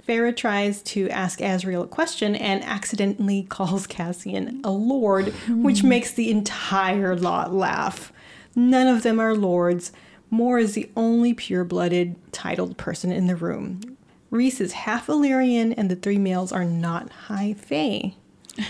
Feyre 0.08 0.34
tries 0.34 0.82
to 0.84 1.10
ask 1.10 1.40
Azriel 1.40 1.84
a 1.84 1.88
question 1.88 2.38
and 2.38 2.64
accidentally 2.64 3.44
calls 3.50 3.86
Cassian 3.86 4.62
a 4.64 4.72
lord, 4.72 5.34
which 5.50 5.82
hmm. 5.82 5.90
makes 5.90 6.14
the 6.14 6.32
entire 6.32 7.18
lot 7.18 7.54
laugh. 7.54 8.14
None 8.56 8.88
of 8.88 9.04
them 9.04 9.20
are 9.20 9.36
lords. 9.36 9.92
Mor 10.30 10.58
is 10.58 10.74
the 10.74 10.90
only 10.96 11.34
pure 11.34 11.66
blooded, 11.66 12.16
titled 12.32 12.78
person 12.78 13.12
in 13.12 13.28
the 13.28 13.36
room. 13.36 13.98
Rhys 14.32 14.62
is 14.62 14.72
half 14.72 15.10
Illyrian, 15.10 15.74
and 15.74 15.92
the 15.92 15.96
three 15.98 16.18
males 16.18 16.54
are 16.54 16.66
not 16.66 17.10
high 17.12 17.54
fae. 17.54 18.14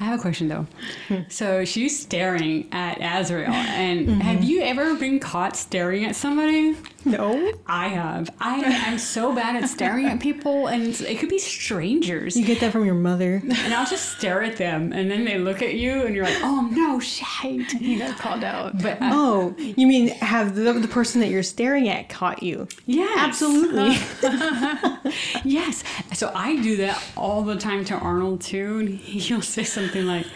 I 0.00 0.04
have 0.04 0.18
a 0.18 0.22
question 0.22 0.48
though. 0.48 0.66
Hmm. 1.08 1.20
So 1.28 1.64
she's 1.64 2.00
staring 2.00 2.68
at 2.72 2.98
Azriel, 2.98 3.48
and 3.48 4.08
mm-hmm. 4.08 4.20
have 4.20 4.42
you 4.44 4.62
ever 4.62 4.94
been 4.94 5.20
caught 5.20 5.56
staring 5.56 6.04
at 6.04 6.16
somebody? 6.16 6.76
No. 7.04 7.52
I 7.66 7.88
have. 7.88 8.30
I 8.40 8.62
I'm 8.86 8.98
so 8.98 9.34
bad 9.34 9.62
at 9.62 9.68
staring 9.68 10.06
at 10.06 10.20
people, 10.20 10.66
and 10.68 10.98
it 11.00 11.18
could 11.18 11.28
be 11.28 11.38
strangers. 11.38 12.36
You 12.36 12.44
get 12.44 12.60
that 12.60 12.72
from 12.72 12.84
your 12.84 12.94
mother. 12.94 13.42
And 13.44 13.74
I'll 13.74 13.86
just 13.86 14.16
stare 14.18 14.42
at 14.42 14.56
them, 14.56 14.92
and 14.92 15.10
then 15.10 15.24
they 15.24 15.38
look 15.38 15.62
at 15.62 15.74
you, 15.74 16.04
and 16.04 16.14
you're 16.14 16.24
like, 16.24 16.38
"Oh 16.42 16.68
no, 16.72 17.00
shit!" 17.00 17.72
You 17.80 17.98
got 17.98 18.18
called 18.18 18.44
out. 18.44 18.80
But 18.82 19.00
I, 19.02 19.10
Oh, 19.12 19.54
you 19.58 19.86
mean 19.86 20.08
have 20.08 20.54
the, 20.54 20.72
the 20.74 20.88
person 20.88 21.20
that 21.20 21.28
you're 21.28 21.42
staring 21.42 21.88
at 21.88 22.08
caught 22.08 22.42
you? 22.42 22.68
Yeah, 22.86 23.12
Absolutely. 23.16 23.96
yes. 25.44 25.82
So 26.14 26.30
I 26.34 26.60
do 26.62 26.76
that 26.78 27.02
all 27.16 27.42
the 27.42 27.56
time 27.56 27.84
to 27.86 27.94
Arnold 27.94 28.40
too, 28.40 28.78
and 28.80 28.88
he'll 28.88 29.42
say 29.42 29.64
something 29.64 30.06
like. 30.06 30.26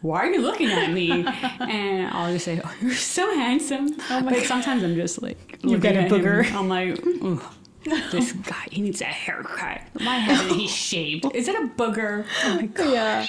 Why 0.00 0.20
are 0.20 0.32
you 0.32 0.40
looking 0.42 0.70
at 0.70 0.92
me? 0.92 1.10
And 1.10 2.06
I'll 2.14 2.32
just 2.32 2.44
say, 2.44 2.60
"Oh, 2.64 2.72
you're 2.80 2.94
so 2.94 3.34
handsome." 3.34 3.96
Oh 4.10 4.22
but 4.22 4.44
sometimes 4.44 4.84
I'm 4.84 4.94
just 4.94 5.20
like, 5.20 5.47
Looking 5.62 5.80
got 5.80 5.94
a 5.94 5.98
at 6.00 6.10
him. 6.12 6.20
booger. 6.22 6.52
I'm 6.52 6.68
like, 6.68 7.00
Ugh, 7.22 7.42
this 8.12 8.32
guy, 8.32 8.66
he 8.70 8.82
needs 8.82 9.00
a 9.00 9.04
haircut. 9.06 9.80
Why 9.94 10.16
hasn't 10.16 10.52
he 10.52 10.68
shaved? 10.68 11.26
Is 11.34 11.48
it 11.48 11.54
a 11.54 11.68
booger? 11.76 12.26
Oh 12.44 12.54
my 12.56 12.66
gosh. 12.66 12.88
Yeah. 12.92 13.26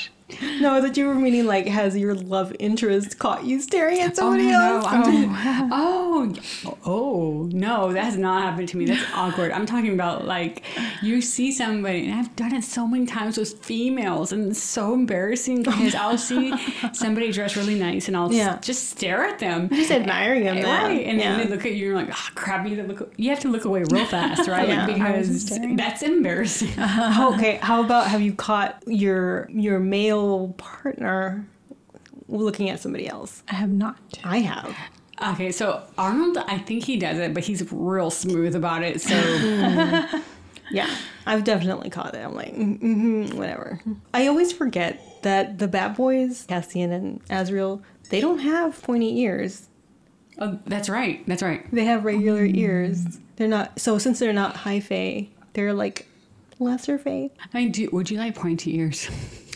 No, 0.61 0.81
that 0.81 0.95
you 0.97 1.07
were 1.07 1.15
meaning 1.15 1.45
like 1.45 1.67
has 1.67 1.97
your 1.97 2.15
love 2.15 2.55
interest 2.59 3.17
caught 3.19 3.43
you 3.45 3.59
staring 3.61 3.99
at 3.99 4.15
somebody 4.15 4.47
oh, 4.47 4.51
no, 4.51 4.75
else? 4.75 4.85
I'm 4.87 5.03
talking- 5.03 5.69
oh, 5.71 6.35
oh, 6.85 7.49
no, 7.51 7.93
that 7.93 8.03
has 8.03 8.17
not 8.17 8.43
happened 8.43 8.69
to 8.69 8.77
me. 8.77 8.85
That's 8.85 9.03
awkward. 9.13 9.51
I'm 9.51 9.65
talking 9.65 9.93
about 9.93 10.25
like 10.25 10.63
you 11.01 11.21
see 11.21 11.51
somebody, 11.51 12.05
and 12.09 12.19
I've 12.19 12.35
done 12.35 12.53
it 12.55 12.63
so 12.63 12.87
many 12.87 13.05
times 13.05 13.37
with 13.37 13.63
females, 13.63 14.31
and 14.31 14.51
it's 14.51 14.61
so 14.61 14.93
embarrassing 14.93 15.59
oh, 15.67 15.71
because 15.71 15.95
I'll 15.95 16.17
see 16.17 16.53
somebody 16.93 17.31
dressed 17.31 17.55
really 17.55 17.79
nice, 17.79 18.07
and 18.07 18.17
I'll 18.17 18.31
Yeah. 18.31 18.55
s- 18.55 18.65
just 18.65 18.89
stare 18.89 19.23
at 19.25 19.39
them. 19.39 19.69
Just 19.69 19.91
admiring 19.91 20.43
them. 20.43 20.57
Right, 20.63 21.05
and 21.05 21.19
yeah. 21.19 21.37
then 21.37 21.39
they 21.39 21.47
look 21.55 21.65
at 21.65 21.73
you, 21.73 21.79
and 21.79 21.79
you're 21.79 21.95
like, 21.95 22.09
oh, 22.11 22.29
crap, 22.35 22.67
you, 22.67 22.81
look, 22.83 23.13
you 23.17 23.29
have 23.29 23.39
to 23.41 23.47
look 23.49 23.65
away 23.65 23.83
real 23.89 24.05
fast, 24.05 24.47
right? 24.47 24.67
Yeah. 24.67 24.85
Because 24.85 25.49
that's 25.75 26.03
embarrassing. 26.03 26.69
Okay, 27.39 27.57
how 27.61 27.83
about 27.83 28.07
have 28.07 28.21
you 28.21 28.33
caught 28.33 28.81
your 28.87 29.47
your 29.51 29.79
male 29.79 30.18
partner 30.57 31.47
looking 32.27 32.69
at 32.69 32.79
somebody 32.79 33.07
else? 33.07 33.43
I 33.49 33.55
have 33.55 33.69
not. 33.71 33.97
I 34.23 34.39
have. 34.39 34.75
Okay, 35.33 35.51
so 35.51 35.83
Arnold, 35.97 36.37
I 36.37 36.57
think 36.59 36.85
he 36.85 36.95
does 36.97 37.17
it, 37.17 37.33
but 37.33 37.43
he's 37.43 37.69
real 37.71 38.09
smooth 38.09 38.55
about 38.55 38.83
it. 38.83 39.01
So 39.01 39.13
Yeah, 40.71 40.89
I've 41.25 41.43
definitely 41.43 41.89
caught 41.89 42.13
it. 42.15 42.19
I'm 42.19 42.35
like, 42.35 42.53
mm 42.53 42.79
mm 42.79 43.33
whatever. 43.33 43.81
I 44.13 44.27
always 44.27 44.51
forget 44.53 45.21
that 45.23 45.57
the 45.57 45.67
bad 45.67 45.95
boys, 45.95 46.45
Cassian 46.47 46.91
and 46.91 47.25
Azriel, 47.25 47.81
they 48.09 48.21
don't 48.21 48.39
have 48.39 48.81
pointy 48.83 49.19
ears. 49.21 49.67
oh, 50.39 50.59
that's 50.65 50.87
right. 50.89 51.25
That's 51.27 51.41
right. 51.43 51.69
They 51.73 51.85
have 51.85 52.05
regular 52.05 52.45
ears. 52.45 53.19
They're 53.35 53.47
not. 53.47 53.79
So 53.79 53.97
since 53.97 54.19
they're 54.19 54.31
not 54.33 54.55
high 54.57 54.79
fae, 54.79 55.27
they're 55.53 55.73
like 55.73 56.07
lesser 56.59 56.97
fae. 56.97 57.31
I 57.53 57.57
mean, 57.57 57.71
do, 57.71 57.89
would 57.91 58.09
you 58.11 58.17
like 58.17 58.35
pointy 58.35 58.77
ears? 58.77 59.09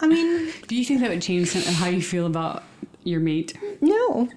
I 0.00 0.06
mean, 0.06 0.50
Do 0.66 0.74
you 0.76 0.84
think 0.84 1.00
that 1.00 1.10
would 1.10 1.22
change 1.22 1.52
how 1.52 1.88
you 1.88 2.00
feel 2.02 2.26
about 2.26 2.62
your 3.04 3.20
mate? 3.20 3.54
no. 3.80 4.28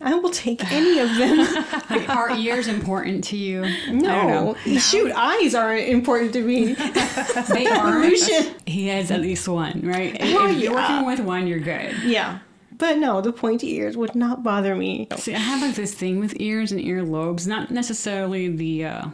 I 0.00 0.14
will 0.14 0.30
take 0.30 0.62
any 0.72 1.00
of 1.00 1.08
them. 1.16 1.38
Like, 1.90 2.08
are 2.08 2.30
ears 2.36 2.68
important 2.68 3.24
to 3.24 3.36
you? 3.36 3.66
No. 3.90 4.54
Shoot, 4.64 5.10
eyes 5.10 5.56
aren't 5.56 5.88
important 5.88 6.32
to 6.34 6.42
me. 6.44 6.74
They 7.52 7.66
are. 7.66 7.96
Illusion. 8.04 8.54
He 8.64 8.86
has 8.88 9.10
at 9.10 9.20
least 9.22 9.48
one, 9.48 9.80
right? 9.82 10.14
If- 10.20 10.34
Well, 10.34 10.50
if 10.50 10.58
you're 10.62 10.72
yeah. 10.72 10.90
working 11.02 11.06
with 11.06 11.20
one, 11.26 11.48
you're 11.48 11.58
good. 11.58 11.96
Yeah. 12.04 12.38
But 12.76 12.98
no, 12.98 13.20
the 13.20 13.32
pointy 13.32 13.74
ears 13.74 13.96
would 13.96 14.14
not 14.14 14.44
bother 14.44 14.76
me. 14.76 15.08
See, 15.16 15.34
I 15.34 15.38
have 15.38 15.62
like 15.62 15.74
this 15.74 15.94
thing 15.94 16.20
with 16.20 16.34
ears 16.40 16.70
and 16.70 16.80
earlobes, 16.80 17.48
not 17.48 17.72
necessarily 17.72 18.46
the 18.48 18.84
uh, 18.84 19.06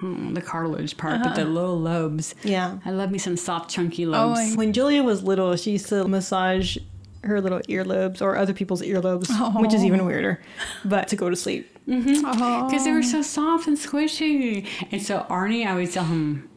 hmm, 0.00 0.34
the 0.34 0.40
cartilage 0.42 0.96
part, 0.96 1.22
but 1.22 1.34
the 1.34 1.44
little 1.44 1.78
lobes. 1.78 2.34
Yeah. 2.44 2.78
I 2.84 2.90
love 2.90 3.10
me 3.10 3.18
some 3.18 3.36
soft, 3.36 3.70
chunky 3.70 4.06
Oh, 4.06 4.10
lobes. 4.10 4.40
I- 4.40 4.54
When 4.54 4.72
Julia 4.72 5.02
was 5.02 5.22
little, 5.22 5.54
she 5.56 5.72
used 5.72 5.88
to 5.88 6.06
massage 6.08 6.76
her 7.24 7.40
little 7.40 7.58
earlobes 7.60 8.22
or 8.22 8.36
other 8.36 8.52
people's 8.52 8.82
earlobes, 8.82 9.28
which 9.60 9.74
is 9.74 9.84
even 9.84 10.04
weirder, 10.06 10.40
but 10.84 11.08
to 11.08 11.16
go 11.16 11.28
to 11.28 11.34
sleep. 11.36 11.68
Because 11.86 12.84
they 12.84 12.92
were 12.92 13.02
so 13.02 13.22
soft 13.22 13.66
and 13.66 13.76
squishy. 13.76 14.66
And 14.92 15.02
so 15.02 15.26
Arnie, 15.28 15.66
I 15.66 15.74
would 15.74 15.90
tell 15.90 16.04
him, 16.04 16.48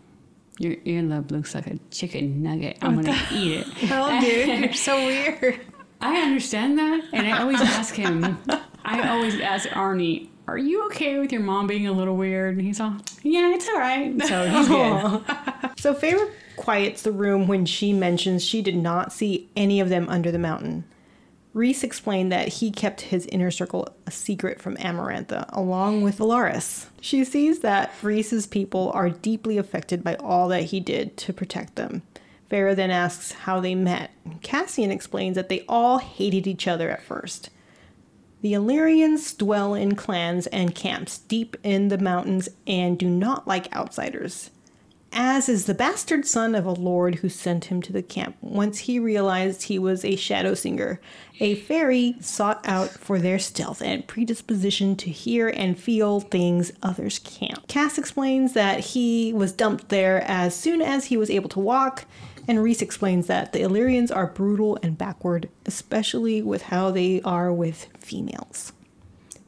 Your 0.59 0.75
earlobe 0.75 1.31
looks 1.31 1.55
like 1.55 1.67
a 1.67 1.77
chicken 1.91 2.43
nugget. 2.43 2.77
I'm 2.81 3.01
going 3.01 3.05
to 3.05 3.25
eat 3.33 3.61
it. 3.61 3.67
Oh, 3.91 4.19
dude, 4.21 4.59
you're 4.59 4.73
so 4.73 4.95
weird. 5.05 5.61
I 6.01 6.21
understand 6.21 6.77
that. 6.79 7.03
And 7.13 7.27
I 7.27 7.41
always 7.41 7.61
ask 7.61 7.93
him, 7.95 8.37
I 8.85 9.09
always 9.09 9.39
ask 9.39 9.67
Arnie, 9.69 10.28
Are 10.49 10.57
you 10.57 10.85
okay 10.87 11.19
with 11.19 11.31
your 11.31 11.41
mom 11.41 11.67
being 11.67 11.87
a 11.87 11.91
little 11.91 12.17
weird? 12.17 12.57
And 12.57 12.65
he's 12.65 12.79
all, 12.79 12.97
Yeah, 13.21 13.53
it's 13.53 13.67
all 13.69 13.77
right. 13.77 14.19
So 14.23 14.47
he's 14.49 14.67
good. 14.67 15.71
So 15.79 15.93
Feyre 15.93 16.29
quiets 16.57 17.03
the 17.03 17.11
room 17.13 17.47
when 17.47 17.65
she 17.65 17.93
mentions 17.93 18.43
she 18.43 18.61
did 18.61 18.75
not 18.75 19.13
see 19.13 19.49
any 19.55 19.79
of 19.79 19.87
them 19.87 20.09
under 20.09 20.29
the 20.29 20.37
mountain. 20.39 20.83
Rhys 21.53 21.83
explained 21.83 22.31
that 22.31 22.49
he 22.49 22.69
kept 22.69 23.01
his 23.01 23.25
inner 23.27 23.49
circle 23.49 23.87
a 24.05 24.11
secret 24.11 24.61
from 24.61 24.75
Amarantha, 24.75 25.45
along 25.53 26.01
with 26.01 26.17
Velaris. 26.17 26.87
She 26.99 27.23
sees 27.23 27.59
that 27.59 27.93
Rhys's 28.01 28.45
people 28.45 28.91
are 28.93 29.09
deeply 29.09 29.57
affected 29.57 30.03
by 30.03 30.15
all 30.15 30.49
that 30.49 30.63
he 30.65 30.79
did 30.79 31.15
to 31.17 31.31
protect 31.33 31.75
them. 31.75 32.01
Feyre 32.51 32.75
then 32.75 32.91
asks 32.91 33.31
how 33.31 33.59
they 33.59 33.75
met. 33.75 34.11
Cassian 34.41 34.91
explains 34.91 35.35
that 35.35 35.49
they 35.49 35.63
all 35.69 35.99
hated 35.99 36.45
each 36.45 36.67
other 36.67 36.89
at 36.89 37.03
first. 37.03 37.49
The 38.41 38.53
Illyrians 38.53 39.33
dwell 39.33 39.73
in 39.73 39.95
clans 39.95 40.47
and 40.47 40.73
camps 40.73 41.17
deep 41.17 41.57
in 41.63 41.89
the 41.89 41.97
mountains 41.97 42.49
and 42.65 42.97
do 42.97 43.09
not 43.09 43.47
like 43.47 43.73
outsiders 43.75 44.49
as 45.11 45.49
is 45.49 45.65
the 45.65 45.73
bastard 45.73 46.25
son 46.25 46.53
of 46.55 46.65
a 46.65 46.71
lord 46.71 47.15
who 47.15 47.29
sent 47.29 47.65
him 47.65 47.81
to 47.81 47.91
the 47.91 48.01
camp 48.01 48.35
once 48.41 48.79
he 48.79 48.99
realized 48.99 49.63
he 49.63 49.79
was 49.79 50.05
a 50.05 50.15
shadow 50.15 50.53
singer, 50.53 50.99
a 51.39 51.55
fairy 51.55 52.15
sought 52.19 52.61
out 52.67 52.89
for 52.89 53.19
their 53.19 53.39
stealth 53.39 53.81
and 53.81 54.07
predisposition 54.07 54.95
to 54.95 55.09
hear 55.09 55.49
and 55.49 55.79
feel 55.79 56.19
things 56.19 56.71
others 56.83 57.19
can't. 57.19 57.67
Cass 57.67 57.97
explains 57.97 58.53
that 58.53 58.79
he 58.79 59.33
was 59.33 59.51
dumped 59.51 59.89
there 59.89 60.21
as 60.21 60.55
soon 60.55 60.81
as 60.81 61.05
he 61.05 61.17
was 61.17 61.29
able 61.29 61.49
to 61.49 61.59
walk, 61.59 62.05
and 62.49 62.63
Rhys 62.63 62.81
explains 62.81 63.27
that 63.27 63.53
the 63.53 63.61
Illyrians 63.61 64.09
are 64.09 64.25
brutal 64.25 64.79
and 64.81 64.97
backward, 64.97 65.49
especially 65.67 66.41
with 66.41 66.63
how 66.63 66.89
they 66.89 67.21
are 67.21 67.53
with 67.53 67.87
females. 67.99 68.73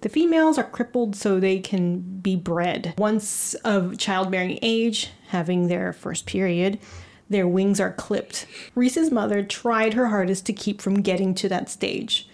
The 0.02 0.10
females 0.10 0.60
are 0.60 0.64
crippled 0.64 1.16
so 1.16 1.40
they 1.40 1.60
can 1.60 2.00
be 2.00 2.36
bred. 2.36 2.94
Once 3.00 3.56
of 3.66 3.98
childbearing 3.98 4.60
age, 4.62 5.10
having 5.30 5.68
their 5.68 5.92
first 5.94 6.28
period, 6.28 6.78
their 7.28 7.48
wings 7.48 7.80
are 7.80 7.92
clipped. 7.92 8.46
Rhys's 8.76 9.10
mother 9.10 9.42
tried 9.42 9.96
her 9.96 10.10
hardest 10.10 10.46
to 10.46 10.54
keep 10.54 10.80
from 10.80 11.02
getting 11.02 11.34
to 11.36 11.50
that 11.50 11.72
stage. 11.72 12.30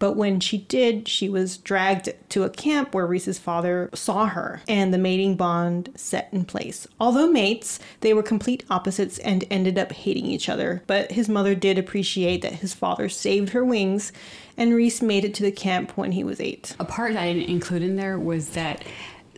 But 0.00 0.16
when 0.16 0.40
she 0.40 0.58
did, 0.58 1.06
she 1.06 1.28
was 1.28 1.58
dragged 1.58 2.08
to 2.30 2.42
a 2.42 2.50
camp 2.50 2.94
where 2.94 3.06
Rhys's 3.06 3.38
father 3.38 3.90
saw 3.94 4.26
her, 4.26 4.62
and 4.66 4.92
the 4.92 4.98
mating 4.98 5.36
bond 5.36 5.92
set 5.94 6.28
in 6.32 6.46
place. 6.46 6.88
Although 6.98 7.30
mates, 7.30 7.78
they 8.00 8.14
were 8.14 8.22
complete 8.22 8.64
opposites 8.70 9.18
and 9.18 9.44
ended 9.50 9.78
up 9.78 9.92
hating 9.92 10.24
each 10.24 10.48
other. 10.48 10.82
But 10.86 11.12
his 11.12 11.28
mother 11.28 11.54
did 11.54 11.78
appreciate 11.78 12.40
that 12.42 12.54
his 12.54 12.72
father 12.74 13.10
saved 13.10 13.50
her 13.50 13.64
wings, 13.64 14.10
and 14.56 14.74
Rhys 14.74 15.02
made 15.02 15.24
it 15.24 15.34
to 15.34 15.42
the 15.42 15.52
camp 15.52 15.92
when 15.96 16.12
he 16.12 16.24
was 16.24 16.40
eight. 16.40 16.74
A 16.80 16.84
part 16.84 17.12
that 17.12 17.22
I 17.22 17.34
didn't 17.34 17.50
include 17.50 17.82
in 17.82 17.96
there 17.96 18.18
was 18.18 18.50
that 18.50 18.82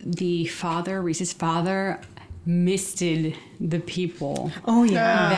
the 0.01 0.45
father, 0.45 1.01
Rhys's 1.01 1.33
father, 1.33 1.99
misted 2.45 3.37
the 3.59 3.79
people 3.79 4.51
Oh 4.65 4.83
yeah, 4.83 5.29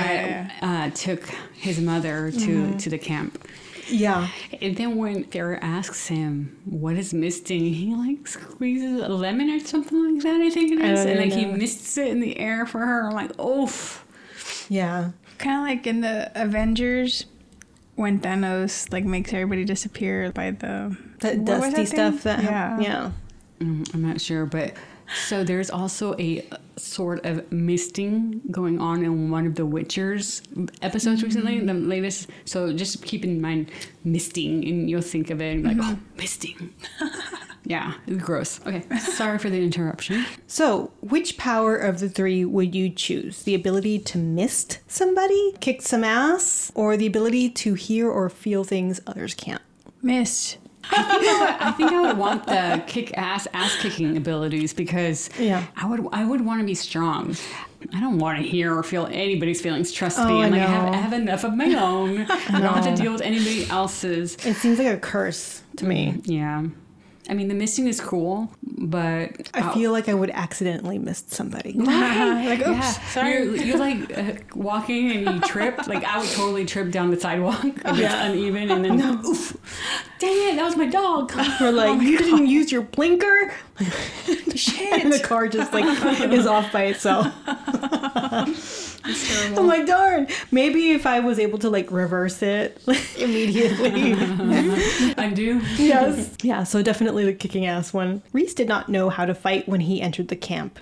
that 0.60 0.64
uh, 0.64 0.90
took 0.96 1.24
his 1.54 1.80
mother 1.80 2.32
to, 2.32 2.78
to 2.78 2.90
the 2.90 2.98
camp. 2.98 3.48
Yeah. 3.88 4.30
And 4.62 4.76
then 4.76 4.96
when 4.98 5.26
Feyre 5.26 5.60
asks 5.62 6.08
him 6.08 6.60
what 6.66 6.96
is 6.96 7.14
misting, 7.14 7.74
he 7.74 7.94
like 7.96 8.28
squeezes 8.28 9.02
a 9.02 9.10
lemon 9.10 9.50
or 9.52 9.60
something 9.60 10.16
like 10.16 10.24
that. 10.24 10.42
I 10.42 10.50
think 10.50 10.72
it 10.74 10.82
I 10.82 10.92
is, 10.94 11.00
don't 11.04 11.10
and 11.18 11.20
even 11.20 11.30
like 11.30 11.38
he 11.40 11.46
know. 11.46 11.58
mists 11.58 11.98
it 11.98 12.08
in 12.08 12.20
the 12.20 12.38
air 12.40 12.66
for 12.66 12.80
her. 12.80 13.08
I'm 13.08 13.14
like, 13.14 13.40
oof. 13.40 14.04
Yeah. 14.70 15.12
Kind 15.38 15.58
of 15.58 15.64
like 15.78 15.86
in 15.88 16.02
the 16.02 16.32
Avengers 16.36 17.26
when 17.96 18.20
Thanos 18.20 18.92
like 18.92 19.06
makes 19.06 19.32
everybody 19.34 19.64
disappear 19.66 20.32
by 20.32 20.52
the 20.52 20.98
That 21.20 21.38
what 21.38 21.48
was 21.62 21.74
dusty 21.74 21.76
thing? 21.76 21.86
stuff 21.86 22.24
that 22.24 22.44
yeah 22.44 22.80
yeah. 22.80 22.82
yeah. 22.82 23.12
Mm, 23.62 23.94
I'm 23.94 24.02
not 24.02 24.20
sure, 24.20 24.46
but 24.46 24.74
so 25.28 25.44
there's 25.44 25.70
also 25.70 26.16
a 26.20 26.48
sort 26.78 27.26
of 27.26 27.52
misting 27.52 28.42
going 28.52 28.80
on 28.80 29.04
in 29.04 29.30
one 29.30 29.46
of 29.48 29.56
the 29.56 29.66
Witchers 29.66 30.42
episodes 30.82 31.24
recently, 31.24 31.60
mm. 31.60 31.68
the 31.68 31.74
latest. 31.74 32.30
So 32.46 32.74
just 32.74 33.04
keep 33.04 33.24
in 33.24 33.42
mind 33.42 33.72
misting, 34.04 34.68
and 34.68 34.90
you'll 34.90 35.02
think 35.02 35.30
of 35.30 35.42
it 35.42 35.54
and 35.54 35.64
be 35.64 35.70
like, 35.70 35.78
mm-hmm. 35.78 35.94
oh, 35.96 36.18
misting. 36.18 36.74
yeah, 37.64 37.94
it's 38.08 38.24
gross. 38.24 38.60
Okay, 38.66 38.84
sorry 39.00 39.38
for 39.38 39.50
the 39.50 39.64
interruption. 39.64 40.26
So, 40.48 40.92
which 41.02 41.38
power 41.38 41.76
of 41.76 42.00
the 42.00 42.10
three 42.10 42.46
would 42.46 42.76
you 42.76 42.90
choose? 42.90 43.44
The 43.44 43.56
ability 43.56 44.00
to 44.00 44.18
mist 44.18 44.80
somebody, 44.88 45.54
kick 45.60 45.82
some 45.82 46.04
ass, 46.04 46.72
or 46.76 46.98
the 46.98 47.08
ability 47.08 47.50
to 47.52 47.74
hear 47.76 48.10
or 48.10 48.30
feel 48.30 48.64
things 48.64 49.02
others 49.08 49.34
can't? 49.34 49.62
mist. 50.06 50.58
I 50.92 51.74
think 51.78 51.92
I 51.92 52.02
would 52.02 52.18
want 52.18 52.46
the 52.46 52.84
kick 52.88 53.18
ass 53.18 53.48
ass 53.54 53.76
kicking 53.82 54.18
abilities 54.18 54.74
because 54.74 55.30
Yeah. 55.40 55.66
I 55.76 55.86
would 55.88 56.08
I 56.12 56.26
would 56.26 56.42
want 56.46 56.62
to 56.62 56.66
be 56.66 56.76
strong. 56.76 57.36
I 57.94 58.00
don't 58.00 58.18
want 58.18 58.40
to 58.40 58.44
hear 58.44 58.76
or 58.76 58.82
feel 58.84 59.08
anybody's 59.12 59.62
feelings. 59.62 59.92
Trust 59.92 60.18
Oh, 60.20 60.28
me, 60.28 60.42
I 60.42 60.46
I'm 60.46 60.52
like 60.52 60.62
I 60.62 60.66
have. 60.66 60.94
I 60.94 60.98
have 60.98 61.14
enough 61.14 61.44
of 61.44 61.54
my 61.56 61.74
own. 61.76 62.22
I 62.30 62.60
don't 62.62 62.74
have 62.74 62.96
to 62.96 63.02
deal 63.02 63.12
with 63.12 63.22
anybody 63.22 63.68
else's. 63.70 64.36
It 64.46 64.56
seems 64.56 64.80
like 64.80 64.88
a 64.88 64.98
curse 64.98 65.62
to 65.78 65.86
me. 65.86 66.20
Yeah, 66.26 66.66
I 67.30 67.34
mean 67.34 67.48
the 67.48 67.54
missing 67.56 67.88
is 67.88 68.02
cool, 68.02 68.50
but 68.68 69.50
I 69.54 69.74
feel 69.74 69.92
like 69.92 70.10
I 70.10 70.14
would 70.14 70.32
accidentally 70.32 70.98
miss 70.98 71.24
somebody. 71.28 71.74
like, 71.74 72.60
oops, 72.60 72.68
yeah, 72.68 72.82
sorry. 73.10 73.34
You're, 73.44 73.56
you're 73.56 73.78
like 73.78 74.18
uh, 74.18 74.34
walking 74.56 75.12
and 75.12 75.36
you 75.36 75.42
trip. 75.42 75.88
Like 75.88 76.04
I 76.04 76.20
would 76.20 76.30
totally 76.30 76.66
trip 76.66 76.92
down 76.92 77.12
the 77.12 77.20
sidewalk 77.20 77.64
if 77.64 77.78
it's 77.86 78.00
Yeah. 78.00 78.26
uneven, 78.26 78.72
and 78.72 78.84
then 78.84 79.00
oof, 79.26 79.56
dang 80.20 80.54
it, 80.54 80.56
that 80.56 80.66
was 80.66 80.76
my 80.76 80.88
dog. 80.88 81.32
Or 81.62 81.72
like, 81.72 82.02
you 82.02 82.18
didn't 82.18 82.48
use 82.48 82.72
your 82.72 82.82
blinker. 82.82 83.54
Shit. 84.56 85.04
And 85.04 85.12
the 85.14 85.20
car 85.20 85.48
just 85.48 85.72
like 85.74 85.86
is 86.32 86.48
off 86.48 86.72
by 86.72 86.86
itself. 86.86 87.28
I'm 89.08 89.68
like, 89.68 89.86
darn. 89.86 90.28
Maybe 90.52 90.92
if 90.92 91.06
I 91.06 91.20
was 91.20 91.38
able 91.38 91.60
to 91.60 91.70
like 91.70 91.92
reverse 91.92 92.42
it 92.42 92.82
immediately. 93.18 94.14
Undo. 95.18 95.60
yes. 95.78 96.36
Yeah, 96.42 96.64
so 96.64 96.82
definitely 96.82 97.26
the 97.26 97.34
kicking 97.34 97.66
ass 97.68 97.94
one. 97.94 98.24
Rhys 98.34 98.55
did 98.56 98.68
not 98.68 98.90
know 98.90 99.10
how 99.10 99.26
to 99.26 99.36
fight 99.36 99.68
when 99.68 99.82
he 99.82 100.02
entered 100.02 100.30
the 100.30 100.36
camp, 100.36 100.80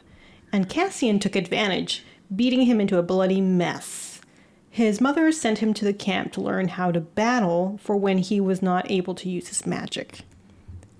and 0.52 0.70
Cassian 0.70 1.20
took 1.20 1.36
advantage, 1.36 2.04
beating 2.34 2.66
him 2.66 2.80
into 2.80 2.98
a 2.98 3.04
bloody 3.04 3.42
mess. 3.42 4.22
His 4.70 5.02
mother 5.02 5.32
sent 5.32 5.60
him 5.60 5.74
to 5.76 5.86
the 5.86 5.94
camp 5.94 6.32
to 6.34 6.42
learn 6.42 6.68
how 6.70 6.92
to 6.92 7.00
battle 7.00 7.80
for 7.82 7.96
when 7.96 8.20
he 8.20 8.40
was 8.40 8.62
not 8.62 8.90
able 8.90 9.14
to 9.16 9.30
use 9.30 9.50
his 9.50 9.66
magic. 9.66 10.22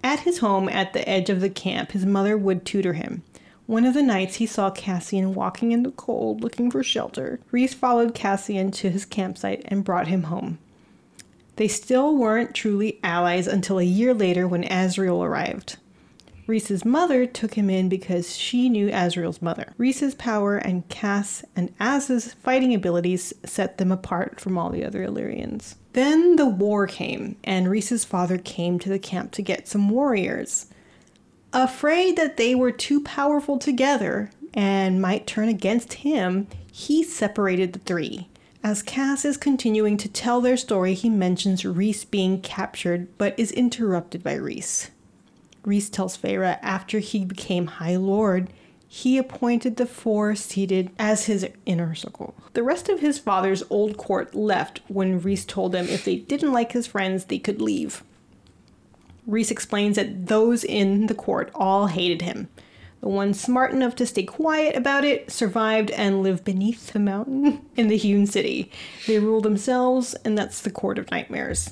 At 0.04 0.22
his 0.22 0.40
home 0.40 0.68
at 0.70 0.94
the 0.94 1.08
edge 1.08 1.30
of 1.30 1.42
the 1.42 1.50
camp, 1.50 1.94
his 1.94 2.06
mother 2.06 2.38
would 2.38 2.66
tutor 2.66 2.94
him. 2.94 3.24
One 3.66 3.86
of 3.86 3.94
the 3.94 4.04
nights, 4.04 4.36
he 4.36 4.46
saw 4.46 4.70
Cassian 4.70 5.34
walking 5.34 5.72
in 5.72 5.84
the 5.84 5.92
cold 5.92 6.42
looking 6.42 6.70
for 6.70 6.84
shelter. 6.84 7.40
Rhys 7.52 7.74
followed 7.74 8.14
Cassian 8.14 8.72
to 8.72 8.90
his 8.90 9.06
campsite 9.06 9.64
and 9.66 9.86
brought 9.86 10.08
him 10.08 10.24
home. 10.24 10.60
They 11.56 11.68
still 11.68 12.18
weren't 12.18 12.54
truly 12.54 13.00
allies 13.04 13.48
until 13.48 13.80
a 13.80 13.84
year 13.84 14.14
later 14.14 14.48
when 14.48 14.64
Azriel 14.64 15.24
arrived. 15.24 15.78
Rhys's 16.46 16.84
mother 16.84 17.26
took 17.26 17.54
him 17.54 17.70
in 17.70 17.90
because 17.90 18.36
she 18.36 18.70
knew 18.70 18.90
Azriel's 18.90 19.42
mother. 19.42 19.74
Rhys's 19.78 20.16
power 20.16 20.58
and 20.58 20.88
Cass 20.90 21.44
and 21.56 21.74
Az's 21.80 22.34
fighting 22.34 22.74
abilities 22.74 23.34
set 23.46 23.78
them 23.78 23.92
apart 23.92 24.40
from 24.40 24.58
all 24.58 24.70
the 24.70 24.84
other 24.84 25.04
Illyrians. 25.04 25.76
Then 25.94 26.36
the 26.36 26.46
war 26.46 26.88
came, 26.88 27.38
and 27.44 27.70
Rhys's 27.70 28.04
father 28.04 28.38
came 28.38 28.80
to 28.80 28.90
the 28.90 29.00
camp 29.00 29.32
to 29.34 29.42
get 29.42 29.68
some 29.68 29.90
warriors. 29.90 30.68
Afraid 31.54 32.18
that 32.18 32.38
they 32.38 32.56
were 32.56 32.72
too 32.72 33.02
powerful 33.02 33.58
together 33.58 34.32
and 34.54 35.02
might 35.02 35.28
turn 35.28 35.50
against 35.50 35.94
him, 35.94 36.48
he 36.72 37.04
separated 37.04 37.74
the 37.74 37.80
three. 37.80 38.28
As 38.64 38.82
Cass 38.82 39.26
is 39.26 39.38
continuing 39.38 39.98
to 39.98 40.10
tell 40.10 40.42
their 40.42 40.58
story, 40.58 40.94
he 40.94 41.10
mentions 41.10 41.66
Rhys 41.66 42.06
being 42.06 42.42
captured 42.42 43.08
but 43.18 43.38
is 43.38 43.52
interrupted 43.52 44.24
by 44.24 44.34
Rhys. 44.34 44.90
Rhys 45.66 45.90
tells 45.90 46.18
Feyre 46.18 46.60
after 46.62 47.00
he 47.00 47.26
became 47.26 47.68
High 47.68 47.96
Lord, 47.96 48.52
he 48.88 49.18
appointed 49.18 49.78
the 49.78 49.86
four 49.86 50.36
seated 50.36 50.92
as 51.00 51.26
his 51.26 51.48
inner 51.66 51.96
circle. 51.96 52.36
The 52.54 52.64
rest 52.64 52.90
of 52.90 53.00
his 53.00 53.18
father's 53.18 53.64
old 53.70 53.98
court 53.98 54.36
left 54.36 54.82
when 54.88 55.20
Rhys 55.20 55.46
told 55.46 55.72
them 55.72 55.88
if 55.88 56.06
they 56.06 56.18
didn't 56.18 56.54
like 56.54 56.74
his 56.74 56.86
friends, 56.86 57.26
they 57.26 57.40
could 57.40 57.60
leave. 57.60 58.04
Rhys 59.26 59.50
explains 59.50 59.96
that 59.96 60.28
those 60.28 60.64
in 60.64 61.08
the 61.08 61.16
court 61.16 61.50
all 61.56 61.88
hated 61.88 62.22
him. 62.22 62.50
The 63.02 63.10
ones 63.10 63.40
smart 63.42 63.72
enough 63.72 63.96
to 63.96 64.06
stay 64.06 64.24
quiet 64.24 64.76
about 64.76 65.04
it 65.04 65.32
survived 65.32 65.92
and 65.92 66.24
lived 66.24 66.44
beneath 66.44 66.94
the 66.94 67.00
mountain 67.00 67.66
in 67.76 67.88
the 67.88 67.98
hewn 67.98 68.28
city. 68.28 68.72
They 69.08 69.20
rule 69.20 69.42
themselves, 69.42 70.14
and 70.24 70.38
that's 70.38 70.62
the 70.62 70.72
court 70.72 70.98
of 70.98 71.10
nightmares. 71.12 71.72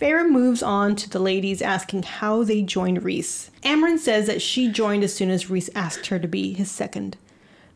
Feyre 0.00 0.28
moves 0.28 0.62
on 0.62 0.96
to 0.96 1.08
the 1.08 1.18
ladies 1.18 1.62
asking 1.62 2.02
how 2.02 2.42
they 2.42 2.62
joined 2.62 3.04
Rhys. 3.04 3.50
Amren 3.62 3.98
says 3.98 4.26
that 4.26 4.42
she 4.42 4.68
joined 4.68 5.04
as 5.04 5.14
soon 5.14 5.30
as 5.30 5.48
Rhys 5.48 5.70
asked 5.74 6.06
her 6.06 6.18
to 6.18 6.28
be 6.28 6.52
his 6.52 6.70
second. 6.70 7.16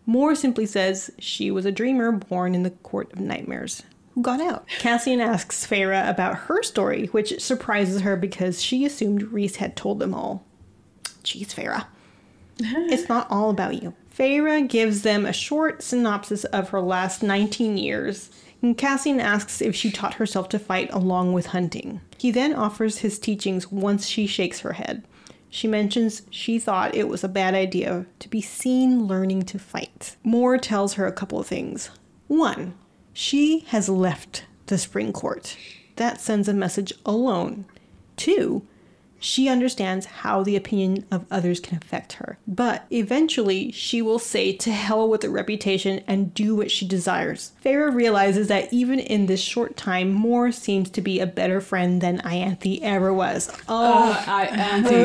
Mor 0.04 0.34
simply 0.34 0.66
says 0.66 1.10
she 1.18 1.50
was 1.50 1.64
a 1.64 1.72
dreamer 1.72 2.10
born 2.10 2.54
in 2.54 2.62
the 2.62 2.70
court 2.70 3.12
of 3.12 3.20
nightmares 3.20 3.82
who 4.18 4.22
got 4.22 4.40
out. 4.40 4.66
Cassian 4.66 5.20
asks 5.20 5.64
Feyre 5.64 6.08
about 6.08 6.34
her 6.34 6.62
story, 6.62 7.06
which 7.06 7.40
surprises 7.40 8.00
her 8.00 8.16
because 8.16 8.60
she 8.60 8.84
assumed 8.84 9.32
Rhys 9.32 9.56
had 9.56 9.76
told 9.76 10.00
them 10.00 10.12
all. 10.12 10.44
Jeez, 11.22 11.54
Feyre. 11.54 11.86
it's 12.58 13.08
not 13.08 13.28
all 13.30 13.50
about 13.50 13.80
you. 13.80 13.94
Feyre 14.12 14.66
gives 14.68 15.02
them 15.02 15.24
a 15.24 15.32
short 15.32 15.82
synopsis 15.84 16.42
of 16.46 16.70
her 16.70 16.80
last 16.80 17.22
19 17.22 17.78
years, 17.78 18.30
and 18.62 18.76
Cassian 18.76 19.20
asks 19.20 19.60
if 19.60 19.74
she 19.74 19.90
taught 19.90 20.14
herself 20.14 20.48
to 20.50 20.58
fight 20.58 20.92
along 20.92 21.32
with 21.32 21.46
hunting. 21.46 22.00
He 22.16 22.30
then 22.30 22.54
offers 22.54 22.98
his 22.98 23.18
teachings 23.18 23.70
once 23.70 24.06
she 24.06 24.26
shakes 24.26 24.60
her 24.60 24.72
head. 24.72 25.04
She 25.50 25.68
mentions 25.68 26.22
she 26.30 26.58
thought 26.58 26.94
it 26.94 27.08
was 27.08 27.24
a 27.24 27.28
bad 27.28 27.54
idea 27.54 28.06
to 28.18 28.28
be 28.28 28.40
seen 28.40 29.06
learning 29.06 29.42
to 29.44 29.58
fight. 29.58 30.16
Mor 30.22 30.58
tells 30.58 30.94
her 30.94 31.06
a 31.06 31.12
couple 31.12 31.38
of 31.38 31.46
things. 31.46 31.90
One, 32.26 32.74
she 33.12 33.60
has 33.68 33.88
left 33.88 34.44
the 34.66 34.76
spring 34.76 35.12
court. 35.12 35.56
That 35.96 36.20
sends 36.20 36.48
a 36.48 36.54
message 36.54 36.92
alone. 37.06 37.64
Two, 38.16 38.66
she 39.18 39.48
understands 39.48 40.06
how 40.06 40.42
the 40.42 40.56
opinion 40.56 41.04
of 41.10 41.26
others 41.30 41.60
can 41.60 41.76
affect 41.76 42.14
her. 42.14 42.38
But 42.46 42.86
eventually, 42.90 43.72
she 43.72 44.00
will 44.02 44.18
say 44.18 44.52
to 44.56 44.70
hell 44.70 45.08
with 45.08 45.22
the 45.22 45.30
reputation 45.30 46.02
and 46.06 46.32
do 46.34 46.54
what 46.54 46.70
she 46.70 46.86
desires. 46.86 47.52
Feyre 47.64 47.92
realizes 47.92 48.48
that 48.48 48.72
even 48.72 48.98
in 48.98 49.26
this 49.26 49.40
short 49.40 49.76
time, 49.76 50.12
Mor 50.12 50.52
seems 50.52 50.90
to 50.90 51.00
be 51.00 51.20
a 51.20 51.26
better 51.26 51.60
friend 51.60 52.00
than 52.00 52.18
Ianthe 52.18 52.80
ever 52.82 53.12
was. 53.12 53.50
Oh, 53.68 54.12
Uh, 54.12 54.24
I 54.26 54.46
anti 54.46 55.04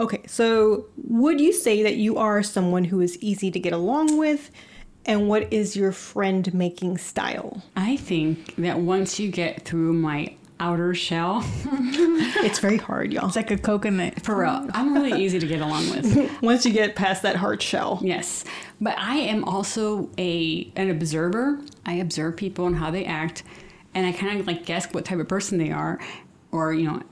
Okay, 0.00 0.22
so 0.26 0.86
would 0.96 1.40
you 1.40 1.52
say 1.52 1.82
that 1.82 1.96
you 1.96 2.16
are 2.16 2.42
someone 2.42 2.84
who 2.84 3.00
is 3.00 3.18
easy 3.18 3.50
to 3.50 3.58
get 3.58 3.72
along 3.72 4.16
with? 4.18 4.50
And 5.04 5.28
what 5.28 5.52
is 5.52 5.76
your 5.76 5.92
friend 5.92 6.52
making 6.52 6.98
style? 6.98 7.62
I 7.76 7.96
think 7.96 8.56
that 8.56 8.80
once 8.80 9.20
you 9.20 9.30
get 9.30 9.64
through 9.64 9.92
my 9.92 10.34
outer 10.60 10.94
shell, 10.94 11.44
It's 11.68 12.58
very 12.58 12.76
hard, 12.78 13.12
y'all. 13.12 13.26
It's 13.26 13.36
like 13.36 13.50
a 13.50 13.58
coconut. 13.58 14.22
for 14.22 14.36
real, 14.38 14.68
I'm 14.72 14.94
really 14.94 15.22
easy 15.22 15.38
to 15.38 15.46
get 15.46 15.60
along 15.60 15.90
with. 15.90 16.30
Once 16.42 16.64
you 16.64 16.72
get 16.72 16.94
past 16.96 17.22
that 17.22 17.36
hard 17.36 17.60
shell. 17.62 18.00
Yes, 18.02 18.44
but 18.80 18.96
I 18.98 19.16
am 19.16 19.44
also 19.44 20.10
a 20.18 20.70
an 20.76 20.90
observer. 20.90 21.60
I 21.84 21.94
observe 21.94 22.36
people 22.36 22.66
and 22.66 22.76
how 22.76 22.90
they 22.90 23.04
act, 23.04 23.42
and 23.94 24.06
I 24.06 24.12
kind 24.12 24.40
of 24.40 24.46
like 24.46 24.64
guess 24.64 24.86
what 24.92 25.04
type 25.04 25.18
of 25.18 25.28
person 25.28 25.58
they 25.58 25.70
are, 25.72 25.98
or 26.52 26.72
you 26.72 26.84
know, 26.86 27.02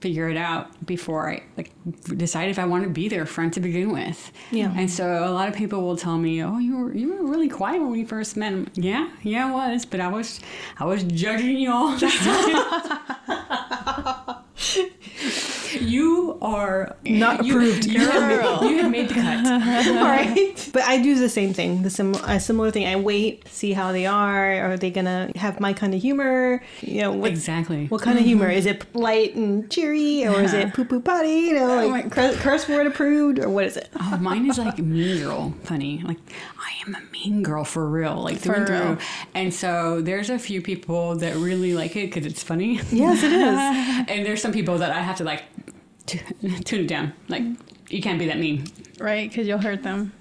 figure 0.00 0.28
it 0.28 0.36
out 0.36 0.86
before 0.86 1.28
I 1.30 1.42
like 1.56 1.72
decide 2.16 2.50
if 2.50 2.58
I 2.58 2.64
want 2.66 2.84
to 2.84 2.90
be 2.90 3.08
their 3.08 3.26
friend 3.26 3.52
to 3.54 3.60
begin 3.60 3.92
with. 3.92 4.30
Yeah. 4.50 4.72
And 4.76 4.90
so 4.90 5.28
a 5.28 5.32
lot 5.32 5.48
of 5.48 5.54
people 5.54 5.82
will 5.82 5.96
tell 5.96 6.18
me, 6.18 6.42
"Oh, 6.42 6.58
you 6.58 6.76
were 6.76 6.94
you 6.94 7.14
were 7.14 7.30
really 7.30 7.48
quiet 7.48 7.80
when 7.80 7.90
we 7.90 8.04
first 8.04 8.36
met." 8.36 8.52
I'm, 8.52 8.68
yeah, 8.74 9.10
yeah, 9.22 9.46
I 9.46 9.72
was, 9.72 9.84
but 9.84 10.00
I 10.00 10.08
was 10.08 10.40
I 10.78 10.84
was 10.84 11.02
judging 11.04 11.58
you 11.58 11.72
all. 11.72 11.96
the 11.96 12.08
time. 13.26 14.44
you 15.80 16.38
are 16.42 16.96
Not 17.04 17.44
you, 17.44 17.56
approved. 17.56 17.84
You 17.86 18.00
have, 18.00 18.62
you 18.62 18.78
have 18.78 18.90
made 18.90 19.08
the 19.08 19.14
cut. 19.14 19.46
All 19.46 20.04
right. 20.04 20.70
But 20.72 20.82
I 20.82 21.00
do 21.00 21.18
the 21.18 21.28
same 21.28 21.52
thing, 21.52 21.82
the 21.82 21.90
sim- 21.90 22.14
a 22.14 22.40
similar 22.40 22.70
thing. 22.70 22.86
I 22.86 22.96
wait, 22.96 23.46
see 23.48 23.72
how 23.72 23.92
they 23.92 24.06
are. 24.06 24.60
Are 24.60 24.76
they 24.76 24.90
gonna 24.90 25.30
have 25.36 25.60
my 25.60 25.72
kind 25.72 25.94
of 25.94 26.00
humor? 26.00 26.62
You 26.80 27.02
know, 27.02 27.12
what, 27.12 27.30
Exactly. 27.30 27.86
what 27.86 28.02
kind 28.02 28.18
of 28.18 28.22
mm-hmm. 28.22 28.28
humor? 28.28 28.48
Is 28.48 28.66
it 28.66 28.94
light 28.94 29.34
and 29.34 29.70
cheery, 29.70 30.26
or 30.26 30.40
is 30.40 30.52
it 30.52 30.66
uh-huh. 30.66 30.74
poo 30.74 30.84
poo 30.84 31.00
potty? 31.00 31.28
You 31.28 31.54
know, 31.54 31.80
Oh 31.80 31.88
like 31.88 32.10
curse, 32.10 32.36
curse 32.36 32.68
word 32.68 32.86
approved, 32.86 33.38
or 33.38 33.48
what 33.48 33.64
is 33.64 33.76
it? 33.76 33.88
Oh, 34.00 34.18
mine 34.20 34.48
is 34.48 34.58
like 34.58 34.78
mean 34.78 35.22
girl 35.22 35.54
funny. 35.64 36.02
Like 36.04 36.18
I 36.58 36.72
am 36.86 36.94
a 36.94 37.00
mean 37.12 37.42
girl 37.42 37.64
for 37.64 37.88
real, 37.88 38.16
like 38.16 38.38
through 38.38 38.54
and 38.54 38.66
For 38.66 38.72
real. 38.72 38.82
through. 38.96 38.98
And 39.34 39.54
so 39.54 40.00
there's 40.00 40.30
a 40.30 40.38
few 40.38 40.62
people 40.62 41.16
that 41.16 41.36
really 41.36 41.74
like 41.74 41.96
it 41.96 42.12
because 42.12 42.26
it's 42.26 42.42
funny. 42.42 42.80
Yes, 42.90 43.22
it 43.22 43.32
is. 43.32 44.08
and 44.08 44.26
there's 44.26 44.42
some 44.48 44.54
people 44.54 44.78
that 44.78 44.90
I 44.90 45.00
have 45.00 45.16
to 45.16 45.24
like 45.24 45.42
t- 46.06 46.20
tune 46.64 46.80
it 46.84 46.88
down. 46.88 47.12
Like 47.28 47.42
you 47.90 48.00
can't 48.00 48.18
be 48.18 48.26
that 48.26 48.38
mean, 48.38 48.64
Right? 48.98 49.28
Because 49.28 49.46
you'll 49.46 49.58
hurt 49.58 49.82
them. 49.82 50.12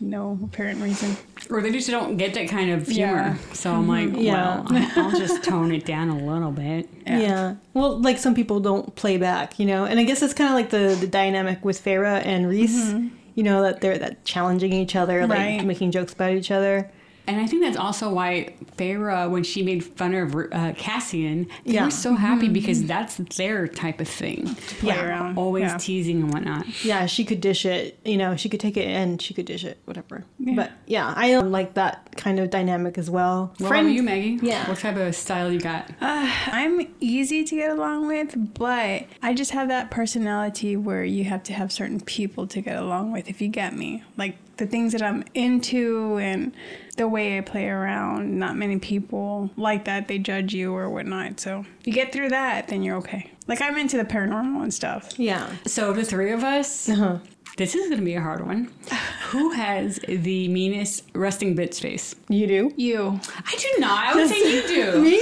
No 0.00 0.38
apparent 0.44 0.80
reason. 0.80 1.16
or 1.50 1.60
they 1.60 1.72
just 1.72 1.90
don't 1.90 2.16
get 2.16 2.32
that 2.34 2.48
kind 2.48 2.70
of 2.70 2.86
humor. 2.86 3.36
Yeah. 3.36 3.52
So 3.52 3.72
I'm 3.74 3.88
like, 3.88 4.08
mm-hmm. 4.08 4.20
Yeah. 4.20 4.60
well, 4.60 4.66
I- 4.70 4.92
I'll 4.96 5.10
just 5.18 5.42
tone 5.50 5.72
it 5.72 5.84
down 5.84 6.08
a 6.08 6.16
little 6.16 6.52
bit. 6.52 6.88
Yeah. 7.06 7.56
Well, 7.74 8.00
like 8.00 8.18
some 8.18 8.34
people 8.34 8.60
don't 8.60 8.94
play 8.94 9.16
back, 9.18 9.58
you 9.58 9.66
know, 9.66 9.84
and 9.84 9.98
I 10.00 10.04
guess 10.04 10.22
it's 10.22 10.34
kind 10.34 10.48
of 10.50 10.54
like 10.54 10.70
the 10.70 10.96
the 11.00 11.06
dynamic 11.08 11.64
with 11.64 11.82
Feyre 11.84 12.24
and 12.24 12.48
Rhys. 12.48 12.74
Mm-hmm. 12.94 13.08
You 13.34 13.42
know 13.44 13.62
that 13.62 13.80
they're 13.80 13.98
that 13.98 14.24
challenging 14.24 14.72
each 14.72 14.96
other, 14.96 15.26
like 15.26 15.38
Right. 15.38 15.64
making 15.64 15.90
jokes 15.92 16.12
about 16.12 16.32
each 16.32 16.50
other. 16.50 16.90
And 17.28 17.40
I 17.40 17.46
think 17.46 17.62
that's 17.62 17.76
also 17.76 18.10
why 18.12 18.54
Feyre, 18.78 19.30
when 19.30 19.44
she 19.44 19.62
made 19.62 19.84
fun 19.84 20.14
of 20.14 20.34
uh, 20.34 20.72
Cassian, 20.76 21.46
they 21.66 21.74
Yeah. 21.74 21.84
were 21.84 21.90
so 21.90 22.14
happy 22.14 22.48
because 22.48 22.84
that's 22.84 23.16
their 23.36 23.68
type 23.68 24.00
of 24.00 24.08
thing. 24.08 24.56
Yeah. 24.82 25.04
around. 25.06 25.36
Always 25.36 25.64
Yeah. 25.64 25.76
teasing 25.78 26.22
and 26.22 26.32
whatnot. 26.32 26.66
Yeah, 26.84 27.04
she 27.06 27.24
could 27.24 27.40
dish 27.40 27.66
it. 27.66 27.98
You 28.04 28.16
know, 28.16 28.34
she 28.36 28.48
could 28.48 28.60
take 28.60 28.76
it 28.78 28.86
and 28.86 29.20
she 29.20 29.34
could 29.34 29.44
dish 29.46 29.64
it, 29.64 29.78
whatever. 29.84 30.24
Yeah. 30.38 30.54
But 30.56 30.72
yeah, 30.86 31.12
I 31.16 31.36
like 31.38 31.74
that 31.74 32.16
kind 32.16 32.40
of 32.40 32.48
dynamic 32.50 32.96
as 32.96 33.10
well. 33.10 33.52
What 33.58 33.68
Friend- 33.68 33.86
about 33.86 33.94
you, 33.94 34.02
Maggie? 34.02 34.38
Yeah. 34.42 34.66
What 34.68 34.78
type 34.78 34.96
of 34.96 35.14
style 35.14 35.52
you 35.52 35.60
got? 35.60 35.90
Uh, 36.00 36.30
I'm 36.46 36.88
easy 37.00 37.44
to 37.44 37.54
get 37.56 37.70
along 37.70 38.06
with, 38.06 38.54
but 38.54 39.04
I 39.22 39.34
just 39.34 39.50
have 39.50 39.68
that 39.68 39.90
personality 39.90 40.76
where 40.76 41.04
you 41.04 41.24
have 41.24 41.42
to 41.44 41.52
have 41.52 41.70
certain 41.72 42.00
people 42.00 42.46
to 42.46 42.60
get 42.62 42.76
along 42.76 43.12
with, 43.12 43.28
if 43.28 43.42
you 43.42 43.48
get 43.48 43.76
me. 43.76 44.02
Like 44.16 44.36
the 44.56 44.66
things 44.66 44.92
that 44.92 45.02
I'm 45.02 45.22
into 45.34 46.16
and 46.18 46.52
the 46.98 47.08
way 47.08 47.38
I 47.38 47.40
play 47.40 47.68
around, 47.68 48.38
not 48.38 48.56
many 48.56 48.78
people 48.78 49.50
like 49.56 49.84
that. 49.86 50.08
They 50.08 50.18
judge 50.18 50.52
you 50.54 50.74
or 50.74 50.90
whatnot. 50.90 51.40
So 51.40 51.64
if 51.80 51.86
you 51.86 51.92
get 51.92 52.12
through 52.12 52.28
that, 52.30 52.68
then 52.68 52.82
you're 52.82 52.96
okay. 52.96 53.30
Like 53.46 53.62
I'm 53.62 53.76
into 53.78 53.96
the 53.96 54.04
paranormal 54.04 54.62
and 54.62 54.74
stuff. 54.74 55.18
Yeah. 55.18 55.48
So 55.66 55.92
the 55.92 56.04
three 56.04 56.32
of 56.32 56.44
us, 56.44 56.88
Uh-huh. 56.88 57.18
this 57.56 57.74
is 57.74 57.86
going 57.88 57.98
to 58.00 58.04
be 58.04 58.14
a 58.14 58.20
hard 58.20 58.44
one. 58.46 58.70
Who 59.30 59.50
has 59.52 59.98
the 60.06 60.48
meanest 60.48 61.04
resting 61.14 61.54
bitch 61.56 61.80
face? 61.80 62.14
You 62.28 62.46
do? 62.46 62.72
You. 62.76 63.20
I 63.46 63.56
do 63.56 63.68
not. 63.80 64.04
I 64.06 64.14
would 64.14 64.28
say 64.28 64.56
you 64.56 64.66
do. 64.68 65.02
Me? 65.02 65.16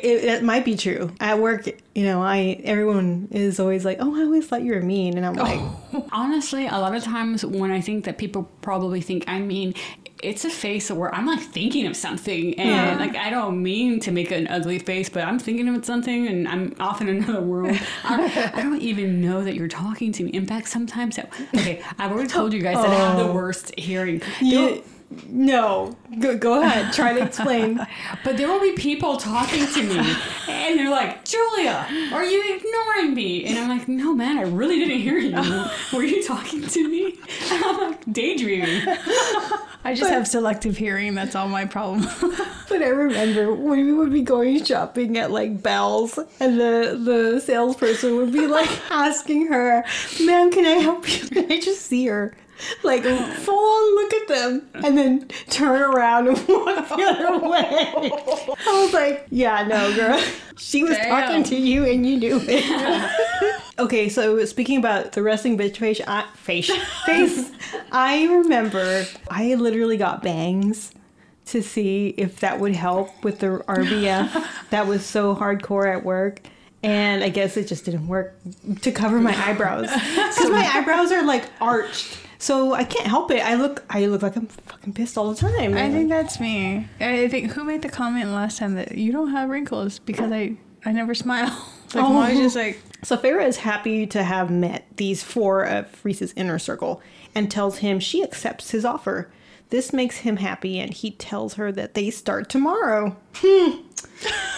It, 0.00 0.24
it 0.24 0.42
might 0.42 0.64
be 0.64 0.76
true. 0.76 1.12
At 1.20 1.38
work, 1.38 1.66
you 1.94 2.04
know, 2.04 2.20
I 2.22 2.60
everyone 2.64 3.28
is 3.30 3.58
always 3.60 3.84
like, 3.84 3.98
"Oh, 4.00 4.16
I 4.16 4.22
always 4.24 4.46
thought 4.46 4.62
you 4.62 4.72
were 4.74 4.82
mean," 4.82 5.16
and 5.16 5.24
I'm 5.26 5.34
like, 5.34 5.60
Honestly, 6.12 6.66
a 6.66 6.78
lot 6.78 6.94
of 6.96 7.02
times 7.04 7.44
when 7.44 7.70
I 7.70 7.80
think 7.80 8.04
that 8.06 8.18
people 8.18 8.48
probably 8.60 9.00
think 9.00 9.24
I'm 9.28 9.46
mean, 9.48 9.74
it's 10.22 10.44
a 10.44 10.50
face 10.50 10.90
where 10.90 11.14
I'm 11.14 11.26
like 11.26 11.40
thinking 11.40 11.86
of 11.86 11.96
something 11.96 12.58
and 12.58 12.68
Yeah. 12.68 12.96
like 12.98 13.16
I 13.16 13.30
don't 13.30 13.62
mean 13.62 14.00
to 14.00 14.10
make 14.12 14.30
an 14.30 14.46
ugly 14.48 14.78
face, 14.78 15.08
but 15.08 15.24
I'm 15.24 15.38
thinking 15.38 15.68
of 15.68 15.84
something 15.84 16.26
and 16.26 16.48
I'm 16.48 16.74
off 16.80 17.00
in 17.00 17.08
another 17.08 17.40
world. 17.40 17.78
I, 18.04 18.52
I 18.54 18.62
don't 18.62 18.80
even 18.82 19.20
know 19.20 19.44
that 19.44 19.54
you're 19.54 19.68
talking 19.68 20.12
to 20.12 20.24
me. 20.24 20.30
In 20.30 20.46
fact, 20.46 20.68
sometimes 20.68 21.16
that, 21.16 21.32
okay, 21.54 21.82
I've 21.98 22.12
already 22.12 22.28
told 22.28 22.52
you 22.52 22.60
guys 22.60 22.76
that 22.76 22.90
I 22.90 22.94
have 22.94 23.18
the 23.18 23.24
oh. 23.24 23.32
worst 23.32 23.72
hearing. 23.78 24.22
you, 24.40 24.82
"No, 25.26 25.96
go, 26.18 26.36
go 26.36 26.62
ahead, 26.62 26.92
try 26.92 27.12
to 27.12 27.22
explain." 27.22 27.80
But 28.24 28.36
there 28.36 28.48
will 28.48 28.60
be 28.60 28.72
people 28.72 29.16
talking 29.16 29.66
to 29.66 29.82
me 29.82 29.98
and 30.48 30.78
they're 30.78 30.90
like, 30.90 31.24
Julia, 31.24 31.86
are 32.12 32.24
you 32.24 32.56
ignoring 32.56 33.14
me? 33.14 33.44
And 33.46 33.58
I'm 33.58 33.68
like, 33.68 33.88
no, 33.88 34.14
man, 34.14 34.36
I 34.38 34.42
really 34.42 34.78
didn't 34.78 34.98
hear 35.00 35.18
you. 35.18 35.36
Were 35.96 36.02
you 36.02 36.22
talking 36.22 36.62
to 36.62 36.88
me? 36.88 37.18
And 37.50 37.64
I'm 37.64 37.76
like, 37.90 38.12
daydreaming. 38.12 38.82
I 39.84 39.94
just 39.94 40.10
have 40.10 40.26
selective 40.28 40.76
hearing. 40.76 41.14
That's 41.14 41.34
all 41.34 41.48
my 41.48 41.64
problem. 41.64 42.06
But 42.68 42.82
I 42.82 42.88
remember 42.88 43.54
when 43.54 43.86
we 43.86 43.94
would 43.94 44.12
be 44.12 44.20
going 44.20 44.62
shopping 44.62 45.16
at 45.16 45.30
like 45.30 45.62
Bell's, 45.62 46.18
and 46.38 46.60
the 46.60 47.00
the 47.02 47.40
salesperson 47.40 48.16
would 48.16 48.30
be 48.30 48.46
like 48.46 48.68
asking 48.90 49.46
her, 49.46 49.82
"Ma'am, 50.22 50.50
can 50.50 50.66
I 50.66 50.82
help 50.82 51.08
you?" 51.08 51.28
And 51.40 51.50
I 51.50 51.60
just 51.60 51.86
see 51.86 52.06
her. 52.08 52.36
Like 52.82 53.02
full 53.02 53.54
on 53.54 53.94
look 53.96 54.14
at 54.14 54.28
them 54.28 54.68
and 54.84 54.96
then 54.96 55.28
turn 55.48 55.80
around 55.80 56.28
and 56.28 56.36
walk 56.48 56.88
the 56.88 57.04
other 57.04 57.48
way. 57.48 57.92
I 58.66 58.82
was 58.84 58.92
like, 58.92 59.26
yeah, 59.30 59.66
no, 59.66 59.94
girl. 59.94 60.22
She 60.56 60.82
was 60.82 60.96
Damn. 60.96 61.08
talking 61.08 61.44
to 61.44 61.56
you 61.56 61.84
and 61.84 62.04
you 62.04 62.16
knew 62.16 62.40
it. 62.42 63.60
okay, 63.78 64.08
so 64.08 64.44
speaking 64.44 64.78
about 64.78 65.12
the 65.12 65.22
resting 65.22 65.56
bitch 65.56 65.76
face, 65.76 66.00
I, 66.04 66.26
face, 66.34 66.68
face, 67.06 67.52
I 67.92 68.24
remember 68.26 69.04
I 69.30 69.54
literally 69.54 69.96
got 69.96 70.20
bangs 70.20 70.90
to 71.46 71.62
see 71.62 72.08
if 72.18 72.40
that 72.40 72.58
would 72.58 72.74
help 72.74 73.22
with 73.22 73.38
the 73.38 73.62
RBF 73.68 74.46
that 74.70 74.88
was 74.88 75.04
so 75.06 75.36
hardcore 75.36 75.94
at 75.94 76.04
work. 76.04 76.40
And 76.82 77.22
I 77.24 77.28
guess 77.28 77.56
it 77.56 77.68
just 77.68 77.84
didn't 77.84 78.06
work 78.08 78.36
to 78.82 78.90
cover 78.92 79.20
my 79.20 79.34
eyebrows 79.48 79.88
because 79.90 80.50
my 80.50 80.68
eyebrows 80.74 81.10
are 81.12 81.24
like 81.24 81.44
arched, 81.60 82.18
so 82.38 82.72
I 82.74 82.84
can't 82.84 83.06
help 83.06 83.30
it. 83.30 83.40
I 83.40 83.54
look, 83.54 83.84
I 83.90 84.06
look 84.06 84.22
like 84.22 84.36
I'm 84.36 84.46
fucking 84.46 84.92
pissed 84.94 85.18
all 85.18 85.32
the 85.32 85.40
time. 85.40 85.76
I 85.76 85.90
think 85.90 86.08
that's 86.08 86.38
me. 86.40 86.86
I 87.00 87.28
think 87.28 87.52
who 87.52 87.64
made 87.64 87.82
the 87.82 87.88
comment 87.88 88.30
last 88.30 88.58
time 88.58 88.74
that 88.74 88.96
you 88.96 89.12
don't 89.12 89.30
have 89.32 89.48
wrinkles 89.48 89.98
because 89.98 90.30
I 90.32 90.56
I 90.84 90.92
never 90.92 91.14
smile. 91.14 91.50
Like 91.94 92.04
I'm 92.04 92.16
always 92.16 92.36
just 92.38 92.54
like 92.54 92.78
So 93.02 93.16
Feyre 93.16 93.42
is 93.46 93.56
happy 93.56 94.06
to 94.08 94.22
have 94.22 94.50
met 94.50 94.84
these 94.98 95.22
four 95.22 95.62
of 95.64 95.86
Rhys's 96.04 96.34
inner 96.36 96.58
circle 96.58 97.00
and 97.34 97.50
tells 97.50 97.78
him 97.78 97.98
she 97.98 98.22
accepts 98.22 98.72
his 98.72 98.84
offer. 98.84 99.30
This 99.70 99.90
makes 99.94 100.18
him 100.18 100.36
happy, 100.36 100.78
and 100.78 100.92
he 100.92 101.12
tells 101.12 101.54
her 101.54 101.72
that 101.72 101.94
they 101.94 102.10
start 102.10 102.50
tomorrow. 102.50 103.16
Hmm. 103.36 103.70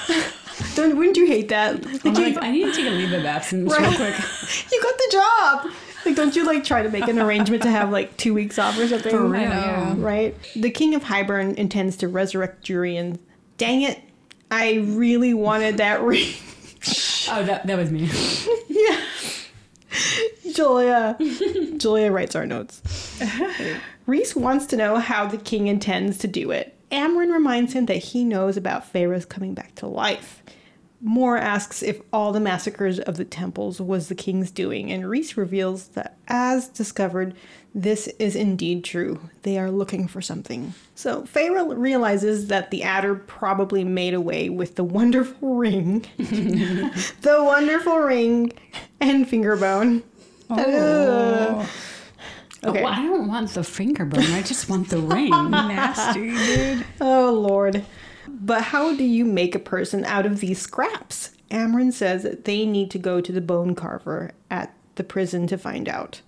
Don't, 0.75 0.97
wouldn't 0.97 1.17
you 1.17 1.27
hate 1.27 1.49
that? 1.51 1.85
Like, 1.85 2.07
I'm 2.07 2.15
you, 2.17 2.35
like, 2.35 2.43
I 2.43 2.51
need 2.51 2.65
to 2.65 2.73
take 2.73 2.87
a 2.87 2.91
leave 2.91 3.13
of 3.13 3.25
absence 3.25 3.71
Right. 3.73 3.81
real 3.81 3.95
quick. 3.97 4.15
you 4.73 4.83
got 4.83 4.99
the 4.99 5.09
job. 5.13 5.71
Like, 6.05 6.17
don't 6.17 6.35
you 6.35 6.47
like 6.47 6.65
try 6.65 6.83
to 6.83 6.89
make 6.89 7.09
an 7.09 7.19
arrangement 7.19 7.63
to 7.63 7.71
have 7.71 7.91
like 7.91 8.17
two 8.17 8.35
weeks 8.35 8.59
off 8.59 8.79
or 8.79 8.89
something? 8.89 9.11
For 9.11 9.27
real, 9.27 9.43
yeah. 9.43 9.95
right? 9.99 10.35
The 10.57 10.71
king 10.71 10.95
of 10.95 11.03
Hybern 11.03 11.55
intends 11.57 11.97
to 11.99 12.09
resurrect 12.09 12.67
Jurian. 12.67 13.19
Dang 13.59 13.83
it! 13.83 14.01
I 14.51 14.85
really 14.89 15.35
wanted 15.35 15.77
that 15.77 16.03
ring. 16.03 16.33
Oh, 17.31 17.45
that, 17.45 17.67
that 17.67 17.77
was 17.77 17.91
me. 17.91 18.09
yeah. 18.69 19.01
Julia. 20.55 21.17
Julia 21.77 22.11
writes 22.11 22.35
our 22.35 22.47
notes. 22.47 22.83
Rhys 24.07 24.35
wants 24.35 24.67
to 24.67 24.77
know 24.77 24.97
how 24.97 25.27
the 25.27 25.37
king 25.37 25.67
intends 25.67 26.19
to 26.19 26.29
do 26.29 26.51
it. 26.51 26.77
Amren 26.91 27.33
reminds 27.33 27.73
him 27.73 27.87
that 27.87 27.99
he 27.99 28.25
knows 28.25 28.57
about 28.57 28.91
Feyre's 28.91 29.25
coming 29.25 29.55
back 29.55 29.75
to 29.77 29.87
life. 29.87 30.43
Mor 31.03 31.37
asks 31.39 31.83
if 31.83 32.01
all 32.13 32.33
the 32.33 32.41
massacres 32.41 32.99
of 33.01 33.17
the 33.17 33.25
temples 33.25 33.81
was 33.81 34.09
the 34.09 34.15
king's 34.15 34.51
doing, 34.51 34.93
and 34.93 35.09
Rhys 35.09 35.37
reveals 35.37 35.89
that, 35.89 36.17
as 36.29 36.69
discovered, 36.69 37.35
this 37.75 38.09
is 38.19 38.37
indeed 38.37 38.85
true. 38.85 39.21
They 39.43 39.59
are 39.59 39.71
looking 39.71 40.09
for 40.09 40.21
something. 40.21 40.75
So 40.95 41.23
Feyre 41.23 41.75
realizes 41.77 42.49
that 42.49 42.71
the 42.71 42.83
adder 42.83 43.15
probably 43.15 43.83
made 43.85 44.13
away 44.13 44.51
with 44.51 44.75
the 44.75 44.85
wonderful 44.99 45.55
ring, 45.55 46.05
the 46.19 47.39
wonderful 47.43 47.99
ring, 47.99 48.53
and 49.01 49.27
finger 49.29 49.57
bone. 49.57 50.03
Oh. 50.51 51.61
Ugh. 51.61 51.69
Oh, 52.63 52.69
okay. 52.73 52.83
Oh, 52.83 52.87
I 52.87 52.97
don't 52.97 53.27
want 53.27 53.49
the 53.55 53.65
finger 53.65 54.05
bone. 54.05 54.21
I 54.33 54.43
just 54.43 54.69
want 54.69 54.91
the 54.91 54.99
ring. 54.99 55.31
nasty, 55.31 56.37
dude. 56.37 56.85
Oh, 57.01 57.33
Lord. 57.33 57.83
But 58.41 58.63
how 58.65 58.97
do 58.97 59.05
you 59.05 59.27
make 59.27 59.55
a 59.55 59.61
person 59.61 60.05
out 60.05 60.25
of 60.25 60.41
these 60.41 60.61
scraps? 60.61 61.33
Amren 61.51 61.93
says 61.93 62.23
that 62.23 62.47
they 62.47 62.65
need 62.65 62.91
to 62.93 62.99
go 62.99 63.21
to 63.21 63.33
the 63.33 63.41
bone 63.41 63.75
carver 63.75 64.33
at 64.51 64.75
the 64.95 65.05
prison 65.05 65.47
to 65.49 65.59
find 65.59 65.89
out. 65.89 66.23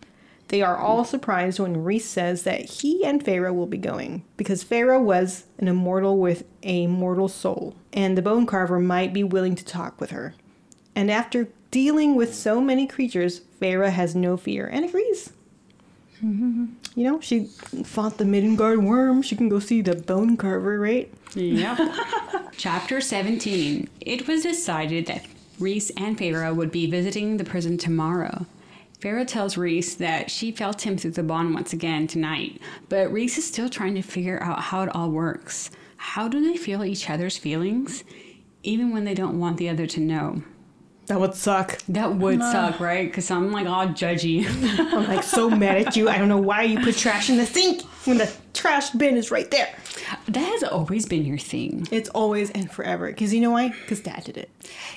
They 0.49 0.61
are 0.61 0.77
all 0.77 1.05
surprised 1.07 1.59
when 1.59 1.83
Rhys 1.83 2.05
says 2.05 2.43
that 2.43 2.61
he 2.61 3.05
and 3.07 3.25
Feyre 3.25 3.55
will 3.55 3.67
be 3.67 3.79
going, 3.79 4.25
because 4.37 4.63
Feyre 4.63 5.01
was 5.01 5.45
an 5.57 5.69
immortal 5.69 6.19
with 6.19 6.45
a 6.63 6.87
mortal 6.87 7.29
soul, 7.29 7.75
and 7.95 8.19
the 8.19 8.23
bone 8.23 8.45
carver 8.45 8.79
might 8.79 9.15
be 9.15 9.25
willing 9.25 9.55
to 9.55 9.65
talk 9.65 9.99
with 9.99 10.11
her. 10.11 10.35
And 10.95 11.11
after 11.11 11.49
dealing 11.71 12.17
with 12.17 12.35
so 12.35 12.61
many 12.61 12.87
creatures, 12.87 13.41
Feyre 13.63 13.91
has 13.91 14.15
no 14.15 14.37
fear 14.37 14.67
and 14.67 14.85
agrees. 14.85 15.33
Mm-hmm. 16.23 16.67
You 16.95 17.05
know, 17.05 17.21
she 17.21 17.47
fought 17.85 18.19
the 18.19 18.27
Midgard 18.27 18.85
worm. 18.85 19.23
She 19.23 19.35
can 19.35 19.49
go 19.49 19.59
see 19.59 19.81
the 19.81 19.97
bone 19.97 20.37
carver, 20.37 20.79
right? 20.79 21.11
Yep. 21.35 21.93
Chapter 22.57 23.01
17. 23.01 23.89
It 24.01 24.29
was 24.29 24.43
decided 24.43 25.07
that 25.07 25.27
Rhys 25.59 25.91
and 25.97 26.19
Feyre 26.19 26.55
would 26.55 26.71
be 26.71 26.91
visiting 26.91 27.37
the 27.37 27.45
prison 27.45 27.79
tomorrow. 27.79 28.47
Feyre 29.01 29.27
tells 29.27 29.57
Rhys 29.57 29.97
that 29.97 30.31
she 30.31 30.53
felt 30.53 30.83
him 30.87 30.97
through 30.97 31.13
the 31.13 31.23
bond 31.23 31.55
once 31.55 31.73
again 31.73 32.07
tonight, 32.07 32.61
but 32.89 33.13
Rhys 33.13 33.37
is 33.37 33.47
still 33.47 33.69
trying 33.69 33.95
to 33.97 34.03
figure 34.03 34.41
out 34.43 34.61
how 34.61 34.83
it 34.83 34.95
all 34.95 35.11
works. 35.11 35.71
How 35.97 36.29
do 36.29 36.41
they 36.41 36.57
feel 36.57 36.85
each 36.85 37.11
other's 37.11 37.37
feelings, 37.37 38.05
even 38.63 38.93
when 38.93 39.05
they 39.05 39.15
don't 39.15 39.41
want 39.41 39.57
the 39.57 39.69
other 39.69 39.87
to 39.87 40.01
know? 40.01 40.43
That 41.07 41.19
would 41.19 41.35
suck. 41.35 41.79
That 41.89 42.15
would 42.15 42.41
suck, 42.41 42.79
right? 42.79 43.09
Because 43.09 43.31
I'm 43.31 43.51
like 43.51 43.67
all 43.67 43.89
judgy. 43.89 44.47
I'm 44.93 45.09
like 45.09 45.25
so 45.25 45.51
mad 45.51 45.79
at 45.79 45.97
you. 45.97 46.09
I 46.09 46.17
don't 46.17 46.29
know 46.29 46.39
why 46.39 46.63
you 46.63 46.79
put 46.81 46.97
trash 46.97 47.29
in 47.29 47.37
the 47.37 47.47
sink 47.47 47.83
when 48.05 48.19
the 48.19 48.33
trash 48.55 48.91
bin 48.91 49.17
is 49.17 49.31
right 49.31 49.51
there. 49.51 49.75
that 50.29 50.41
has 50.41 50.63
always 50.63 51.07
been 51.07 51.25
your 51.25 51.39
thing. 51.39 51.87
It's 51.91 52.09
always 52.11 52.51
and 52.51 52.71
forever. 52.71 53.09
Because 53.09 53.33
you 53.33 53.41
know 53.41 53.51
why? 53.51 53.71
Because 53.71 54.01
dad 54.01 54.25
did 54.25 54.37
it. 54.37 54.51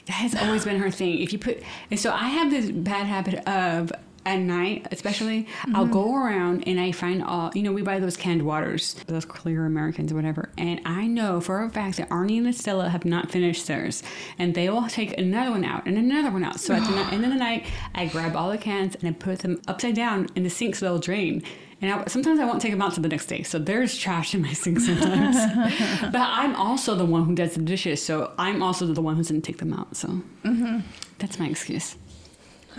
That 0.06 0.14
has 0.14 0.36
always 0.36 0.66
been 0.66 0.80
her 0.80 0.92
thing. 0.92 1.20
If 1.20 1.34
you 1.34 1.40
put, 1.40 1.62
and 1.90 2.00
so 2.00 2.12
I 2.12 2.28
have 2.28 2.52
this 2.52 2.72
bad 2.72 3.06
habit 3.06 3.48
of 3.48 3.92
at 4.26 4.40
night, 4.40 4.88
especially, 4.92 5.48
I'll 5.74 5.86
go 5.86 6.04
mm-hmm. 6.04 6.18
around 6.18 6.68
and 6.68 6.80
I 6.80 6.92
find 6.92 7.24
all, 7.24 7.52
you 7.54 7.62
know, 7.62 7.72
we 7.72 7.84
buy 7.84 8.00
those 8.00 8.18
canned 8.18 8.42
waters, 8.42 8.96
those 9.06 9.24
clear 9.24 9.66
Americans, 9.66 10.12
or 10.12 10.16
whatever. 10.16 10.50
And 10.58 10.82
I 10.84 11.06
know 11.06 11.40
for 11.40 11.64
a 11.64 11.70
fact 11.70 11.98
that 11.98 12.10
Arnie 12.10 12.40
and 12.40 12.48
Estella 12.48 12.90
have 12.90 13.06
not 13.06 13.30
finished 13.30 13.68
theirs, 13.68 14.02
and 14.40 14.56
they 14.56 14.70
will 14.70 14.88
take 14.88 15.18
another 15.18 15.52
one 15.52 15.64
out 15.64 15.86
and 15.86 15.98
another 15.98 16.32
one 16.32 16.44
out. 16.44 16.60
So 16.60 16.74
at 16.74 16.84
the 16.88 16.98
end 17.14 17.24
of 17.24 17.32
the 17.32 17.38
night, 17.38 17.68
I 17.94 18.08
grab 18.08 18.36
all 18.36 18.50
the 18.50 18.58
cans 18.58 18.96
and 18.96 19.08
I 19.08 19.12
put 19.12 19.40
them 19.40 19.62
upside 19.68 19.96
down 19.96 20.28
in 20.36 20.44
the 20.44 20.50
sink 20.50 20.76
so 20.76 20.86
they'll 20.86 21.00
drain. 21.00 21.44
And 21.82 21.92
I, 21.92 22.06
sometimes 22.06 22.40
I 22.40 22.46
won't 22.46 22.62
take 22.62 22.72
them 22.72 22.82
out 22.82 22.94
till 22.94 23.04
the 23.04 23.10
next 23.10 23.26
day. 23.28 23.44
So 23.44 23.60
there's 23.60 23.98
trash 23.98 24.34
in 24.34 24.42
my 24.42 24.54
sink 24.54 24.80
sometimes. 24.80 25.36
but 26.02 26.16
I'm 26.16 26.56
also 26.56 26.96
the 26.96 27.06
one 27.06 27.26
who 27.26 27.36
does 27.36 27.56
the 27.56 27.62
dishes. 27.62 28.02
So 28.02 28.34
I'm 28.38 28.64
also 28.64 28.86
the 28.88 29.02
one 29.02 29.16
who 29.16 29.22
doesn't 29.22 29.42
take 29.42 29.58
them 29.58 29.74
out. 29.74 29.96
So 29.96 30.08
mm-hmm. 30.44 30.80
that's 31.20 31.38
my 31.38 31.48
excuse. 31.48 31.98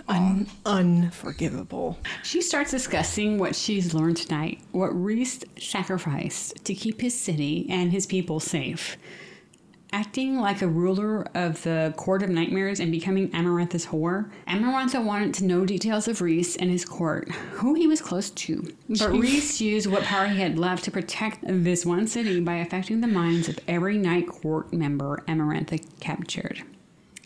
Un- 0.07 0.47
unforgivable. 0.65 1.97
She 2.23 2.41
starts 2.41 2.71
discussing 2.71 3.39
what 3.39 3.55
she's 3.55 3.93
learned 3.93 4.17
tonight, 4.17 4.61
what 4.71 4.89
Rhys 4.89 5.43
sacrificed 5.57 6.63
to 6.65 6.73
keep 6.73 7.01
his 7.01 7.19
city 7.19 7.67
and 7.69 7.91
his 7.91 8.05
people 8.05 8.39
safe. 8.39 8.97
Acting 9.93 10.39
like 10.39 10.61
a 10.61 10.67
ruler 10.67 11.25
of 11.33 11.63
the 11.63 11.93
Court 11.95 12.21
of 12.21 12.29
Nightmares 12.29 12.81
and 12.81 12.91
becoming 12.91 13.29
Amarantha's 13.29 13.85
whore, 13.85 14.29
Amarantha 14.45 15.03
wanted 15.03 15.33
to 15.35 15.45
know 15.45 15.65
details 15.65 16.09
of 16.09 16.21
Rhys 16.21 16.57
and 16.57 16.69
his 16.69 16.83
court, 16.83 17.31
who 17.53 17.73
he 17.73 17.87
was 17.87 18.01
close 18.01 18.29
to. 18.31 18.75
But 18.89 19.11
Rhys 19.11 19.61
used 19.61 19.87
what 19.87 20.03
power 20.03 20.27
he 20.27 20.41
had 20.41 20.59
left 20.59 20.83
to 20.85 20.91
protect 20.91 21.39
this 21.41 21.85
one 21.85 22.05
city 22.05 22.41
by 22.41 22.55
affecting 22.55 22.99
the 22.99 23.07
minds 23.07 23.47
of 23.47 23.59
every 23.65 23.97
Night 23.97 24.27
Court 24.27 24.73
member 24.73 25.23
Amarantha 25.27 25.81
captured. 26.01 26.63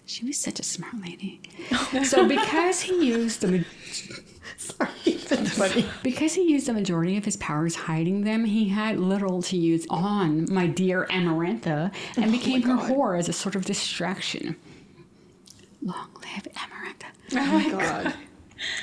She 0.05 0.25
was 0.25 0.37
such 0.37 0.59
a 0.59 0.63
smart 0.63 1.01
lady. 1.01 1.39
so 2.03 2.27
because 2.27 2.81
he 2.81 3.07
used 3.07 3.41
the 3.41 3.65
Sorry, 4.77 5.13
that's 5.17 5.57
funny. 5.57 5.85
because 6.03 6.33
he 6.33 6.49
used 6.49 6.67
the 6.67 6.73
majority 6.73 7.17
of 7.17 7.25
his 7.25 7.37
powers 7.37 7.75
hiding 7.75 8.23
them, 8.23 8.45
he 8.45 8.69
had 8.69 8.99
little 8.99 9.41
to 9.43 9.57
use 9.57 9.85
on 9.89 10.51
my 10.53 10.67
dear 10.67 11.05
Amarantha 11.09 11.93
and 12.15 12.25
oh 12.25 12.31
became 12.31 12.61
her 12.63 12.75
whore 12.75 13.17
as 13.17 13.29
a 13.29 13.33
sort 13.33 13.55
of 13.55 13.65
distraction. 13.65 14.55
Long 15.81 16.09
live 16.15 16.47
Amarantha. 16.55 17.07
Oh 17.33 17.45
my 17.51 17.69
god. 17.71 18.13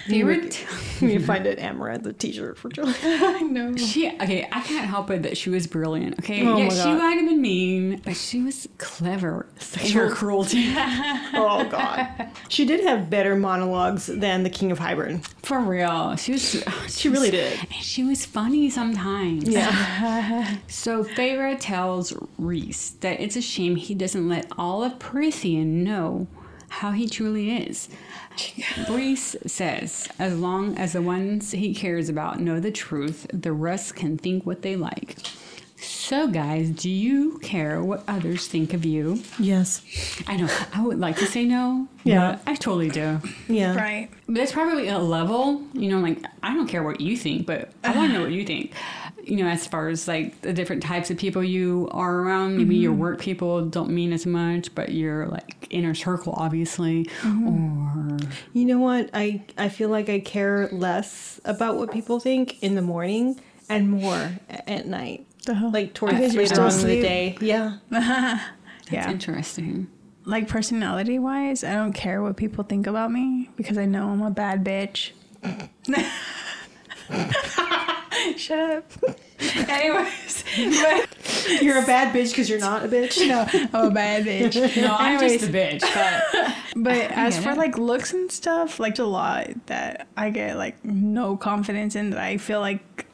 Favorite? 0.06 0.66
We 1.00 1.08
need 1.08 1.18
to 1.20 1.24
find 1.26 1.46
an 1.46 1.58
Amaranth 1.58 2.02
the 2.02 2.12
t-shirt 2.12 2.58
for 2.58 2.68
Julia. 2.70 2.94
I 3.02 3.42
know. 3.42 3.76
She 3.76 4.08
okay, 4.08 4.48
I 4.50 4.60
can't 4.62 4.86
help 4.88 5.10
it 5.10 5.22
that 5.22 5.36
she 5.36 5.50
was 5.50 5.66
brilliant. 5.66 6.18
Okay, 6.20 6.46
Oh 6.46 6.56
yeah, 6.56 6.68
she 6.70 6.76
God. 6.76 6.98
might 6.98 7.14
have 7.18 7.26
been 7.28 7.40
mean, 7.40 8.00
but 8.04 8.16
she 8.16 8.42
was 8.42 8.68
clever 8.78 9.46
in 9.82 9.92
her 9.92 10.10
cruelty. 10.10 10.72
oh 10.76 11.66
god. 11.70 12.30
She 12.48 12.64
did 12.64 12.80
have 12.84 13.08
better 13.10 13.36
monologues 13.36 14.06
than 14.06 14.42
the 14.42 14.50
King 14.50 14.72
of 14.72 14.78
Hybern. 14.78 15.24
For 15.42 15.60
real, 15.60 16.16
she 16.16 16.32
was. 16.32 16.62
Oh, 16.66 16.86
she 16.88 17.08
really 17.08 17.30
did. 17.30 17.58
And 17.60 17.72
she 17.74 18.02
was 18.04 18.24
funny 18.24 18.70
sometimes. 18.70 19.48
Yeah. 19.48 20.56
So 20.68 21.04
Feyre 21.04 21.56
tells 21.58 22.12
Rhys 22.38 22.92
that 23.00 23.20
it's 23.20 23.36
a 23.36 23.42
shame 23.42 23.76
he 23.76 23.94
doesn't 23.94 24.28
let 24.28 24.46
all 24.56 24.82
of 24.82 24.98
Prythian 24.98 25.82
know 25.84 26.26
how 26.68 26.92
he 26.92 27.08
truly 27.08 27.50
is. 27.50 27.88
Rhys 28.88 29.36
says, 29.46 30.08
as 30.18 30.38
long 30.38 30.76
as 30.76 30.92
the 30.92 31.02
ones 31.02 31.50
he 31.50 31.74
cares 31.74 32.08
about 32.08 32.40
know 32.40 32.60
the 32.60 32.70
truth, 32.70 33.26
the 33.32 33.52
rest 33.52 33.96
can 33.96 34.16
think 34.16 34.46
what 34.46 34.62
they 34.62 34.76
like. 34.76 35.16
So, 35.80 36.26
guys, 36.26 36.70
do 36.70 36.90
you 36.90 37.38
care 37.38 37.82
what 37.82 38.02
others 38.08 38.48
think 38.48 38.74
of 38.74 38.84
you? 38.84 39.22
yes. 39.38 39.82
I 40.26 40.36
know 40.36 40.48
I 40.74 40.82
would 40.82 40.98
like 40.98 41.16
to 41.18 41.26
say 41.26 41.44
no. 41.44 41.86
Yeah. 42.02 42.38
I 42.46 42.54
totally 42.56 42.88
do. 42.88 43.20
Yeah. 43.48 43.76
Right. 43.76 44.10
But 44.28 44.38
it's 44.38 44.52
probably 44.52 44.88
a 44.88 44.98
level, 44.98 45.62
you 45.74 45.88
know, 45.88 46.00
like 46.00 46.24
I 46.42 46.54
don't 46.54 46.66
care 46.66 46.82
what 46.82 47.00
you 47.00 47.16
think, 47.16 47.46
but 47.46 47.70
I 47.84 47.96
want 47.96 48.10
to 48.10 48.18
know 48.18 48.22
what 48.22 48.32
you 48.32 48.44
think. 48.44 48.72
You 49.28 49.36
know, 49.36 49.48
as 49.48 49.66
far 49.66 49.88
as 49.88 50.08
like 50.08 50.40
the 50.42 50.52
different 50.52 50.82
types 50.82 51.10
of 51.10 51.18
people 51.18 51.44
you 51.44 51.88
are 51.92 52.20
around, 52.20 52.56
maybe 52.56 52.76
your 52.76 52.92
mm-hmm. 52.92 53.00
work 53.00 53.20
people 53.20 53.64
don't 53.66 53.90
mean 53.90 54.12
as 54.12 54.26
much, 54.26 54.74
but 54.74 54.90
your 54.90 55.26
like 55.26 55.66
inner 55.70 55.94
circle, 55.94 56.34
obviously, 56.36 57.04
mm-hmm. 57.20 58.16
or 58.16 58.18
You 58.52 58.64
know 58.64 58.78
what? 58.78 59.10
I 59.12 59.42
I 59.56 59.68
feel 59.68 59.88
like 59.88 60.08
I 60.08 60.20
care 60.20 60.68
less 60.72 61.40
about 61.44 61.76
what 61.76 61.92
people 61.92 62.20
think 62.20 62.62
in 62.62 62.74
the 62.74 62.82
morning 62.82 63.40
and 63.68 63.90
more 63.90 64.32
at 64.48 64.86
night. 64.86 65.26
The 65.44 65.54
hell? 65.54 65.70
Like 65.70 65.94
towards 65.94 66.14
Because 66.14 66.34
you're 66.34 66.44
later 66.44 66.62
on 66.62 66.72
in 66.72 66.86
the 66.86 67.02
day. 67.02 67.36
Yeah. 67.40 67.78
that's 67.90 68.42
Yeah. 68.90 69.10
interesting. 69.10 69.88
Like 70.24 70.48
personality 70.48 71.18
wise, 71.18 71.64
I 71.64 71.74
don't 71.74 71.92
care 71.92 72.22
what 72.22 72.36
people 72.36 72.64
think 72.64 72.86
about 72.86 73.10
me 73.10 73.48
because 73.56 73.78
I 73.78 73.86
know 73.86 74.10
I'm 74.10 74.22
a 74.22 74.30
bad 74.30 74.64
bitch. 74.64 75.12
Shut 78.36 78.70
up. 78.70 78.92
Anyways, 79.68 80.44
but 80.82 81.18
You're 81.62 81.82
a 81.82 81.86
bad 81.86 82.14
bitch 82.14 82.30
because 82.30 82.48
you're 82.48 82.58
not 82.58 82.84
a 82.84 82.88
bitch. 82.88 83.26
no, 83.26 83.46
I'm 83.78 83.86
a 83.86 83.90
bad 83.90 84.24
bitch. 84.24 84.80
No, 84.80 84.96
I'm 84.98 85.14
Anyways, 85.14 85.40
just 85.40 85.52
the 85.52 85.58
bitch, 85.58 85.80
but 85.80 86.54
But 86.76 87.10
as 87.12 87.38
for 87.38 87.54
like 87.54 87.78
looks 87.78 88.12
and 88.12 88.30
stuff, 88.30 88.80
like 88.80 88.98
a 88.98 89.04
lot 89.04 89.48
that 89.66 90.08
I 90.16 90.30
get 90.30 90.56
like 90.56 90.84
no 90.84 91.36
confidence 91.36 91.94
in 91.96 92.10
that 92.10 92.18
I 92.18 92.38
feel 92.38 92.60
like 92.60 93.06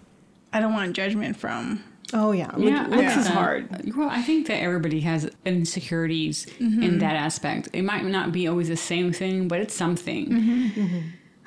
I 0.52 0.61
don't 0.61 0.72
want 0.72 0.94
judgment 0.94 1.36
from. 1.36 1.82
Oh 2.12 2.32
yeah. 2.32 2.50
Yeah, 2.57 2.86
looks 2.86 3.02
get 3.02 3.18
is 3.18 3.26
hard. 3.26 3.94
Well, 3.96 4.09
I 4.09 4.22
think 4.22 4.46
that 4.46 4.61
everybody 4.61 5.00
has 5.00 5.30
insecurities 5.44 6.46
in 6.59 6.70
mm-hmm. 6.70 6.98
that 6.98 7.16
aspect. 7.16 7.68
It 7.72 7.82
might 7.82 8.05
not 8.05 8.32
be 8.32 8.46
always 8.46 8.68
the 8.68 8.76
same 8.76 9.12
thing, 9.12 9.48
but 9.48 9.61
it's 9.61 9.74
something. 9.74 10.28
Mm-hmm. 10.28 10.80
Mm-hmm. 10.80 11.00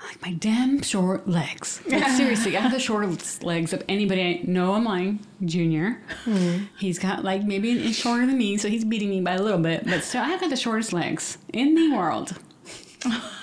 Like 0.06 0.22
my 0.22 0.34
damn 0.34 0.82
short 0.84 1.28
legs. 1.28 1.82
Like 1.88 2.08
seriously, 2.12 2.56
I 2.56 2.62
have 2.62 2.72
the 2.72 2.80
shortest 2.80 3.44
legs 3.44 3.74
of 3.74 3.84
anybody. 3.90 4.22
I 4.22 4.42
know 4.50 4.74
I'm 4.76 4.86
lying. 4.86 5.20
Junior. 5.44 6.02
Hmm. 6.24 6.66
He's 6.78 7.00
got 7.00 7.24
like 7.24 7.44
maybe 7.44 7.72
an 7.72 7.80
inch 7.80 7.96
shorter 7.96 8.26
than 8.26 8.38
me, 8.38 8.58
so 8.58 8.70
he's 8.70 8.86
beating 8.86 9.10
me 9.10 9.22
by 9.22 9.34
a 9.34 9.42
little 9.42 9.60
bit. 9.60 9.86
But 9.86 10.04
still, 10.04 10.22
I've 10.22 10.40
got 10.40 10.50
the 10.50 10.56
shortest 10.56 10.94
legs 10.94 11.38
in 11.52 11.76
the 11.76 11.96
world. 11.96 12.38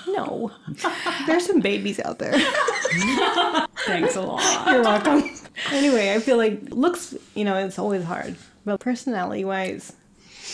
No. 0.07 0.51
There's 1.27 1.45
some 1.45 1.59
babies 1.59 1.99
out 1.99 2.19
there. 2.19 2.33
Thanks 3.85 4.15
a 4.15 4.21
lot. 4.21 4.71
You're 4.71 4.83
welcome. 4.83 5.29
anyway, 5.71 6.13
I 6.13 6.19
feel 6.19 6.37
like 6.37 6.59
looks, 6.69 7.15
you 7.35 7.43
know, 7.43 7.57
it's 7.57 7.79
always 7.79 8.03
hard. 8.03 8.35
But 8.65 8.79
personality 8.79 9.43
wise, 9.45 9.93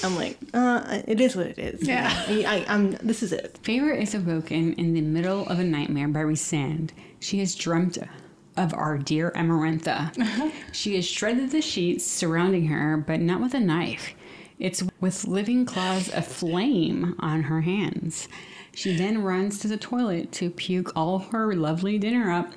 I'm 0.03 0.15
like, 0.15 0.37
uh, 0.53 1.01
it 1.07 1.21
is 1.21 1.35
what 1.35 1.47
it 1.47 1.59
is. 1.59 1.87
Yeah. 1.87 2.09
I, 2.27 2.65
I, 2.67 2.73
I'm. 2.73 2.91
This 2.91 3.21
is 3.21 3.31
it. 3.31 3.57
Favor 3.63 3.91
is 3.91 4.15
awoken 4.15 4.73
in 4.73 4.93
the 4.93 5.01
middle 5.01 5.47
of 5.47 5.59
a 5.59 5.63
nightmare 5.63 6.07
by 6.07 6.21
Rhysand. 6.21 6.91
She 7.19 7.39
has 7.39 7.55
dreamt 7.55 7.97
of 8.57 8.73
our 8.73 8.97
dear 8.97 9.31
Amarantha. 9.31 10.11
She 10.71 10.95
has 10.95 11.07
shredded 11.07 11.51
the 11.51 11.61
sheets 11.61 12.05
surrounding 12.05 12.67
her, 12.67 12.97
but 12.97 13.19
not 13.19 13.41
with 13.41 13.53
a 13.53 13.59
knife. 13.59 14.13
It's 14.59 14.83
with 14.99 15.27
living 15.27 15.65
claws 15.65 16.09
of 16.09 16.25
flame 16.27 17.15
on 17.19 17.43
her 17.43 17.61
hands. 17.61 18.27
She 18.73 18.95
then 18.95 19.21
runs 19.21 19.59
to 19.59 19.67
the 19.67 19.75
toilet 19.75 20.31
to 20.33 20.49
puke 20.49 20.93
all 20.95 21.19
her 21.19 21.53
lovely 21.55 21.97
dinner 21.97 22.31
up. 22.31 22.51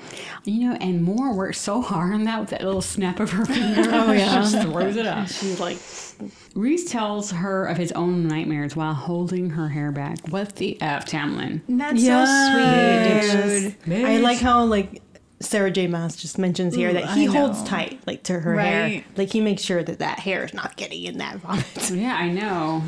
You 0.44 0.70
know, 0.70 0.76
and 0.80 1.02
Mor 1.02 1.34
worked 1.34 1.56
so 1.56 1.82
hard 1.82 2.14
on 2.14 2.22
that 2.24 2.38
with 2.40 2.50
that 2.50 2.62
little 2.62 2.82
snap 2.82 3.18
of 3.18 3.32
her 3.32 3.44
finger. 3.46 3.90
Oh, 3.92 4.12
yeah. 4.12 4.42
she 4.44 4.52
just 4.52 4.68
throws 4.68 4.96
it 4.96 5.06
up. 5.06 5.26
She's 5.28 5.58
like, 5.58 5.76
Rhys 6.54 6.84
tells 6.88 7.32
her 7.32 7.66
of 7.66 7.76
his 7.76 7.90
own 7.92 8.28
nightmares 8.28 8.76
while 8.76 8.94
holding 8.94 9.50
her 9.50 9.68
hair 9.68 9.90
back. 9.90 10.18
What 10.28 10.54
the 10.56 10.80
F, 10.80 11.04
Tamlin? 11.06 11.62
That's 11.68 12.00
Yes. 12.00 12.28
so 13.58 13.68
sweet, 13.70 13.84
dude. 13.96 14.04
I 14.06 14.18
like 14.18 14.38
how 14.38 14.64
like 14.64 15.02
Sarah 15.40 15.70
J. 15.72 15.88
Maas 15.88 16.14
just 16.16 16.38
mentions 16.38 16.76
here 16.76 16.90
Ooh, 16.90 16.94
that 16.94 17.10
he 17.10 17.26
I 17.26 17.32
holds 17.32 17.60
know. 17.62 17.66
tight 17.66 18.00
like 18.06 18.22
to 18.24 18.38
her 18.38 18.56
hair. 18.56 19.04
Like 19.16 19.32
he 19.32 19.40
makes 19.40 19.62
sure 19.62 19.82
that 19.82 19.98
that 19.98 20.20
hair 20.20 20.44
is 20.44 20.54
not 20.54 20.76
getting 20.76 21.02
in 21.02 21.18
that 21.18 21.38
vomit. 21.38 21.90
Yeah, 21.90 22.14
I 22.14 22.30
know. 22.30 22.82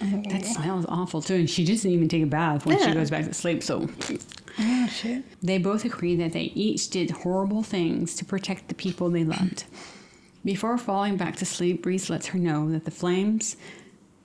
That 0.00 0.44
smells 0.44 0.86
awful 0.88 1.22
too. 1.22 1.34
And 1.34 1.50
she 1.50 1.64
doesn't 1.64 1.90
even 1.90 2.08
take 2.08 2.22
a 2.22 2.26
bath 2.26 2.66
when 2.66 2.78
she 2.78 2.92
goes 2.92 3.10
back 3.10 3.24
to 3.26 3.34
sleep. 3.34 3.62
So 3.62 3.88
Oh 4.58 4.88
shit. 4.88 5.24
they 5.42 5.58
both 5.58 5.84
agree 5.84 6.16
that 6.16 6.32
they 6.32 6.52
each 6.54 6.90
did 6.90 7.10
horrible 7.10 7.62
things 7.62 8.14
to 8.16 8.24
protect 8.24 8.68
the 8.68 8.74
people 8.74 9.10
they 9.10 9.24
loved. 9.24 9.64
Before 10.44 10.78
falling 10.78 11.16
back 11.16 11.36
to 11.36 11.44
sleep, 11.44 11.84
Rhys 11.84 12.08
lets 12.10 12.26
her 12.28 12.38
know 12.38 12.70
that 12.70 12.84
the 12.84 12.90
flames 12.90 13.56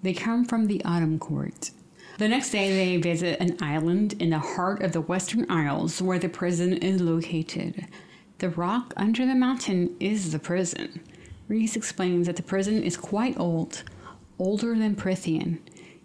they 0.02 0.14
come 0.14 0.44
from 0.46 0.68
the 0.68 0.84
Autumn 0.84 1.18
Court. 1.20 1.72
The 2.20 2.28
next 2.28 2.52
day, 2.52 2.76
they 2.76 2.98
visit 2.98 3.40
an 3.40 3.58
island 3.62 4.14
in 4.22 4.30
the 4.30 4.40
heart 4.40 4.84
of 4.84 4.92
the 4.92 5.02
Western 5.02 5.50
Isles 5.50 6.02
where 6.02 6.20
the 6.20 6.30
prison 6.30 6.74
is 6.74 7.02
located. 7.02 7.88
The 8.38 8.50
rock 8.50 8.94
under 8.98 9.26
the 9.26 9.34
mountain 9.34 9.96
is 10.00 10.32
the 10.32 10.40
prison. 10.40 11.02
Reese 11.48 11.76
explains 11.76 12.28
that 12.28 12.36
the 12.36 12.44
prison 12.44 12.84
is 12.84 12.98
quite 12.98 13.40
old, 13.40 13.84
older 14.44 14.78
than 14.78 14.94
Prythian. 14.94 15.58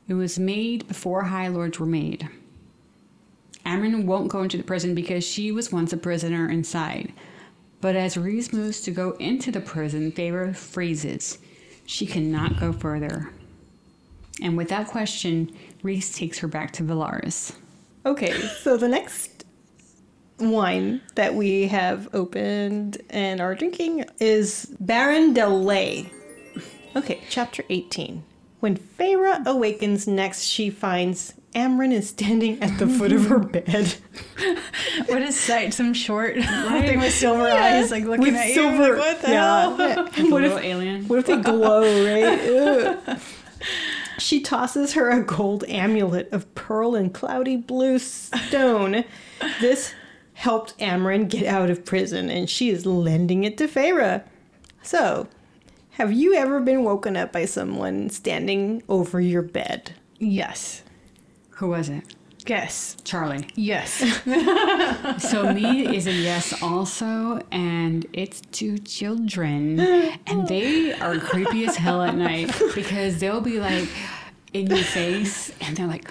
It 0.07 0.15
was 0.15 0.39
made 0.39 0.87
before 0.87 1.25
High 1.25 1.49
Lords 1.49 1.81
were 1.81 1.87
made. 1.87 2.29
Amren 3.67 4.05
won't 4.05 4.29
go 4.29 4.43
into 4.43 4.57
the 4.57 4.63
prison 4.63 4.95
because 4.95 5.27
she 5.27 5.51
was 5.51 5.73
once 5.73 5.93
a 5.93 5.97
prisoner 5.97 6.49
inside. 6.49 7.13
But 7.81 7.97
as 7.97 8.17
Rhys 8.17 8.53
moves 8.53 8.81
to 8.83 8.93
go 8.93 9.11
into 9.19 9.51
the 9.51 9.61
prison, 9.61 10.13
Feyre 10.13 10.55
freezes. 10.55 11.39
She 11.85 12.07
cannot 12.07 12.61
go 12.61 12.73
further. 12.73 13.31
And 14.41 14.57
without 14.57 14.87
question, 14.87 15.51
Rhys 15.83 16.15
takes 16.15 16.39
her 16.39 16.49
back 16.49 16.73
to 16.75 16.85
Velaris. 16.85 17.57
Okay, 18.07 18.33
so 18.63 18.77
the 18.77 18.89
next 18.89 19.45
wine 20.39 21.03
that 21.17 21.35
we 21.35 21.67
have 21.67 22.09
opened 22.15 22.99
and 23.11 23.41
are 23.41 23.57
drinking 23.57 24.05
is 24.21 24.73
Baron 24.79 25.35
de 25.35 25.49
Ley. 25.49 26.13
Okay, 26.95 27.21
chapter 27.29 27.65
18. 27.69 28.25
When 28.61 28.77
Feyre 28.77 29.45
awakens 29.47 30.07
next, 30.09 30.43
she 30.43 30.69
finds 30.71 31.35
Amren 31.55 31.93
is 31.93 32.09
standing 32.11 32.63
at 32.63 32.79
the 32.79 32.87
foot 32.87 33.13
of 33.13 33.27
her 33.27 33.39
bed 33.39 33.95
What 35.07 35.23
a 35.23 35.33
sight! 35.33 35.73
Some 35.73 35.95
short 35.95 36.35
thing 36.35 37.01
with 37.01 37.15
silver 37.15 37.49
eyes, 37.49 37.91
like 37.91 38.05
looking 38.05 38.25
with 38.27 38.35
at 38.35 38.53
silver. 38.53 38.77
you. 38.89 38.93
Like, 38.95 38.99
what 38.99 39.23
the 39.23 39.31
yeah. 39.31 39.61
hell? 39.61 39.77
Like 39.79 40.19
a 40.19 40.31
what 40.31 40.45
if 40.45 40.63
alien. 40.65 41.09
what 41.09 41.19
if 41.21 41.27
they 41.27 41.37
glow, 41.37 41.83
right? 42.05 43.19
She 44.19 44.41
tosses 44.41 44.95
her 44.95 45.11
a 45.11 45.23
gold 45.23 45.63
amulet 45.69 46.29
of 46.33 46.53
pearl 46.57 46.97
and 46.97 47.15
cloudy 47.15 47.57
blue 47.57 48.01
stone. 48.01 49.05
This 49.61 49.95
helped 50.35 50.77
Amren 50.79 51.29
get 51.29 51.45
out 51.47 51.71
of 51.71 51.85
prison, 51.85 52.29
and 52.29 52.51
she 52.51 52.69
is 52.69 52.85
lending 52.85 53.45
it 53.45 53.57
to 53.59 53.69
Feyre. 53.69 54.25
So, 54.83 55.29
have 55.99 56.13
you 56.13 56.35
ever 56.35 56.61
been 56.61 56.85
woken 56.85 57.17
up 57.17 57.33
by 57.33 57.45
someone 57.45 58.09
standing 58.09 58.85
over 58.89 59.21
your 59.21 59.43
bed? 59.43 59.95
Yes. 60.21 60.85
Who 61.51 61.71
was 61.71 61.89
it? 61.89 62.05
Yes. 62.47 62.97
Charlie. 63.03 63.49
Yes. 63.57 64.05
So 65.19 65.53
me 65.53 65.97
is 65.97 66.07
a 66.07 66.13
yes 66.13 66.63
also, 66.63 67.41
and 67.51 68.07
it's 68.13 68.41
two 68.53 68.79
children, 68.79 69.81
and 69.81 70.47
they 70.47 70.93
are 70.93 71.19
creepy 71.19 71.65
as 71.67 71.75
hell 71.75 72.03
at 72.03 72.15
night 72.15 72.55
because 72.77 73.19
they'll 73.19 73.41
be 73.41 73.59
like 73.59 73.89
in 74.53 74.69
your 74.69 74.85
face, 74.85 75.51
and 75.61 75.77
they're 75.77 75.89
like, 75.89 76.09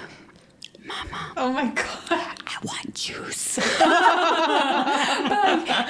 oh 1.38 1.52
my 1.52 1.68
god. 1.68 1.86
"I 2.10 2.58
want 2.64 2.94
juice." 2.94 3.58
like, 3.80 3.80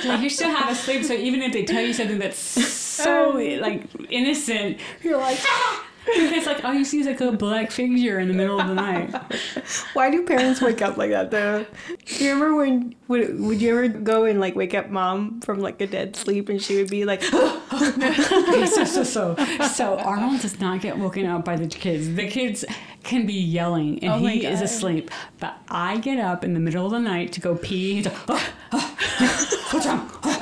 like, 0.05 0.21
you're 0.21 0.29
still 0.29 0.49
half 0.49 0.71
asleep, 0.71 1.03
so 1.03 1.13
even 1.13 1.41
if 1.41 1.51
they 1.53 1.65
tell 1.65 1.81
you 1.81 1.93
something 1.93 2.19
that's 2.19 2.39
so 2.39 3.31
like 3.61 3.83
innocent, 4.09 4.79
you're 5.03 5.17
like. 5.17 5.39
"Ah!" 5.43 5.86
It's 6.37 6.45
like 6.45 6.63
all 6.63 6.73
you 6.73 6.85
see 6.85 6.99
is 6.99 7.07
like 7.07 7.21
a 7.21 7.31
black 7.31 7.71
figure 7.71 8.19
in 8.19 8.27
the 8.27 8.33
middle 8.33 8.59
of 8.59 8.67
the 8.67 8.73
night. 8.73 9.13
Why 9.93 10.09
do 10.09 10.23
parents 10.25 10.61
wake 10.61 10.81
up 10.81 10.97
like 10.97 11.11
that 11.11 11.31
though? 11.31 11.65
Do 12.05 12.23
you 12.23 12.33
remember 12.33 12.55
when 12.55 12.95
would, 13.07 13.39
would 13.39 13.61
you 13.61 13.71
ever 13.71 13.87
go 13.87 14.25
and 14.25 14.39
like 14.39 14.55
wake 14.55 14.73
up 14.73 14.89
mom 14.89 15.41
from 15.41 15.59
like 15.59 15.81
a 15.81 15.87
dead 15.87 16.15
sleep 16.15 16.49
and 16.49 16.61
she 16.61 16.77
would 16.77 16.89
be 16.89 17.05
like, 17.05 17.23
Okay, 17.33 18.65
so 18.67 18.85
so 18.85 19.03
so 19.03 19.35
so 19.73 19.97
Arnold 19.97 20.41
does 20.41 20.59
not 20.59 20.81
get 20.81 20.97
woken 20.97 21.25
up 21.25 21.43
by 21.43 21.55
the 21.55 21.67
kids. 21.67 22.13
The 22.15 22.27
kids 22.27 22.63
can 23.03 23.25
be 23.25 23.33
yelling 23.33 24.03
and 24.03 24.13
Oh 24.13 24.27
he 24.27 24.45
is 24.45 24.61
asleep. 24.61 25.11
But 25.39 25.57
I 25.67 25.97
get 25.97 26.19
up 26.19 26.43
in 26.43 26.53
the 26.53 26.59
middle 26.59 26.85
of 26.85 26.91
the 26.91 26.99
night 26.99 27.31
to 27.33 27.41
go 27.41 27.55
pee. 27.55 27.95
He's 27.95 28.05
like, 28.05 28.15
"Oh, 28.27 28.53
oh, 28.71 28.97
oh 29.19 29.67
what's 29.71 29.85
wrong? 29.85 30.11
Oh, 30.23 30.36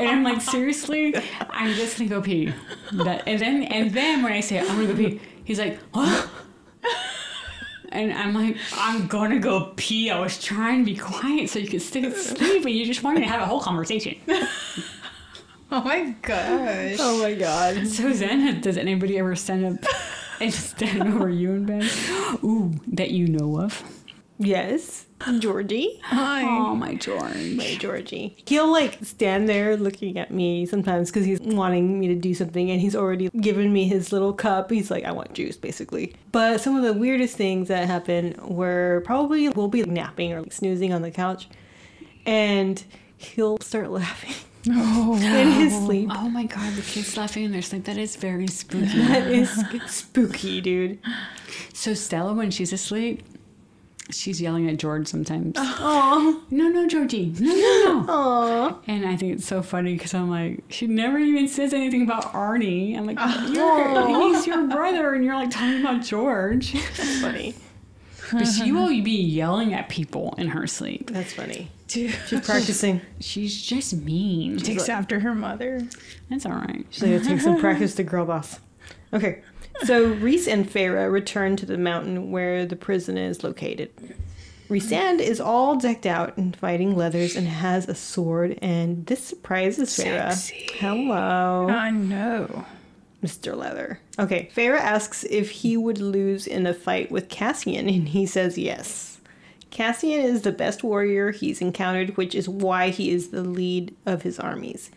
Oh." 0.00 0.02
And 0.02 0.10
I'm 0.10 0.22
like, 0.24 0.40
seriously, 0.40 1.14
I'm 1.50 1.74
just 1.74 1.98
gonna 1.98 2.10
go 2.10 2.20
pee. 2.22 2.52
That, 2.92 3.22
and 3.26 3.40
then 3.40 3.62
and 3.64 3.92
then 3.92 4.22
when 4.22 4.32
I 4.32 4.40
say 4.40 4.58
I'm 4.58 4.66
gonna 4.66 4.86
go 4.88 4.96
pee, 4.96 5.20
he's 5.44 5.58
like, 5.58 5.78
what? 5.92 6.28
And 7.92 8.12
I'm 8.12 8.32
like, 8.34 8.56
I'm 8.76 9.08
gonna 9.08 9.40
go 9.40 9.72
pee. 9.76 10.10
I 10.10 10.20
was 10.20 10.40
trying 10.40 10.84
to 10.84 10.92
be 10.92 10.96
quiet 10.96 11.50
so 11.50 11.58
you 11.58 11.66
could 11.68 11.82
stay 11.82 12.04
asleep, 12.04 12.64
and 12.64 12.70
you 12.70 12.86
just 12.86 13.02
wanted 13.02 13.20
to 13.20 13.26
have 13.26 13.42
a 13.42 13.46
whole 13.46 13.60
conversation. 13.60 14.14
Oh 15.72 15.82
my 15.82 16.10
gosh. 16.22 16.96
"Oh 16.98 17.22
my 17.22 17.32
god." 17.34 17.86
So 17.86 18.10
then, 18.12 18.60
does 18.60 18.76
anybody 18.76 19.18
ever 19.20 19.36
stand 19.36 19.64
up 19.64 19.90
and 20.40 20.52
stand 20.52 21.02
over 21.14 21.28
you 21.28 21.52
and 21.52 21.64
Ben? 21.64 21.88
Ooh, 22.42 22.72
that 22.88 23.12
you 23.12 23.28
know 23.28 23.60
of. 23.60 23.80
Yes, 24.38 25.06
Georgie. 25.38 26.00
Hi. 26.04 26.42
Oh, 26.42 26.74
my 26.74 26.94
George. 26.94 27.54
My 27.56 27.76
Georgie. 27.78 28.36
He'll 28.46 28.70
like 28.70 28.98
stand 29.02 29.48
there 29.48 29.76
looking 29.76 30.18
at 30.18 30.30
me 30.30 30.66
sometimes 30.66 31.10
because 31.10 31.26
he's 31.26 31.40
wanting 31.40 32.00
me 32.00 32.08
to 32.08 32.14
do 32.14 32.34
something 32.34 32.70
and 32.70 32.80
he's 32.80 32.96
already 32.96 33.28
given 33.40 33.72
me 33.72 33.86
his 33.86 34.12
little 34.12 34.32
cup. 34.32 34.70
He's 34.70 34.90
like, 34.90 35.04
I 35.04 35.12
want 35.12 35.34
juice, 35.34 35.56
basically. 35.56 36.14
But 36.32 36.60
some 36.60 36.76
of 36.76 36.82
the 36.82 36.92
weirdest 36.92 37.36
things 37.36 37.68
that 37.68 37.86
happen 37.86 38.34
were 38.42 39.02
probably 39.04 39.48
we'll 39.48 39.68
be 39.68 39.82
napping 39.82 40.32
or 40.32 40.42
like, 40.42 40.52
snoozing 40.52 40.92
on 40.92 41.02
the 41.02 41.10
couch 41.10 41.48
and 42.26 42.82
he'll 43.16 43.58
start 43.60 43.90
laughing 43.90 44.34
oh, 44.68 45.14
in 45.16 45.52
his 45.52 45.72
sleep. 45.72 46.10
Oh 46.12 46.28
my 46.28 46.44
god, 46.44 46.74
the 46.74 46.82
kids 46.82 47.16
laughing 47.16 47.44
in 47.44 47.52
their 47.52 47.62
sleep. 47.62 47.84
That 47.84 47.98
is 47.98 48.16
very 48.16 48.46
spooky. 48.46 49.02
That 49.02 49.26
is 49.26 49.50
spooky, 49.86 50.60
dude. 50.60 50.98
so 51.72 51.94
Stella, 51.94 52.34
when 52.34 52.50
she's 52.50 52.72
asleep, 52.72 53.22
she's 54.12 54.40
yelling 54.40 54.68
at 54.68 54.76
George 54.78 55.06
sometimes. 55.06 55.54
Aw. 55.58 56.40
No, 56.50 56.68
no, 56.68 56.86
Georgie. 56.88 57.32
No, 57.38 57.54
no, 57.54 58.04
no. 58.04 58.06
Aw. 58.08 58.78
And 58.86 59.06
I 59.06 59.16
think 59.16 59.34
it's 59.34 59.46
so 59.46 59.62
funny 59.62 59.94
because 59.94 60.14
I'm 60.14 60.30
like, 60.30 60.62
she 60.68 60.86
never 60.86 61.18
even 61.18 61.48
says 61.48 61.72
anything 61.72 62.02
about 62.02 62.32
Arnie. 62.32 62.96
I'm 62.96 63.06
like, 63.06 63.18
you're, 63.54 64.06
he's 64.32 64.46
your 64.46 64.66
brother, 64.68 65.14
and 65.14 65.24
you're 65.24 65.34
like 65.34 65.50
talking 65.50 65.80
about 65.80 66.02
George. 66.02 66.72
That's 66.96 67.20
funny. 67.20 67.54
But 68.32 68.44
she 68.44 68.70
will 68.70 68.88
be 69.02 69.20
yelling 69.20 69.74
at 69.74 69.88
people 69.88 70.34
in 70.38 70.48
her 70.48 70.66
sleep. 70.66 71.10
That's 71.10 71.32
funny. 71.32 71.70
Dude. 71.88 72.14
She's 72.28 72.40
practicing. 72.46 73.00
She's 73.18 73.60
just 73.60 73.92
mean. 73.94 74.58
She 74.58 74.64
Takes 74.64 74.88
after 74.88 75.20
her 75.20 75.34
mother. 75.34 75.86
That's 76.28 76.46
all 76.46 76.52
right. 76.52 76.86
She's 76.90 77.02
like, 77.02 77.12
it 77.12 77.24
takes 77.24 77.42
some 77.44 77.58
practice 77.58 77.94
to 77.96 78.04
girl 78.04 78.26
boss. 78.26 78.60
Okay. 79.12 79.42
So 79.84 80.12
Rhys 80.14 80.46
and 80.46 80.68
Feyre 80.68 81.10
return 81.10 81.56
to 81.56 81.66
the 81.66 81.78
mountain 81.78 82.30
where 82.30 82.66
the 82.66 82.76
prison 82.76 83.16
is 83.16 83.42
located. 83.42 83.90
Rhysand 84.68 85.18
is 85.18 85.40
all 85.40 85.76
decked 85.76 86.06
out 86.06 86.38
in 86.38 86.52
fighting 86.52 86.96
leathers 86.96 87.34
and 87.34 87.48
has 87.48 87.88
a 87.88 87.94
sword, 87.94 88.56
and 88.62 89.04
this 89.06 89.24
surprises. 89.24 89.90
Sexy. 89.90 90.68
Hello, 90.74 91.68
I 91.68 91.90
know. 91.90 92.64
Mr. 93.22 93.56
Leather. 93.56 94.00
Okay, 94.18 94.48
Feyre 94.54 94.78
asks 94.78 95.24
if 95.24 95.50
he 95.50 95.76
would 95.76 95.98
lose 95.98 96.46
in 96.46 96.66
a 96.66 96.72
fight 96.72 97.10
with 97.10 97.28
Cassian, 97.28 97.88
and 97.88 98.08
he 98.08 98.26
says 98.26 98.56
yes. 98.56 99.20
Cassian 99.70 100.20
is 100.20 100.42
the 100.42 100.52
best 100.52 100.82
warrior 100.82 101.32
he's 101.32 101.60
encountered, 101.60 102.16
which 102.16 102.34
is 102.34 102.48
why 102.48 102.90
he 102.90 103.10
is 103.10 103.28
the 103.28 103.42
lead 103.42 103.94
of 104.06 104.22
his 104.22 104.38
armies. 104.38 104.90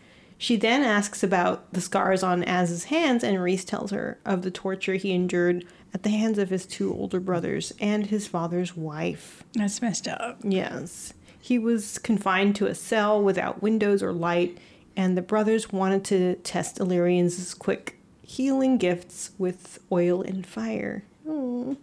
She 0.44 0.56
then 0.56 0.82
asks 0.82 1.22
about 1.22 1.72
the 1.72 1.80
scars 1.80 2.22
on 2.22 2.44
Az's 2.44 2.84
hands, 2.84 3.24
and 3.24 3.42
Rhys 3.42 3.64
tells 3.64 3.92
her 3.92 4.18
of 4.26 4.42
the 4.42 4.50
torture 4.50 4.96
he 4.96 5.12
endured 5.12 5.64
at 5.94 6.02
the 6.02 6.10
hands 6.10 6.36
of 6.36 6.50
his 6.50 6.66
two 6.66 6.92
older 6.92 7.18
brothers 7.18 7.72
and 7.80 8.04
his 8.04 8.26
father's 8.26 8.76
wife. 8.76 9.42
That's 9.54 9.80
messed 9.80 10.06
up. 10.06 10.40
Yes. 10.42 11.14
He 11.40 11.58
was 11.58 11.96
confined 11.96 12.56
to 12.56 12.66
a 12.66 12.74
cell 12.74 13.22
without 13.22 13.62
windows 13.62 14.02
or 14.02 14.12
light, 14.12 14.58
and 14.94 15.16
the 15.16 15.22
brothers 15.22 15.72
wanted 15.72 16.04
to 16.04 16.34
test 16.34 16.78
Illyrian's 16.78 17.54
quick 17.54 17.98
healing 18.20 18.76
gifts 18.76 19.30
with 19.38 19.78
oil 19.90 20.20
and 20.20 20.46
fire. 20.46 21.04
Oh. 21.26 21.78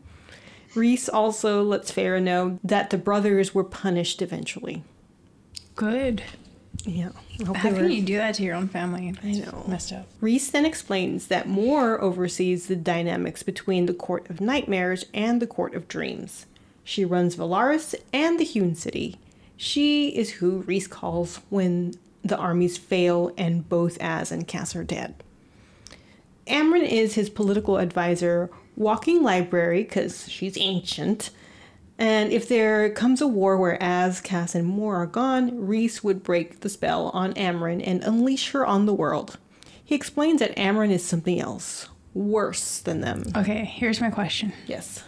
Rhys 0.75 1.09
also 1.09 1.63
lets 1.63 1.91
Feyre 1.91 2.21
know 2.21 2.59
that 2.63 2.91
the 2.91 2.99
brothers 2.99 3.55
were 3.55 3.63
punished 3.63 4.21
eventually. 4.21 4.83
Good. 5.73 6.21
Yeah. 6.85 7.09
Hope 7.45 7.57
How 7.57 7.69
can 7.69 7.83
were- 7.83 7.87
you 7.89 8.01
do 8.01 8.17
that 8.17 8.35
to 8.35 8.43
your 8.43 8.55
own 8.55 8.67
family? 8.67 9.13
I 9.23 9.31
know. 9.33 9.63
Messed 9.67 9.93
up. 9.93 10.07
Rhys 10.19 10.49
then 10.51 10.65
explains 10.65 11.27
that 11.27 11.47
Mor 11.47 12.01
oversees 12.01 12.67
the 12.67 12.75
dynamics 12.75 13.43
between 13.43 13.85
the 13.85 13.93
Court 13.93 14.29
of 14.29 14.41
Nightmares 14.41 15.05
and 15.13 15.41
the 15.41 15.47
Court 15.47 15.75
of 15.75 15.87
Dreams. 15.87 16.45
She 16.83 17.05
runs 17.05 17.35
Velaris 17.35 17.93
and 18.11 18.39
the 18.39 18.43
Hewn 18.43 18.73
City. 18.75 19.17
She 19.57 20.09
is 20.09 20.31
who 20.31 20.63
Rhys 20.63 20.87
calls 20.87 21.39
when 21.49 21.93
the 22.23 22.37
armies 22.37 22.77
fail 22.77 23.31
and 23.37 23.67
both 23.69 23.97
Az 24.01 24.31
and 24.31 24.47
Cass 24.47 24.75
are 24.75 24.83
dead. 24.83 25.13
Amren 26.47 26.87
is 26.87 27.13
his 27.13 27.29
political 27.29 27.77
advisor, 27.77 28.49
walking 28.75 29.21
library 29.21 29.83
because 29.83 30.27
she's 30.29 30.57
ancient. 30.57 31.29
And 32.01 32.33
if 32.33 32.49
there 32.49 32.89
comes 32.89 33.21
a 33.21 33.27
war 33.27 33.57
where 33.57 33.81
Az, 33.81 34.21
Cass, 34.21 34.55
and 34.55 34.65
Mor 34.65 34.95
are 34.95 35.05
gone, 35.05 35.67
Rhys 35.67 36.03
would 36.03 36.23
break 36.23 36.61
the 36.61 36.67
spell 36.69 37.09
on 37.09 37.31
Amren 37.35 37.79
and 37.85 38.03
unleash 38.03 38.49
her 38.53 38.65
on 38.65 38.87
the 38.87 38.93
world. 38.93 39.37
He 39.85 39.93
explains 39.93 40.39
that 40.39 40.55
Amren 40.55 40.89
is 40.89 41.05
something 41.05 41.39
else, 41.39 41.89
worse 42.15 42.79
than 42.79 43.01
them. 43.01 43.25
Okay, 43.37 43.65
here's 43.65 44.01
my 44.01 44.09
question. 44.09 44.51
Yes. 44.65 45.03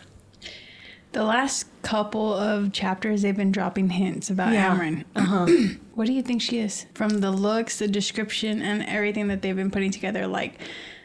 The 1.13 1.23
last 1.23 1.65
couple 1.81 2.31
of 2.31 2.71
chapters, 2.71 3.23
they've 3.23 3.35
been 3.35 3.51
dropping 3.51 3.89
hints 3.89 4.29
about 4.29 4.53
Yeah. 4.53 4.77
Amren. 4.77 5.03
Uh-huh. 5.15 5.47
What 5.95 6.05
do 6.05 6.13
you 6.13 6.21
think 6.21 6.43
she 6.43 6.59
is? 6.59 6.85
From 6.93 7.21
the 7.21 7.31
looks, 7.31 7.79
the 7.79 7.87
description, 7.87 8.61
and 8.61 8.83
everything 8.83 9.29
that 9.29 9.41
they've 9.41 9.55
been 9.55 9.71
putting 9.71 9.89
together. 9.91 10.27
Like, 10.27 10.59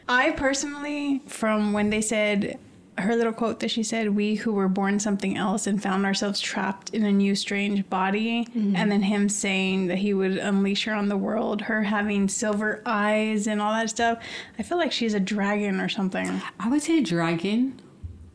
I 0.07 0.31
personally, 0.31 1.21
from 1.27 1.73
when 1.73 1.89
they 1.89 2.01
said 2.01 2.59
her 3.01 3.15
little 3.15 3.33
quote 3.33 3.59
that 3.59 3.71
she 3.71 3.83
said, 3.83 4.15
We 4.15 4.35
who 4.35 4.53
were 4.53 4.67
born 4.67 4.99
something 4.99 5.37
else 5.37 5.67
and 5.67 5.81
found 5.81 6.05
ourselves 6.05 6.39
trapped 6.39 6.89
in 6.91 7.03
a 7.03 7.11
new, 7.11 7.35
strange 7.35 7.89
body, 7.89 8.45
mm-hmm. 8.45 8.75
and 8.75 8.91
then 8.91 9.01
him 9.01 9.29
saying 9.29 9.87
that 9.87 9.99
he 9.99 10.13
would 10.13 10.37
unleash 10.37 10.85
her 10.85 10.93
on 10.93 11.09
the 11.09 11.17
world, 11.17 11.61
her 11.61 11.83
having 11.83 12.27
silver 12.27 12.81
eyes 12.85 13.47
and 13.47 13.61
all 13.61 13.73
that 13.73 13.89
stuff, 13.89 14.19
I 14.57 14.63
feel 14.63 14.77
like 14.77 14.91
she's 14.91 15.13
a 15.13 15.19
dragon 15.19 15.79
or 15.79 15.89
something. 15.89 16.41
I 16.59 16.69
would 16.69 16.81
say 16.81 17.01
dragon 17.01 17.81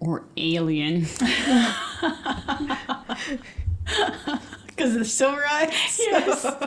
or 0.01 0.25
alien. 0.37 1.07
Because 4.77 4.93
of 4.95 4.99
the 5.01 5.05
silver 5.05 5.45
eyes? 5.51 5.99
Yes. 5.99 6.47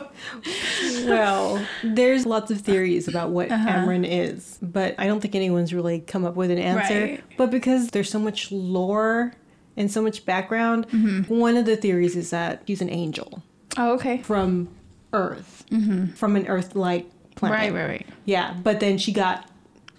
Well, 1.06 1.64
there's 1.82 2.26
lots 2.26 2.50
of 2.50 2.60
theories 2.60 3.08
about 3.08 3.30
what 3.30 3.50
uh-huh. 3.50 3.68
Amren 3.68 4.06
is, 4.06 4.58
but 4.60 4.94
I 4.98 5.06
don't 5.06 5.20
think 5.20 5.34
anyone's 5.34 5.72
really 5.72 6.00
come 6.00 6.24
up 6.24 6.34
with 6.34 6.50
an 6.50 6.58
answer. 6.58 7.00
Right. 7.00 7.24
But 7.36 7.50
because 7.50 7.90
there's 7.90 8.10
so 8.10 8.18
much 8.18 8.52
lore 8.52 9.32
and 9.78 9.90
so 9.90 10.02
much 10.02 10.26
background. 10.26 10.88
Mm-hmm. 10.88 11.34
One 11.34 11.56
of 11.56 11.64
the 11.64 11.76
theories 11.76 12.16
is 12.16 12.30
that 12.30 12.62
she's 12.66 12.82
an 12.82 12.90
angel 12.90 13.42
Oh, 13.78 13.94
okay. 13.94 14.18
from 14.18 14.68
Earth, 15.12 15.64
mm-hmm. 15.70 16.06
from 16.12 16.36
an 16.36 16.46
Earth-like 16.48 17.08
planet. 17.36 17.58
Right, 17.58 17.72
right, 17.72 17.88
right. 17.88 18.06
Yeah, 18.24 18.54
but 18.62 18.80
then 18.80 18.98
she 18.98 19.12
got 19.12 19.48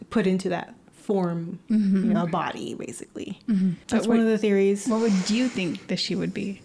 put 0.09 0.27
into 0.27 0.49
that 0.49 0.75
form, 0.91 1.59
mm-hmm. 1.69 2.05
you 2.05 2.13
know, 2.13 2.27
body 2.27 2.75
basically. 2.75 3.39
That's 3.87 4.05
But 4.05 4.07
one 4.07 4.19
of 4.19 4.27
the 4.27 4.37
theories. 4.37 4.87
What 4.87 4.99
would 4.99 5.29
you 5.29 5.47
think 5.47 5.87
that 5.87 5.97
she 5.97 6.13
would 6.15 6.33
be? 6.33 6.61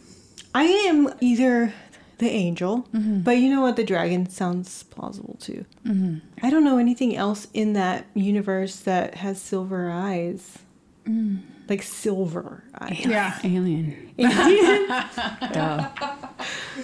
I 0.54 0.64
am 0.64 1.12
either 1.20 1.74
the 2.18 2.30
angel, 2.30 2.86
mm-hmm. 2.94 3.20
but 3.20 3.32
you 3.38 3.50
know 3.50 3.60
what? 3.60 3.76
The 3.76 3.84
dragon 3.84 4.28
sounds 4.28 4.84
plausible 4.84 5.36
too. 5.40 5.64
Mm-hmm. 5.84 6.18
I 6.46 6.50
don't 6.50 6.64
know 6.64 6.78
anything 6.78 7.16
else 7.16 7.48
in 7.52 7.72
that 7.72 8.06
universe 8.14 8.76
that 8.80 9.16
has 9.16 9.40
silver 9.40 9.90
eyes. 9.90 10.58
Mm. 11.06 11.42
Like 11.68 11.82
silver 11.82 12.62
eyes. 12.78 13.04
Yeah. 13.04 13.38
Alien. 13.42 14.12
Duh. 14.18 15.88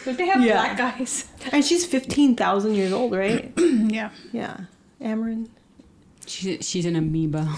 But 0.04 0.16
they 0.16 0.26
have 0.26 0.42
Yeah. 0.42 0.74
black 0.74 0.80
eyes. 1.00 1.26
And 1.52 1.64
she's 1.64 1.84
15,000 1.86 2.74
years 2.74 2.92
old, 2.92 3.12
right? 3.12 3.52
yeah. 3.58 4.10
yeah. 4.32 4.60
Amren. 5.00 5.48
She's, 6.26 6.66
she's 6.68 6.86
an 6.86 6.96
amoeba. 6.96 7.54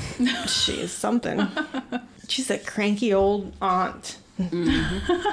She 0.46 0.80
is 0.80 0.92
something. 0.92 1.46
She's 2.28 2.50
a 2.50 2.58
cranky 2.58 3.12
old 3.12 3.52
aunt. 3.60 4.16
Mm-hmm. 4.40 5.28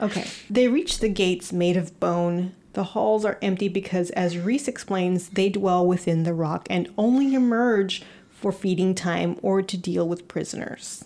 Okay. 0.00 0.26
They 0.48 0.68
reach 0.68 0.98
the 0.98 1.08
gates 1.08 1.52
made 1.52 1.76
of 1.76 1.98
bone. 2.00 2.54
The 2.72 2.84
halls 2.84 3.24
are 3.24 3.38
empty 3.42 3.68
because, 3.68 4.10
as 4.10 4.38
Rhys 4.38 4.66
explains, 4.68 5.28
they 5.30 5.48
dwell 5.48 5.86
within 5.86 6.22
the 6.22 6.34
rock 6.34 6.66
and 6.70 6.88
only 6.96 7.34
emerge 7.34 8.02
for 8.30 8.50
feeding 8.52 8.94
time 8.94 9.38
or 9.42 9.62
to 9.62 9.76
deal 9.76 10.08
with 10.08 10.28
prisoners. 10.28 11.04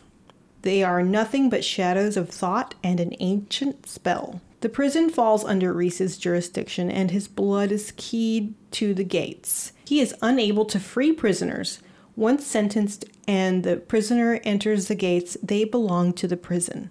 They 0.62 0.82
are 0.82 1.03
nothing 1.03 1.51
but 1.51 1.64
shadows 1.64 2.16
of 2.16 2.30
thought 2.30 2.74
and 2.82 2.99
an 2.99 3.14
ancient 3.20 3.87
spell. 3.89 4.41
The 4.62 4.68
prison 4.68 5.11
falls 5.11 5.45
under 5.45 5.72
Rhys's 5.72 6.18
jurisdiction 6.18 6.91
and 6.91 7.11
his 7.11 7.28
blood 7.28 7.70
is 7.70 7.93
keyed 7.97 8.55
to 8.72 8.95
the 8.95 9.05
gates. 9.05 9.72
He 9.84 10.01
is 10.01 10.14
unable 10.22 10.64
to 10.66 10.80
free 10.80 11.12
prisoners. 11.12 11.80
Once 12.16 12.47
sentenced 12.47 13.05
and 13.28 13.62
the 13.62 13.76
prisoner 13.76 14.41
enters 14.45 14.89
the 14.89 14.95
gates, 14.95 15.37
they 15.43 15.64
belong 15.64 16.12
to 16.14 16.26
the 16.26 16.37
prison. 16.37 16.91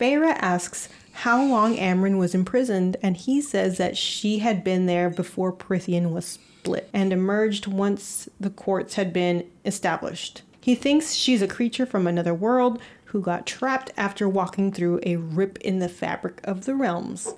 Feyre 0.00 0.34
asks 0.38 0.88
how 1.12 1.44
long 1.44 1.76
Amren 1.76 2.16
was 2.16 2.34
imprisoned, 2.34 2.96
and 3.02 3.18
he 3.18 3.42
says 3.42 3.76
that 3.76 3.98
she 3.98 4.38
had 4.38 4.64
been 4.64 4.86
there 4.86 5.10
before 5.10 5.52
Prythian 5.52 6.10
was 6.10 6.24
split 6.24 6.88
and 6.94 7.12
emerged 7.12 7.66
once 7.66 8.26
the 8.40 8.48
courts 8.48 8.94
had 8.94 9.12
been 9.12 9.46
established. 9.66 10.40
He 10.58 10.74
thinks 10.74 11.12
she's 11.12 11.42
a 11.42 11.48
creature 11.48 11.84
from 11.84 12.06
another 12.06 12.32
world 12.32 12.80
who 13.06 13.20
got 13.20 13.46
trapped 13.46 13.90
after 13.98 14.26
walking 14.26 14.72
through 14.72 15.00
a 15.04 15.16
rip 15.16 15.58
in 15.58 15.80
the 15.80 15.88
fabric 15.88 16.40
of 16.44 16.64
the 16.64 16.74
realms. 16.74 17.34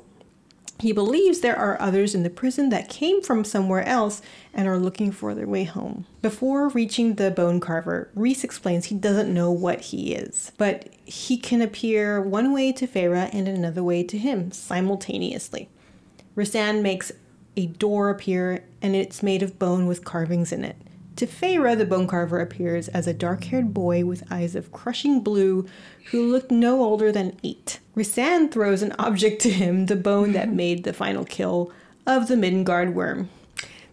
He 0.79 0.93
believes 0.93 1.41
there 1.41 1.57
are 1.57 1.81
others 1.81 2.14
in 2.14 2.25
the 2.25 2.31
prison 2.31 2.70
that 2.70 2.89
came 2.89 3.23
from 3.23 3.45
somewhere 3.45 3.85
else 3.87 4.20
and 4.53 4.66
are 4.66 4.79
looking 4.79 5.12
for 5.12 5.35
their 5.35 5.47
way 5.47 5.64
home. 5.64 6.07
Before 6.23 6.68
reaching 6.68 7.14
the 7.14 7.31
bone 7.31 7.61
carver, 7.61 8.11
Rhys 8.14 8.43
explains 8.43 8.87
he 8.87 8.97
doesn't 8.97 9.33
know 9.33 9.51
what 9.51 9.81
he 9.81 10.14
is, 10.14 10.51
but 10.59 10.89
he 11.05 11.37
can 11.37 11.62
appear 11.62 12.20
one 12.20 12.53
way 12.53 12.73
to 12.73 12.87
Feyre 12.87 13.31
and 13.33 13.47
another 13.47 13.85
way 13.85 14.03
to 14.03 14.18
him 14.18 14.51
simultaneously. 14.51 15.68
Rhysand 16.37 16.83
makes 16.83 17.12
a 17.57 17.66
door 17.66 18.11
appear 18.11 18.64
and 18.81 18.97
it's 18.97 19.23
made 19.23 19.43
of 19.43 19.59
bone 19.59 19.87
with 19.87 20.05
carvings 20.05 20.53
in 20.53 20.64
it. 20.64 20.77
To 21.16 21.26
Feyre, 21.26 21.76
the 21.76 21.84
bone 21.84 22.06
carver 22.06 22.40
appears 22.40 22.88
as 22.88 23.06
a 23.06 23.12
dark 23.12 23.44
haired 23.44 23.74
boy 23.74 24.04
with 24.04 24.24
eyes 24.30 24.54
of 24.54 24.72
crushing 24.72 25.20
blue 25.20 25.66
who 26.10 26.26
looked 26.30 26.50
no 26.50 26.82
older 26.82 27.12
than 27.12 27.36
eight. 27.44 27.80
Rhysand 27.96 28.50
throws 28.50 28.82
an 28.82 28.94
object 28.98 29.42
to 29.42 29.50
him, 29.50 29.86
the 29.86 29.96
bone 29.96 30.32
that 30.32 30.48
made 30.52 30.84
the 30.84 30.92
final 30.92 31.24
kill 31.24 31.70
of 32.06 32.28
the 32.28 32.36
Midgard 32.36 32.94
worm. 32.94 33.28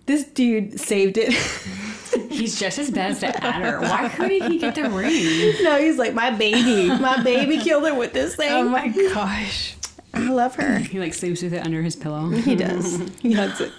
This 0.05 0.23
dude 0.23 0.79
saved 0.79 1.17
it. 1.17 1.33
He's 2.31 2.57
just 2.59 2.79
as 2.79 2.89
bad 2.89 3.11
as 3.11 3.19
the 3.19 3.27
adder. 3.43 3.79
Why 3.81 4.09
couldn't 4.09 4.51
he 4.51 4.57
get 4.57 4.73
the 4.75 4.89
ring? 4.89 5.53
no, 5.63 5.77
he's 5.77 5.97
like, 5.99 6.13
my 6.15 6.31
baby. 6.31 6.87
My 6.87 7.21
baby 7.21 7.57
killed 7.57 7.85
her 7.85 7.93
with 7.93 8.13
this 8.13 8.35
thing. 8.35 8.51
Oh 8.51 8.63
my 8.67 8.87
gosh. 8.87 9.75
I 10.13 10.29
love 10.29 10.55
her. 10.55 10.79
He 10.79 10.99
like 10.99 11.13
sleeps 11.13 11.43
with 11.43 11.53
it 11.53 11.63
under 11.63 11.83
his 11.83 11.95
pillow. 11.95 12.29
He 12.29 12.55
does. 12.55 12.97
he 13.19 13.33
hugs 13.33 13.61
it. 13.61 13.71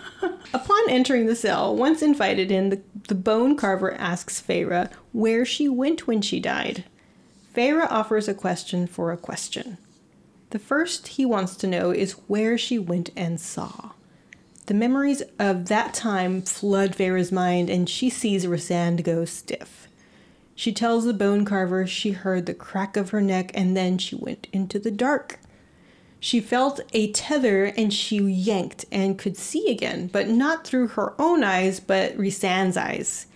Upon 0.52 0.90
entering 0.90 1.26
the 1.26 1.36
cell, 1.36 1.74
once 1.74 2.02
invited 2.02 2.50
in, 2.50 2.70
the, 2.70 2.80
the 3.08 3.14
bone 3.14 3.56
carver 3.56 3.94
asks 3.94 4.40
Feyre 4.40 4.90
where 5.12 5.44
she 5.44 5.68
went 5.68 6.06
when 6.06 6.20
she 6.20 6.40
died. 6.40 6.84
Feyre 7.54 7.86
offers 7.90 8.28
a 8.28 8.34
question 8.34 8.86
for 8.86 9.12
a 9.12 9.16
question. 9.16 9.78
The 10.50 10.58
first 10.58 11.08
he 11.08 11.24
wants 11.24 11.56
to 11.56 11.66
know 11.66 11.90
is 11.90 12.12
where 12.26 12.58
she 12.58 12.78
went 12.78 13.10
and 13.16 13.40
saw. 13.40 13.90
The 14.66 14.74
memories 14.74 15.22
of 15.38 15.66
that 15.66 15.94
time 15.94 16.42
flood 16.42 16.92
Feyre's 16.92 17.32
mind, 17.32 17.70
and 17.70 17.88
she 17.88 18.10
sees 18.10 18.46
Rhysand 18.46 19.02
go 19.02 19.24
stiff. 19.24 19.88
She 20.54 20.72
tells 20.72 21.04
the 21.04 21.14
bone 21.14 21.44
carver 21.44 21.86
she 21.86 22.12
heard 22.12 22.46
the 22.46 22.54
crack 22.54 22.96
of 22.96 23.10
her 23.10 23.20
neck, 23.20 23.50
and 23.54 23.76
then 23.76 23.98
she 23.98 24.14
went 24.14 24.46
into 24.52 24.78
the 24.78 24.90
dark. 24.90 25.40
She 26.22 26.40
felt 26.40 26.80
a 26.92 27.10
tether 27.12 27.64
and 27.64 27.92
she 27.92 28.18
yanked 28.18 28.84
and 28.92 29.18
could 29.18 29.38
see 29.38 29.70
again, 29.70 30.08
but 30.08 30.28
not 30.28 30.66
through 30.66 30.88
her 30.88 31.14
own 31.18 31.42
eyes, 31.42 31.80
but 31.80 32.16
Rhysand's 32.16 32.76
eyes. 32.76 33.26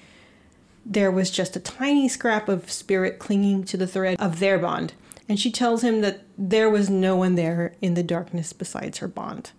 There 0.85 1.11
was 1.11 1.30
just 1.30 1.57
a 1.57 1.61
tiny 1.61 2.09
scrap 2.09 2.47
of 2.47 2.70
spirit 2.70 3.18
clinging 3.18 3.64
to 3.64 3.78
the 3.78 3.87
thread 3.87 4.20
of 4.20 4.39
their 4.39 4.59
bond, 4.59 4.93
and 5.26 5.41
she 5.41 5.51
tells 5.51 5.82
him 5.82 6.03
that 6.03 6.20
there 6.37 6.68
was 6.68 6.91
no 6.91 7.16
one 7.16 7.37
there 7.37 7.74
in 7.80 7.95
the 7.95 8.03
darkness 8.03 8.53
besides 8.53 8.99
her 8.99 9.09
bond. 9.09 9.53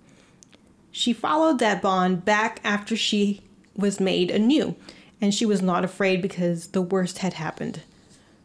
She 0.92 1.12
followed 1.12 1.58
that 1.60 1.82
bond 1.82 2.24
back 2.26 2.62
after 2.64 2.96
she 2.96 3.42
was 3.76 4.00
made 4.00 4.30
anew, 4.30 4.76
and 5.20 5.34
she 5.34 5.48
was 5.48 5.64
not 5.64 5.84
afraid 5.84 6.22
because 6.22 6.68
the 6.68 6.82
worst 6.82 7.18
had 7.18 7.34
happened. 7.34 7.82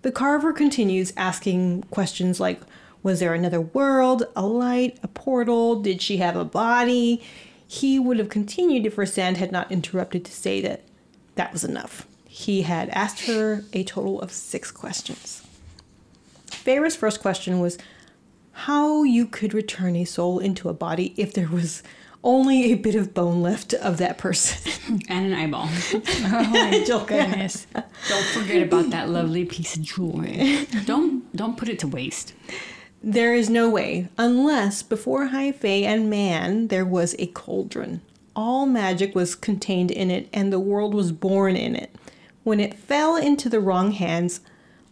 The 0.01 0.11
carver 0.11 0.55
continues 0.55 1.13
asking 1.19 1.83
questions 1.91 2.41
like 2.41 2.63
Was 3.03 3.21
there 3.21 3.35
another 3.35 3.61
world, 3.61 4.25
a 4.37 4.47
light, 4.47 4.99
a 5.03 5.09
portal? 5.09 5.81
Did 5.81 6.03
she 6.03 6.19
have 6.19 6.37
a 6.37 6.45
body? 6.45 7.23
He 7.67 7.99
would 7.99 8.19
have 8.19 8.29
continued 8.29 8.85
if 8.85 8.97
Rhysand 8.97 9.37
had 9.37 9.53
not 9.53 9.71
interrupted 9.73 10.25
to 10.25 10.33
say 10.33 10.61
that 10.61 10.83
that 11.37 11.53
was 11.53 11.65
enough. 11.65 12.07
He 12.27 12.63
had 12.63 12.89
asked 12.91 13.27
her 13.27 13.65
a 13.73 13.85
total 13.85 14.21
of 14.21 14.33
six 14.33 14.71
questions. 14.71 15.43
Feyre's 16.47 16.97
first 16.97 17.21
question 17.21 17.61
was 17.61 17.79
how 18.53 19.03
you 19.03 19.27
could 19.27 19.55
return 19.55 19.97
a 19.97 20.05
soul 20.05 20.39
into 20.39 20.69
a 20.69 20.75
body 20.75 21.15
if 21.17 21.33
there 21.33 21.49
was 21.49 21.83
only 22.23 22.73
a 22.73 22.75
bit 22.75 22.95
of 22.95 23.15
bone 23.15 23.41
left 23.41 23.73
of 23.75 23.97
that 23.99 24.19
person. 24.19 24.73
And 25.09 25.33
an 25.33 25.35
eyeball. 25.35 25.69
Oh 25.95 26.45
my 26.51 27.05
goodness. 27.07 27.67
Don't 28.09 28.25
forget 28.27 28.63
about 28.63 28.91
that 28.91 29.09
lovely 29.09 29.45
piece 29.45 29.77
of 29.77 29.83
jewelry. 29.83 30.67
Don't 30.85 31.35
don't 31.35 31.57
put 31.57 31.69
it 31.69 31.79
to 31.81 31.89
waste. 31.89 32.35
There 33.03 33.35
is 33.35 33.49
no 33.49 33.71
way, 33.71 34.09
unless 34.19 34.83
before 34.83 35.27
High 35.27 35.53
Fae 35.53 35.85
and 35.87 36.11
man 36.11 36.69
there 36.69 36.85
was 36.85 37.17
a 37.19 37.29
cauldron. 37.29 38.03
All 38.37 38.67
magic 38.67 39.15
was 39.15 39.35
contained 39.35 39.91
in 39.91 40.11
it, 40.11 40.29
and 40.35 40.53
the 40.53 40.61
world 40.61 40.93
was 40.93 41.11
born 41.11 41.57
in 41.57 41.75
it. 41.75 41.97
When 42.45 42.61
it 42.61 42.75
fell 42.75 43.17
into 43.17 43.49
the 43.49 43.61
wrong 43.61 43.93
hands, 43.93 44.41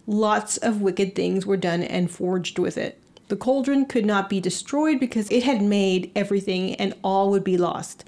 lots 0.07 0.57
of 0.57 0.81
wicked 0.81 1.15
things 1.15 1.45
were 1.45 1.59
done 1.59 1.83
and 1.83 2.11
forged 2.11 2.59
with 2.59 2.79
it. 2.79 2.99
The 3.29 3.37
cauldron 3.37 3.85
could 3.85 4.07
not 4.07 4.31
be 4.31 4.41
destroyed 4.41 4.99
because 4.99 5.31
it 5.31 5.43
had 5.43 5.61
made 5.61 6.11
everything, 6.17 6.77
and 6.77 6.95
all 7.05 7.31
would 7.31 7.45
be 7.45 7.59
lost. 7.59 8.05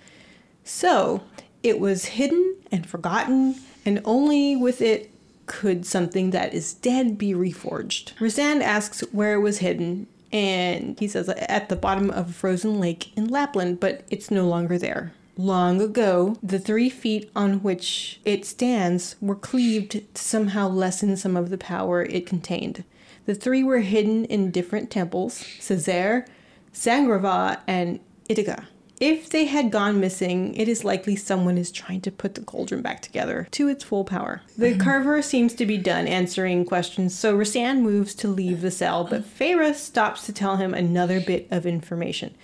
So 0.64 1.22
it 1.62 1.78
was 1.78 2.06
hidden 2.06 2.56
and 2.72 2.86
forgotten, 2.86 3.56
and 3.84 4.00
only 4.06 4.56
with 4.56 4.80
it 4.80 5.10
could 5.50 5.84
something 5.84 6.30
that 6.30 6.54
is 6.54 6.74
dead 6.74 7.18
be 7.18 7.32
reforged. 7.32 8.14
Rhysand 8.18 8.62
asks 8.62 9.00
where 9.10 9.34
it 9.34 9.40
was 9.40 9.58
hidden, 9.58 10.06
and 10.32 10.96
he 11.00 11.08
says 11.08 11.28
at 11.28 11.68
the 11.68 11.74
bottom 11.74 12.08
of 12.08 12.30
a 12.30 12.32
frozen 12.32 12.78
lake 12.78 13.10
in 13.16 13.26
Lapland, 13.26 13.80
but 13.80 14.04
it's 14.10 14.30
no 14.30 14.46
longer 14.46 14.78
there. 14.78 15.12
Long 15.36 15.80
ago, 15.80 16.36
the 16.40 16.60
three 16.60 16.88
feet 16.88 17.30
on 17.34 17.64
which 17.64 18.20
it 18.24 18.44
stands 18.44 19.16
were 19.20 19.34
cleaved 19.34 19.90
to 19.90 20.02
somehow 20.14 20.68
lessen 20.68 21.16
some 21.16 21.36
of 21.36 21.50
the 21.50 21.58
power 21.58 22.04
it 22.04 22.26
contained. 22.26 22.84
The 23.26 23.34
three 23.34 23.64
were 23.64 23.80
hidden 23.80 24.24
in 24.26 24.52
different 24.52 24.88
temples 24.88 25.44
Cesere, 25.58 26.26
Sangravah, 26.72 27.58
and 27.66 27.98
Ithaca. 28.28 28.68
If 29.00 29.30
they 29.30 29.46
had 29.46 29.70
gone 29.70 29.98
missing, 29.98 30.54
it 30.54 30.68
is 30.68 30.84
likely 30.84 31.16
someone 31.16 31.56
is 31.56 31.72
trying 31.72 32.02
to 32.02 32.10
put 32.10 32.34
the 32.34 32.42
cauldron 32.42 32.82
back 32.82 33.00
together 33.00 33.48
to 33.52 33.66
its 33.66 33.82
full 33.82 34.04
power. 34.04 34.42
The 34.58 34.76
carver 34.78 35.22
seems 35.22 35.54
to 35.54 35.64
be 35.64 35.78
done 35.78 36.06
answering 36.06 36.66
questions, 36.66 37.18
so 37.18 37.34
Rhysand 37.34 37.80
moves 37.80 38.14
to 38.16 38.28
leave 38.28 38.60
the 38.60 38.70
cell, 38.70 39.04
but 39.04 39.24
Feyre 39.24 39.74
stops 39.74 40.26
to 40.26 40.34
tell 40.34 40.56
him 40.56 40.74
another 40.74 41.18
bit 41.18 41.48
of 41.50 41.64
information. 41.64 42.34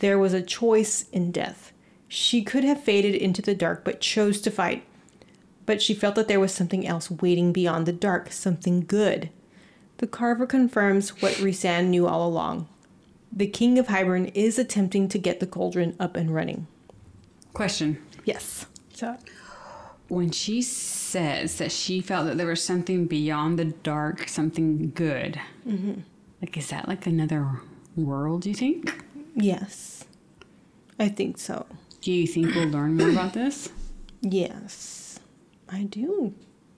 There 0.00 0.18
was 0.18 0.34
a 0.34 0.42
choice 0.42 1.08
in 1.12 1.32
death. 1.32 1.72
She 2.08 2.42
could 2.42 2.64
have 2.64 2.84
faded 2.84 3.14
into 3.14 3.40
the 3.40 3.54
dark, 3.54 3.82
but 3.82 4.02
chose 4.02 4.42
to 4.42 4.50
fight. 4.50 4.84
But 5.64 5.80
she 5.80 5.94
felt 5.94 6.16
that 6.16 6.28
there 6.28 6.40
was 6.40 6.52
something 6.52 6.86
else 6.86 7.10
waiting 7.10 7.54
beyond 7.54 7.86
the 7.86 7.92
dark, 7.92 8.30
something 8.32 8.82
good. 8.82 9.30
The 9.96 10.06
carver 10.06 10.44
confirms 10.46 11.22
what 11.22 11.40
Rhysand 11.40 11.86
knew 11.86 12.06
all 12.06 12.28
along. 12.28 12.68
The 13.34 13.46
king 13.46 13.78
of 13.78 13.86
Hybern 13.86 14.30
is 14.34 14.58
attempting 14.58 15.08
to 15.08 15.18
get 15.18 15.40
the 15.40 15.46
cauldron 15.46 15.96
up 15.98 16.16
and 16.16 16.34
running. 16.34 16.66
Question. 17.54 17.98
Yes. 18.24 18.66
So, 18.92 19.16
When 20.08 20.30
she 20.30 20.60
says 20.62 21.56
that 21.56 21.72
she 21.72 22.00
felt 22.00 22.26
that 22.26 22.36
there 22.36 22.46
was 22.46 22.62
something 22.62 23.06
beyond 23.06 23.58
the 23.58 23.64
dark, 23.64 24.28
something 24.28 24.90
good, 24.90 25.40
mm-hmm. 25.66 26.00
like, 26.42 26.56
is 26.56 26.68
that 26.68 26.88
like 26.88 27.06
another 27.06 27.60
world, 27.96 28.44
you 28.44 28.54
think? 28.54 29.04
Yes. 29.34 30.04
I 30.98 31.08
think 31.08 31.38
so. 31.38 31.66
Do 32.02 32.12
you 32.12 32.26
think 32.26 32.54
we'll 32.54 32.68
learn 32.68 32.96
more 32.96 33.10
about 33.10 33.32
this? 33.32 33.70
Yes. 34.20 35.18
I 35.68 35.84
do. 35.84 36.34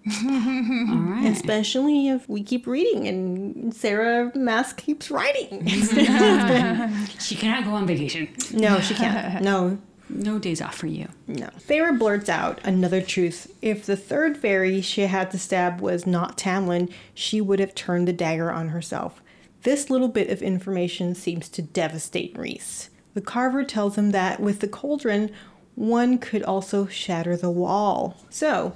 All 0.07 0.97
right. 0.99 1.27
Especially 1.33 2.09
if 2.09 2.29
we 2.29 2.43
keep 2.43 2.67
reading 2.67 3.09
and 3.09 3.75
Sarah 3.75 4.31
Maas 4.35 4.73
keeps 4.73 5.11
writing. 5.11 5.67
She 7.21 7.37
cannot 7.37 7.65
go 7.65 7.71
on 7.73 7.87
vacation. 7.87 8.29
no, 8.53 8.81
she 8.81 8.95
can't. 8.95 9.43
No, 9.43 9.79
No 10.11 10.39
days 10.39 10.61
off 10.61 10.75
for 10.75 10.87
you. 10.87 11.09
No. 11.27 11.49
Feyre 11.59 11.99
blurts 11.99 12.29
out 12.29 12.61
another 12.65 13.01
truth. 13.01 13.51
If 13.63 13.87
the 13.87 13.97
third 13.97 14.37
fairy 14.37 14.81
she 14.83 15.03
had 15.03 15.31
to 15.31 15.39
stab 15.39 15.81
was 15.81 16.07
not 16.07 16.37
Tamlin, 16.37 16.91
she 17.15 17.41
would 17.41 17.59
have 17.61 17.75
turned 17.75 18.07
the 18.07 18.13
dagger 18.13 18.53
on 18.53 18.69
herself. 18.69 19.23
This 19.63 19.89
little 19.89 20.09
bit 20.09 20.29
of 20.29 20.43
information 20.43 21.15
seems 21.15 21.49
to 21.49 21.63
devastate 21.63 22.37
Rhys. 22.37 22.91
The 23.15 23.23
carver 23.23 23.65
tells 23.65 23.97
him 23.97 24.11
that 24.11 24.39
with 24.41 24.61
the 24.61 24.69
cauldron, 24.69 25.31
one 25.75 26.19
could 26.19 26.43
also 26.43 26.87
shatter 26.87 27.37
the 27.37 27.51
wall. 27.51 28.19
So, 28.29 28.75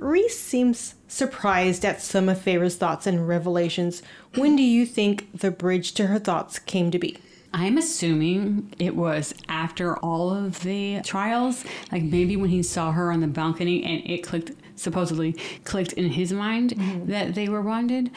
Rhys 0.00 0.38
seems 0.38 0.94
surprised 1.08 1.84
at 1.84 2.00
some 2.00 2.28
of 2.30 2.40
Feyre's 2.40 2.76
thoughts 2.76 3.06
and 3.06 3.28
revelations. 3.28 4.02
When 4.34 4.56
do 4.56 4.62
you 4.62 4.86
think 4.86 5.28
the 5.38 5.50
bridge 5.50 5.92
to 5.94 6.06
her 6.06 6.18
thoughts 6.18 6.58
came 6.58 6.90
to 6.90 6.98
be? 6.98 7.18
I'm 7.52 7.76
assuming 7.76 8.72
it 8.78 8.96
was 8.96 9.34
after 9.48 9.98
all 9.98 10.30
of 10.30 10.60
the 10.60 11.00
trials, 11.04 11.64
like 11.92 12.02
maybe 12.02 12.36
when 12.36 12.48
he 12.48 12.62
saw 12.62 12.92
her 12.92 13.12
on 13.12 13.20
the 13.20 13.26
balcony 13.26 13.84
and 13.84 14.08
it 14.08 14.22
clicked, 14.22 14.52
supposedly 14.76 15.32
clicked 15.64 15.92
in 15.94 16.10
his 16.10 16.32
mind 16.32 16.74
that 17.06 17.34
they 17.34 17.48
were 17.48 17.62
bonded. 17.62 18.10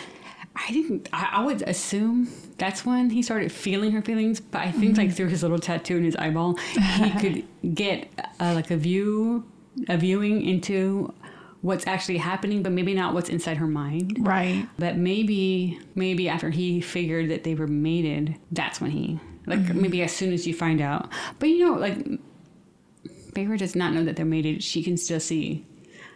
I 0.55 0.71
didn't. 0.71 1.09
I, 1.11 1.29
I 1.33 1.45
would 1.45 1.63
assume 1.63 2.29
that's 2.59 2.85
when 2.85 3.09
he 3.09 3.23
started 3.23 3.51
feeling 3.51 3.91
her 3.91 4.03
feelings. 4.03 4.39
But 4.39 4.61
I 4.61 4.71
think 4.71 4.97
like 4.97 5.11
through 5.13 5.29
his 5.29 5.41
little 5.41 5.59
tattoo 5.59 5.97
in 5.97 6.03
his 6.03 6.15
eyeball, 6.15 6.55
he 6.55 7.09
could 7.19 7.43
get 7.75 8.07
uh, 8.39 8.53
like 8.53 8.69
a 8.69 8.77
view, 8.77 9.51
a 9.89 9.97
viewing 9.97 10.45
into 10.47 11.11
what's 11.63 11.87
actually 11.87 12.17
happening, 12.17 12.61
but 12.61 12.73
maybe 12.73 12.93
not 12.93 13.13
what's 13.13 13.29
inside 13.29 13.55
her 13.55 13.67
mind. 13.67 14.17
right. 14.19 14.67
But 14.77 14.97
maybe, 14.97 15.79
maybe 15.95 16.27
after 16.27 16.49
he 16.49 16.81
figured 16.81 17.29
that 17.29 17.45
they 17.45 17.55
were 17.55 17.67
mated, 17.67 18.35
that's 18.51 18.81
when 18.81 18.91
he, 18.91 19.17
like, 19.47 19.59
mm-hmm. 19.59 19.81
maybe 19.81 20.03
as 20.03 20.13
soon 20.13 20.33
as 20.33 20.45
you 20.45 20.53
find 20.53 20.81
out. 20.81 21.09
But 21.39 21.47
you 21.47 21.65
know, 21.65 21.79
like, 21.79 21.97
Feyre 23.31 23.57
does 23.57 23.77
not 23.77 23.93
know 23.93 24.03
that 24.03 24.17
they're 24.17 24.25
mated. 24.25 24.61
She 24.61 24.83
can 24.83 24.97
still 24.97 25.21
see. 25.21 25.65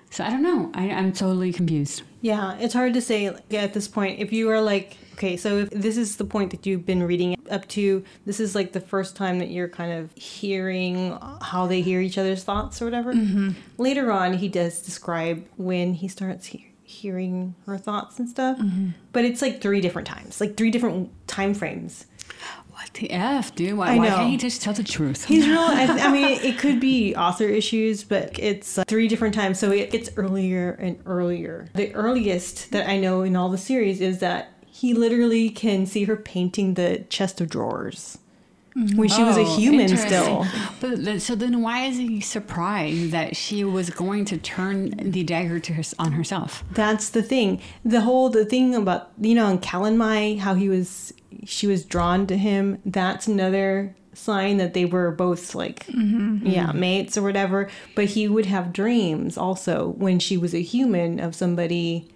So 0.10 0.24
I 0.24 0.30
don't 0.30 0.42
know. 0.42 0.72
I, 0.74 0.90
I'm 0.90 1.12
totally 1.14 1.52
confused. 1.52 2.04
Yeah, 2.22 2.58
it's 2.60 2.74
hard 2.74 2.94
to 2.94 3.02
say 3.02 3.26
at 3.26 3.74
this 3.74 3.88
point. 3.88 4.20
If 4.20 4.34
you 4.34 4.50
are 4.50 4.62
like, 4.62 4.98
okay, 5.14 5.38
so 5.38 5.60
if 5.60 5.70
this 5.70 5.98
is 5.98 6.18
the 6.18 6.26
point 6.26 6.52
that 6.52 6.66
you've 6.66 6.86
been 6.86 7.04
reading 7.04 7.36
up 7.50 7.68
to, 7.70 8.04
this 8.26 8.40
is 8.40 8.56
like 8.56 8.74
the 8.74 8.80
first 8.80 9.16
time 9.16 9.40
that 9.40 9.50
you're 9.50 9.68
kind 9.68 9.92
of 9.92 10.12
hearing 10.14 11.18
how 11.42 11.68
they 11.68 11.82
hear 11.82 12.02
each 12.02 12.18
other's 12.18 12.44
thoughts 12.44 12.82
or 12.82 12.86
whatever. 12.86 13.14
Mm-hmm. 13.14 13.52
Later 13.78 14.12
on, 14.12 14.34
he 14.34 14.48
does 14.48 14.82
describe 14.82 15.46
when 15.58 15.94
he 15.94 16.08
starts 16.08 16.48
he- 16.48 16.72
hearing 16.84 17.54
her 17.66 17.78
thoughts 17.78 18.18
and 18.18 18.30
stuff, 18.30 18.58
mm-hmm. 18.58 18.90
but 19.12 19.26
it's 19.26 19.42
like 19.42 19.62
three 19.62 19.82
different 19.82 20.08
times, 20.08 20.40
like 20.40 20.56
three 20.56 20.72
different 20.72 21.12
time 21.28 21.54
frames. 21.54 22.06
The 22.98 23.12
F, 23.12 23.54
dude? 23.54 23.78
Why, 23.78 23.94
I 23.94 23.98
why 23.98 24.10
know. 24.10 24.16
can't 24.16 24.30
he 24.30 24.38
just 24.38 24.62
tell 24.62 24.74
the 24.74 24.84
truth? 24.84 25.26
He's 25.26 25.48
real. 25.48 25.60
I, 25.60 25.86
I 25.86 26.12
mean, 26.12 26.40
it 26.42 26.58
could 26.58 26.80
be 26.80 27.16
author 27.16 27.46
issues, 27.46 28.04
but 28.04 28.38
it's 28.40 28.78
uh, 28.78 28.84
three 28.88 29.08
different 29.08 29.36
times, 29.36 29.60
so 29.60 29.72
it 29.72 29.92
gets 29.92 30.10
earlier 30.18 30.72
and 30.72 31.00
earlier. 31.06 31.70
The 31.76 31.94
earliest 31.94 32.72
that 32.72 32.90
I 32.90 32.98
know 32.98 33.22
in 33.22 33.36
all 33.36 33.50
the 33.50 33.58
series 33.58 34.02
is 34.02 34.20
that 34.20 34.54
he 34.66 34.94
literally 34.94 35.50
can 35.50 35.86
see 35.86 36.06
her 36.06 36.16
painting 36.16 36.74
the 36.74 37.06
chest 37.10 37.40
of 37.40 37.50
drawers 37.50 38.18
when 38.96 39.10
she 39.10 39.24
was 39.24 39.38
a 39.38 39.42
Oh, 39.42 39.58
human 39.58 39.88
still. 39.98 40.46
But 40.80 41.22
so 41.22 41.34
then, 41.36 41.62
why 41.62 41.86
is 41.86 41.98
he 41.98 42.22
surprised 42.22 43.12
that 43.12 43.36
she 43.36 43.64
was 43.64 43.90
going 43.90 44.26
to 44.26 44.38
turn 44.38 44.90
the 45.12 45.24
dagger 45.24 45.60
to 45.60 45.74
her, 45.74 45.84
on 45.98 46.12
herself? 46.12 46.64
That's 46.72 47.10
the 47.10 47.24
thing. 47.24 47.60
The 47.84 48.02
whole 48.02 48.30
the 48.30 48.46
thing 48.46 48.76
about 48.76 49.12
you 49.20 49.34
know 49.36 49.48
in 49.50 49.60
Calanmai 49.60 50.40
how 50.40 50.54
he 50.54 50.70
was 50.70 51.14
she 51.46 51.66
was 51.68 51.84
drawn 51.86 52.28
to 52.28 52.38
him. 52.38 52.80
That's 52.86 53.28
another 53.28 53.96
sign 54.14 54.58
that 54.58 54.74
they 54.74 54.84
were 54.86 55.12
both 55.12 55.54
like 55.56 55.86
mm-hmm. 55.88 56.46
yeah 56.46 56.72
mates 56.72 57.18
or 57.18 57.24
whatever. 57.24 57.70
But 57.96 58.06
he 58.06 58.28
would 58.28 58.46
have 58.46 58.74
dreams 58.74 59.38
also 59.38 59.90
when 59.98 60.20
she 60.20 60.38
was 60.38 60.54
a 60.54 60.62
human 60.62 61.20
of 61.20 61.34
somebody 61.36 62.08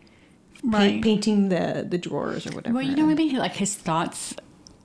pa- 0.70 0.78
Right. 0.78 1.02
painting 1.02 1.50
the 1.50 1.86
the 1.90 1.98
drawers 1.98 2.46
or 2.46 2.52
whatever. 2.52 2.76
Well, 2.76 2.84
you 2.84 2.96
know, 2.96 3.06
maybe 3.08 3.32
like 3.32 3.54
his 3.56 3.74
thoughts 3.74 4.36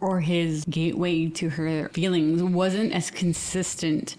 or 0.01 0.21
his 0.21 0.65
gateway 0.65 1.29
to 1.29 1.51
her 1.51 1.89
feelings 1.91 2.43
wasn't 2.43 2.93
as 2.93 3.11
consistent 3.11 4.17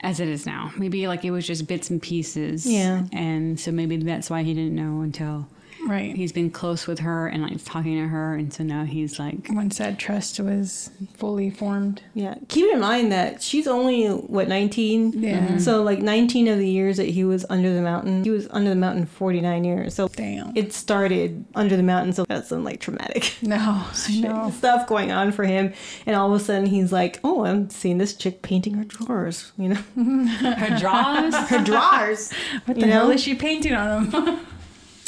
as 0.00 0.20
it 0.20 0.28
is 0.28 0.46
now. 0.46 0.72
Maybe 0.76 1.06
like 1.08 1.24
it 1.24 1.30
was 1.30 1.46
just 1.46 1.66
bits 1.66 1.90
and 1.90 2.00
pieces. 2.00 2.66
Yeah. 2.66 3.04
And 3.12 3.58
so 3.58 3.72
maybe 3.72 3.96
that's 3.96 4.28
why 4.28 4.42
he 4.42 4.54
didn't 4.54 4.74
know 4.74 5.00
until 5.00 5.48
Right. 5.86 6.14
he's 6.16 6.32
been 6.32 6.50
close 6.50 6.86
with 6.86 7.00
her 7.00 7.26
and 7.28 7.42
like 7.42 7.62
talking 7.64 7.96
to 8.00 8.08
her. 8.08 8.34
And 8.34 8.52
so 8.52 8.62
now 8.64 8.84
he's 8.84 9.18
like, 9.18 9.48
Once 9.50 9.78
that 9.78 9.98
trust 9.98 10.40
was 10.40 10.90
fully 11.14 11.50
formed. 11.50 12.02
Yeah. 12.14 12.34
Keep 12.48 12.72
in 12.74 12.80
mind 12.80 13.12
that 13.12 13.42
she's 13.42 13.66
only 13.66 14.08
what 14.08 14.48
19. 14.48 15.12
Yeah. 15.12 15.38
Mm-hmm. 15.46 15.58
So 15.58 15.82
like 15.82 15.98
19 16.00 16.48
of 16.48 16.58
the 16.58 16.68
years 16.68 16.96
that 16.96 17.08
he 17.08 17.24
was 17.24 17.44
under 17.50 17.72
the 17.74 17.82
mountain, 17.82 18.24
he 18.24 18.30
was 18.30 18.48
under 18.50 18.70
the 18.70 18.76
mountain 18.76 19.06
49 19.06 19.64
years. 19.64 19.94
So 19.94 20.08
Damn. 20.08 20.56
it 20.56 20.72
started 20.72 21.44
under 21.54 21.76
the 21.76 21.82
mountain, 21.82 22.12
so 22.12 22.24
that's 22.28 22.48
some 22.48 22.64
like 22.64 22.80
traumatic 22.80 23.34
no, 23.42 23.56
I 23.56 24.20
know. 24.20 24.50
stuff 24.50 24.86
going 24.86 25.12
on 25.12 25.32
for 25.32 25.44
him. 25.44 25.72
And 26.06 26.16
all 26.16 26.32
of 26.34 26.40
a 26.40 26.44
sudden 26.44 26.66
he's 26.66 26.92
like, 26.92 27.20
"Oh, 27.24 27.44
I'm 27.44 27.68
seeing 27.70 27.98
this 27.98 28.14
chick 28.14 28.42
painting 28.42 28.74
her 28.74 28.84
drawers." 28.84 29.52
You 29.58 29.70
know, 29.70 29.74
her 30.56 30.78
drawers? 30.78 31.34
her 31.48 31.62
drawers, 31.62 32.32
What 32.64 32.76
you 32.76 32.84
the 32.86 32.90
hell 32.92 33.08
know? 33.08 33.14
is 33.14 33.22
she 33.22 33.34
painting 33.34 33.74
on 33.74 34.10
him? 34.10 34.46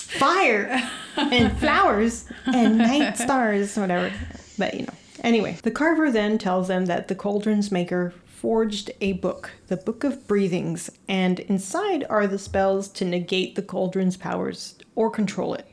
Fire 0.07 0.91
and 1.17 1.57
flowers 1.59 2.27
and 2.47 2.79
night 2.79 3.19
stars, 3.19 3.77
whatever. 3.77 4.13
But 4.59 4.75
you 4.75 4.87
know. 4.87 4.95
Anyway, 5.23 5.59
the 5.63 5.71
carver 5.71 6.11
then 6.11 6.39
tells 6.39 6.69
them 6.69 6.87
that 6.87 7.09
the 7.09 7.15
cauldron's 7.15 7.73
maker 7.73 8.13
forged 8.27 8.91
a 9.01 9.15
book, 9.15 9.51
the 9.69 9.77
Book 9.77 10.05
of 10.05 10.27
Breathings, 10.27 10.91
and 11.09 11.41
inside 11.41 12.05
are 12.09 12.27
the 12.27 12.39
spells 12.39 12.89
to 12.91 13.05
negate 13.05 13.55
the 13.55 13.63
cauldron's 13.63 14.17
powers 14.17 14.77
or 14.95 15.11
control 15.11 15.55
it. 15.55 15.67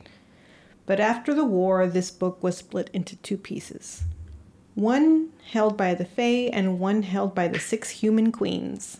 But 0.86 0.98
after 0.98 1.34
the 1.34 1.44
war, 1.44 1.86
this 1.86 2.10
book 2.10 2.42
was 2.42 2.56
split 2.56 2.90
into 2.92 3.16
two 3.16 3.36
pieces. 3.36 4.04
One 4.74 5.30
held 5.50 5.76
by 5.76 5.94
the 5.94 6.04
Fae 6.04 6.50
and 6.52 6.80
one 6.80 7.02
held 7.02 7.34
by 7.34 7.48
the 7.48 7.60
six 7.60 7.90
human 7.90 8.32
queens. 8.32 8.98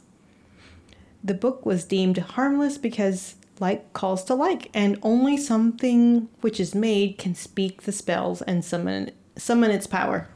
The 1.23 1.35
book 1.35 1.67
was 1.67 1.85
deemed 1.85 2.19
harmless 2.19 2.79
because 2.79 3.35
like 3.61 3.93
calls 3.93 4.25
to 4.25 4.35
like, 4.35 4.71
and 4.75 4.99
only 5.03 5.37
something 5.37 6.29
which 6.41 6.59
is 6.59 6.75
made 6.75 7.19
can 7.19 7.35
speak 7.35 7.83
the 7.83 7.93
spells 7.93 8.43
and 8.43 8.65
summon 8.65 9.11
summon 9.37 9.71
its 9.71 9.87
power. 9.87 10.29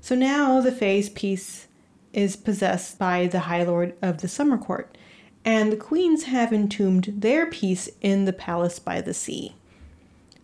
So 0.00 0.14
now 0.14 0.60
the 0.60 0.72
Fae's 0.72 1.08
piece 1.08 1.66
is 2.12 2.36
possessed 2.36 2.98
by 2.98 3.26
the 3.26 3.40
High 3.40 3.64
Lord 3.64 3.94
of 4.00 4.20
the 4.20 4.28
Summer 4.28 4.58
Court, 4.58 4.96
and 5.44 5.72
the 5.72 5.76
queens 5.76 6.24
have 6.24 6.52
entombed 6.52 7.14
their 7.18 7.46
piece 7.46 7.88
in 8.00 8.24
the 8.24 8.32
palace 8.32 8.78
by 8.78 9.00
the 9.00 9.14
sea. 9.14 9.54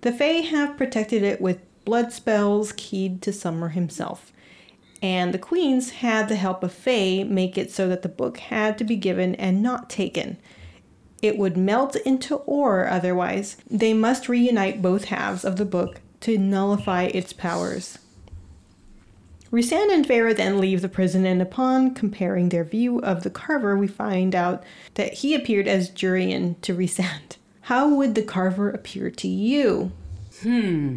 The 0.00 0.12
Fae 0.12 0.42
have 0.42 0.76
protected 0.76 1.22
it 1.22 1.40
with 1.40 1.60
blood 1.84 2.12
spells 2.12 2.72
keyed 2.76 3.22
to 3.22 3.32
Summer 3.32 3.70
himself. 3.70 4.32
And 5.02 5.34
the 5.34 5.38
queens 5.38 5.90
had 5.90 6.28
the 6.28 6.36
help 6.36 6.62
of 6.62 6.72
Fae 6.72 7.24
make 7.24 7.58
it 7.58 7.70
so 7.70 7.88
that 7.88 8.02
the 8.02 8.08
book 8.08 8.38
had 8.38 8.78
to 8.78 8.84
be 8.84 8.96
given 8.96 9.34
and 9.34 9.62
not 9.62 9.90
taken. 9.90 10.38
It 11.24 11.38
would 11.38 11.56
melt 11.56 11.96
into 11.96 12.34
ore 12.36 12.86
otherwise. 12.86 13.56
They 13.70 13.94
must 13.94 14.28
reunite 14.28 14.82
both 14.82 15.06
halves 15.06 15.42
of 15.42 15.56
the 15.56 15.64
book 15.64 16.02
to 16.20 16.36
nullify 16.36 17.04
its 17.04 17.32
powers. 17.32 17.98
Rhysand 19.50 19.90
and 19.90 20.04
Feyre 20.04 20.36
then 20.36 20.60
leave 20.60 20.82
the 20.82 20.88
prison, 20.90 21.24
and 21.24 21.40
upon 21.40 21.94
comparing 21.94 22.50
their 22.50 22.62
view 22.62 22.98
of 22.98 23.22
the 23.22 23.30
carver, 23.30 23.74
we 23.74 23.86
find 23.86 24.34
out 24.34 24.64
that 24.96 25.14
he 25.14 25.34
appeared 25.34 25.66
as 25.66 25.88
Jurian 25.88 26.60
to 26.60 26.74
Rhysand. 26.74 27.38
How 27.62 27.88
would 27.88 28.16
the 28.16 28.22
carver 28.22 28.68
appear 28.68 29.10
to 29.10 29.26
you? 29.26 29.92
Hmm. 30.42 30.96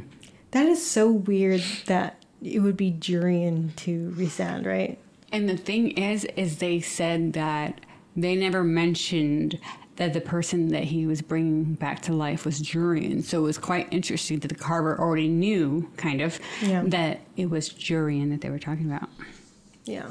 That 0.52 0.66
is 0.66 0.86
so 0.86 1.10
weird 1.10 1.64
that 1.86 2.22
it 2.44 2.60
would 2.60 2.76
be 2.76 2.92
Jurian 2.92 3.74
to 3.78 4.14
Rhysand, 4.18 4.66
right? 4.66 4.98
And 5.32 5.48
the 5.48 5.56
thing 5.56 5.92
is, 5.92 6.26
is 6.36 6.58
they 6.58 6.82
said 6.82 7.32
that 7.32 7.80
they 8.18 8.36
never 8.36 8.66
mentioned 8.66 9.58
that 9.98 10.14
the 10.14 10.22
person 10.22 10.70
that 10.70 10.84
he 10.86 11.06
was 11.06 11.22
bringing 11.22 11.74
back 11.74 12.02
to 12.04 12.14
life 12.14 12.46
was 12.46 12.62
Jurian. 12.62 13.24
So 13.24 13.40
it 13.40 13.44
was 13.44 13.58
quite 13.58 13.88
interesting 13.92 14.40
that 14.40 14.48
the 14.48 14.56
carver 14.56 14.98
already 15.00 15.28
knew, 15.28 15.90
kind 15.98 16.22
of, 16.22 16.40
Yeah. 16.62 16.84
that 16.88 17.22
it 17.36 17.50
was 17.50 17.70
Jurian 17.70 18.30
that 18.30 18.42
they 18.42 18.50
were 18.50 18.60
talking 18.60 18.86
about. 18.86 19.10
Yeah. 19.86 20.08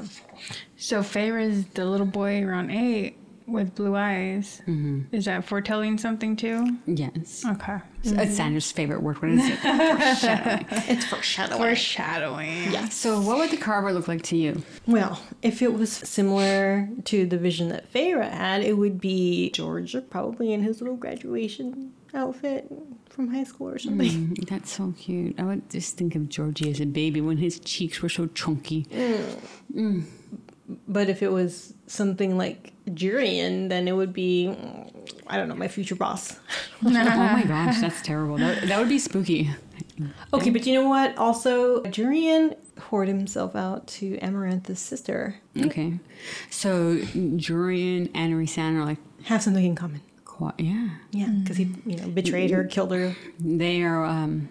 So 0.77 1.03
Feyre's 1.03 1.65
the 1.67 1.85
little 1.85 2.05
boy 2.05 2.43
around 2.43 2.71
eight 2.71 3.15
with 3.47 3.73
blue 3.75 3.95
eyes. 3.95 4.61
Mm-hmm. 4.67 5.15
Is 5.15 5.25
that 5.25 5.45
foretelling 5.45 5.97
something 5.97 6.35
too? 6.35 6.77
Yes. 6.85 7.45
Okay. 7.45 7.77
It's 8.03 8.11
uh, 8.11 8.25
Sandra's 8.27 8.71
favorite 8.71 9.01
word. 9.01 9.21
What 9.21 9.31
is 9.31 9.41
it? 9.45 9.57
Foreshadowing. 9.59 10.65
It's 10.87 11.05
foreshadowing. 11.05 11.59
Foreshadowing. 11.61 12.71
Yeah. 12.71 12.89
So, 12.89 13.21
what 13.21 13.37
would 13.37 13.51
the 13.51 13.57
carver 13.57 13.93
look 13.93 14.07
like 14.07 14.21
to 14.23 14.37
you? 14.37 14.61
Well, 14.85 15.21
if 15.41 15.61
it 15.61 15.73
was 15.73 15.91
similar 15.91 16.89
to 17.05 17.25
the 17.25 17.37
vision 17.37 17.69
that 17.69 17.91
Feyre 17.91 18.29
had, 18.29 18.63
it 18.63 18.77
would 18.77 18.99
be 18.99 19.51
George 19.51 19.95
probably 20.09 20.53
in 20.53 20.61
his 20.61 20.81
little 20.81 20.97
graduation 20.97 21.93
outfit 22.13 22.71
from 23.09 23.33
high 23.33 23.43
school 23.43 23.69
or 23.69 23.79
something. 23.79 24.27
Mm, 24.27 24.47
that's 24.47 24.71
so 24.71 24.93
cute. 24.97 25.39
I 25.39 25.43
would 25.43 25.69
just 25.69 25.97
think 25.97 26.15
of 26.15 26.29
Georgie 26.29 26.69
as 26.69 26.79
a 26.79 26.85
baby 26.85 27.21
when 27.21 27.37
his 27.37 27.59
cheeks 27.59 28.01
were 28.01 28.09
so 28.09 28.27
chunky. 28.27 28.85
Mm. 28.85 29.39
Mm. 29.73 30.03
But 30.87 31.09
if 31.09 31.23
it 31.23 31.31
was 31.31 31.73
something 31.87 32.37
like 32.37 32.73
Jurian, 32.89 33.69
then 33.69 33.87
it 33.87 33.93
would 33.93 34.11
be, 34.13 34.53
I 35.27 35.37
don't 35.37 35.47
know, 35.47 35.55
my 35.55 35.67
future 35.69 35.95
boss. 35.95 36.37
oh 36.85 36.89
my 36.89 37.43
gosh, 37.47 37.79
that's 37.79 38.01
terrible. 38.01 38.37
That, 38.37 38.67
that 38.67 38.79
would 38.79 38.89
be 38.89 38.99
spooky. 38.99 39.49
Okay, 40.33 40.49
but 40.49 40.65
you 40.65 40.73
know 40.73 40.87
what? 40.87 41.17
Also, 41.17 41.81
Jurian 41.83 42.55
poured 42.75 43.07
himself 43.07 43.55
out 43.55 43.87
to 43.87 44.17
Amarantha's 44.17 44.79
sister. 44.79 45.39
Okay. 45.57 45.99
So, 46.49 46.97
Jurian 46.97 48.11
and 48.13 48.33
Rhysand 48.33 48.75
are 48.75 48.85
like, 48.85 48.99
Have 49.25 49.41
something 49.41 49.65
in 49.65 49.75
common. 49.75 50.01
quite, 50.25 50.59
yeah. 50.59 50.89
Yeah, 51.11 51.27
because 51.27 51.57
he, 51.57 51.73
you 51.85 51.97
know, 51.97 52.09
betrayed 52.09 52.51
her, 52.51 52.63
killed 52.65 52.91
her. 52.91 53.15
They 53.39 53.81
are 53.83 54.05
um, 54.05 54.49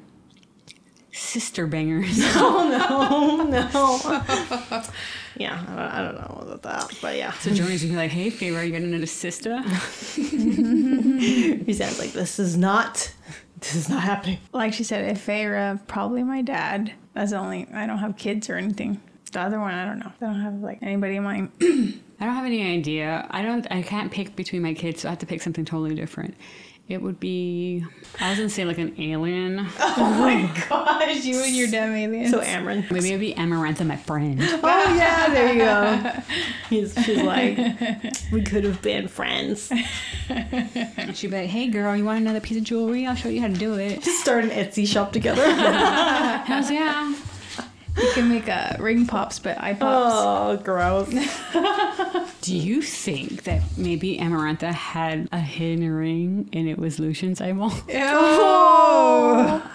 sister 1.41 1.67
bangers. 1.67 2.19
Oh 2.35 2.67
no, 2.71 3.45
no. 3.45 4.83
yeah, 5.37 5.63
I 5.69 5.77
don't, 5.77 5.79
I 5.79 6.03
don't 6.03 6.15
know 6.15 6.39
about 6.41 6.63
that, 6.63 6.99
but 7.03 7.15
yeah. 7.15 7.33
so, 7.33 7.51
Jurian's 7.51 7.83
gonna 7.83 7.93
be 7.93 7.99
like, 7.99 8.11
hey, 8.11 8.31
Feyre, 8.31 8.65
you 8.65 8.73
got 8.73 8.81
another 8.81 9.05
sister? 9.05 9.61
He 10.15 11.73
sounds 11.75 11.99
like 11.99 12.13
this 12.13 12.39
is 12.39 12.57
not, 12.57 13.13
this 13.61 13.75
is 13.75 13.91
not 13.91 14.03
happening. 14.03 14.39
Like 14.55 14.73
she 14.73 14.83
said, 14.83 15.11
if 15.11 15.27
Feyre, 15.27 15.75
uh, 15.75 15.79
probably 15.87 16.23
my 16.23 16.41
dad. 16.41 16.95
That's 17.13 17.33
the 17.33 17.39
only. 17.39 17.67
I 17.75 17.87
don't 17.87 17.99
have 17.99 18.17
kids 18.17 18.49
or 18.49 18.57
anything. 18.57 18.99
The 19.33 19.41
other 19.41 19.61
one, 19.61 19.75
I 19.75 19.85
don't 19.85 19.99
know. 19.99 20.13
I 20.21 20.25
don't 20.25 20.41
have 20.41 20.55
like 20.63 20.79
anybody 20.81 21.17
in 21.17 21.23
mind. 21.23 21.51
I 21.61 22.25
don't 22.25 22.35
have 22.35 22.47
any 22.47 22.67
idea. 22.67 23.27
I 23.31 23.43
don't. 23.43 23.67
I 23.71 23.83
can't 23.83 24.11
pick 24.11 24.37
between 24.37 24.63
my 24.63 24.73
kids, 24.73 25.03
so 25.03 25.09
I 25.09 25.11
have 25.11 25.19
to 25.19 25.27
pick 25.27 25.43
something 25.43 25.67
totally 25.67 25.95
different. 25.95 26.35
It 26.89 27.03
would 27.03 27.19
be. 27.19 27.85
I 28.21 28.31
was 28.31 28.39
gonna 28.39 28.49
say 28.49 28.65
like 28.65 28.79
an 28.79 28.95
alien. 29.01 29.67
oh 29.81 30.17
my 30.21 30.65
gosh, 30.69 31.25
you 31.25 31.43
and 31.43 31.55
your 31.55 31.67
damn 31.69 31.93
aliens. 31.93 32.31
So 32.31 32.41
Amaranth. 32.41 32.93
Maybe 32.93 33.09
it'd 33.09 33.21
be 33.21 33.35
Amarantha, 33.35 33.85
my 33.85 33.97
friend. 33.97 34.41
Oh 34.69 34.95
yeah, 34.95 35.29
there 35.29 35.53
you 35.53 35.59
go. 35.59 36.23
He's, 36.71 36.95
she's 37.05 37.23
like, 37.23 37.57
we 38.33 38.43
could 38.43 38.65
have 38.65 38.81
been 38.83 39.09
friends. 39.09 39.73
She'd 41.15 41.31
be 41.31 41.37
like, 41.37 41.51
"Hey, 41.51 41.69
girl, 41.69 41.97
you 41.97 42.05
want 42.05 42.21
another 42.21 42.41
piece 42.41 42.57
of 42.57 42.65
jewelry? 42.65 43.07
I'll 43.07 43.15
show 43.15 43.29
you 43.29 43.41
how 43.41 43.49
to 43.49 43.55
do 43.55 43.75
it." 43.75 44.03
Just 44.03 44.21
Start 44.21 44.45
an 44.45 44.51
Etsy 44.51 44.87
shop 44.87 45.13
together. 45.13 45.45
Hells 45.45 46.71
yeah. 46.71 47.15
You 47.97 48.11
can 48.13 48.29
make 48.29 48.47
a 48.49 48.77
ring 48.79 49.07
pops, 49.07 49.39
but 49.39 49.59
eye 49.61 49.73
pops. 49.75 50.15
oh, 50.15 50.57
gross. 50.63 51.09
Do 52.43 52.55
you 52.57 52.83
think 52.83 53.45
that 53.45 53.63
maybe 53.77 54.19
Amarantha 54.19 54.73
had 54.73 55.29
a 55.33 55.41
hidden 55.41 55.91
ring 55.91 56.49
and 56.53 56.69
it 56.69 56.79
was 56.79 56.99
Lucien's 56.99 57.41
eyeball? 57.41 57.73
Oh. 57.93 59.73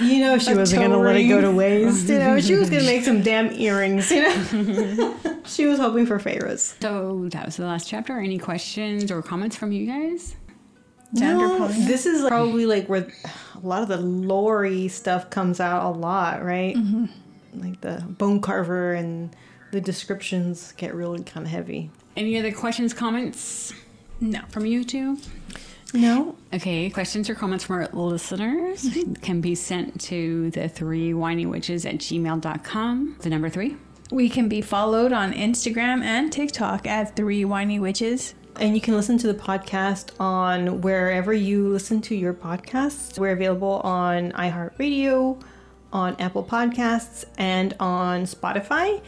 You 0.00 0.18
know 0.20 0.38
she 0.38 0.52
A 0.52 0.56
wasn't 0.56 0.82
gonna 0.82 0.98
let 0.98 1.14
it 1.16 1.24
go 1.28 1.40
to 1.40 1.50
waste. 1.52 2.08
You 2.08 2.18
know 2.18 2.40
she 2.40 2.54
was 2.56 2.68
gonna 2.68 2.82
make 2.84 3.04
some 3.04 3.22
damn 3.22 3.52
earrings. 3.60 4.10
You 4.10 4.22
know, 4.22 5.14
she 5.44 5.66
was 5.66 5.78
hoping 5.78 6.06
for 6.06 6.18
favors. 6.18 6.74
So 6.80 7.28
that 7.30 7.46
was 7.46 7.56
the 7.56 7.64
last 7.66 7.86
chapter. 7.88 8.18
Any 8.18 8.38
questions 8.38 9.12
or 9.12 9.22
comments 9.22 9.54
from 9.56 9.70
you 9.72 9.86
guys? 9.86 10.34
Xander 11.14 11.38
No, 11.38 11.56
probably- 11.56 11.84
this 11.86 12.06
is 12.06 12.26
probably 12.26 12.66
like 12.66 12.88
where 12.88 13.08
a 13.62 13.66
lot 13.66 13.82
of 13.82 13.88
the 13.88 13.98
lore 13.98 14.88
stuff 14.88 15.30
comes 15.30 15.60
out 15.60 15.84
a 15.84 15.96
lot, 15.96 16.44
right? 16.44 16.76
Mm-hmm. 16.76 17.06
Like 17.54 17.80
the 17.80 18.04
bone 18.08 18.40
carver 18.40 18.92
and 18.92 19.34
the 19.72 19.80
descriptions 19.80 20.72
get 20.76 20.94
really 20.94 21.22
kind 21.22 21.46
of 21.46 21.50
heavy. 21.52 21.90
Any 22.16 22.38
other 22.38 22.52
questions, 22.52 22.92
comments 22.94 23.72
No. 24.20 24.40
from 24.50 24.66
you 24.66 24.84
two? 24.84 25.18
No, 25.92 26.36
Okay, 26.52 26.88
questions 26.90 27.28
or 27.28 27.34
comments 27.34 27.64
from 27.64 27.76
our 27.76 27.88
listeners 27.92 28.84
mm-hmm. 28.84 29.14
can 29.14 29.40
be 29.40 29.56
sent 29.56 30.00
to 30.02 30.50
the 30.52 30.68
three 30.68 31.12
winey 31.12 31.46
witches 31.46 31.84
at 31.84 31.96
gmail.com. 31.96 33.16
The 33.20 33.28
number 33.30 33.48
three. 33.48 33.76
We 34.12 34.28
can 34.28 34.48
be 34.48 34.60
followed 34.60 35.12
on 35.12 35.32
Instagram 35.32 36.02
and 36.02 36.32
TikTok 36.32 36.86
at 36.86 37.14
Three 37.14 37.44
Winey 37.44 37.78
Witches. 37.80 38.34
And 38.56 38.74
you 38.74 38.80
can 38.80 38.94
listen 38.94 39.18
to 39.18 39.26
the 39.26 39.34
podcast 39.34 40.10
on 40.20 40.80
wherever 40.80 41.32
you 41.32 41.68
listen 41.68 42.00
to 42.02 42.14
your 42.14 42.34
podcasts. 42.34 43.18
We're 43.18 43.32
available 43.32 43.80
on 43.84 44.32
iHeartRadio, 44.32 45.40
on 45.92 46.16
Apple 46.18 46.44
Podcasts, 46.44 47.24
and 47.38 47.74
on 47.80 48.24
Spotify. 48.24 49.00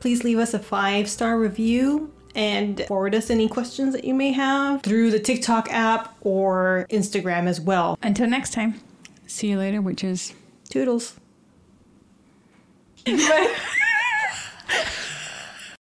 Please 0.00 0.24
leave 0.24 0.38
us 0.38 0.54
a 0.54 0.58
five 0.58 1.08
star 1.08 1.38
review 1.38 2.12
and 2.34 2.84
forward 2.86 3.14
us 3.14 3.30
any 3.30 3.48
questions 3.48 3.92
that 3.92 4.04
you 4.04 4.14
may 4.14 4.32
have 4.32 4.82
through 4.82 5.10
the 5.10 5.18
TikTok 5.18 5.68
app 5.70 6.16
or 6.20 6.86
Instagram 6.90 7.46
as 7.46 7.60
well. 7.60 7.98
Until 8.02 8.28
next 8.28 8.52
time. 8.52 8.80
See 9.26 9.48
you 9.48 9.58
later, 9.58 9.80
witches. 9.80 10.34
Toodles. 10.68 11.16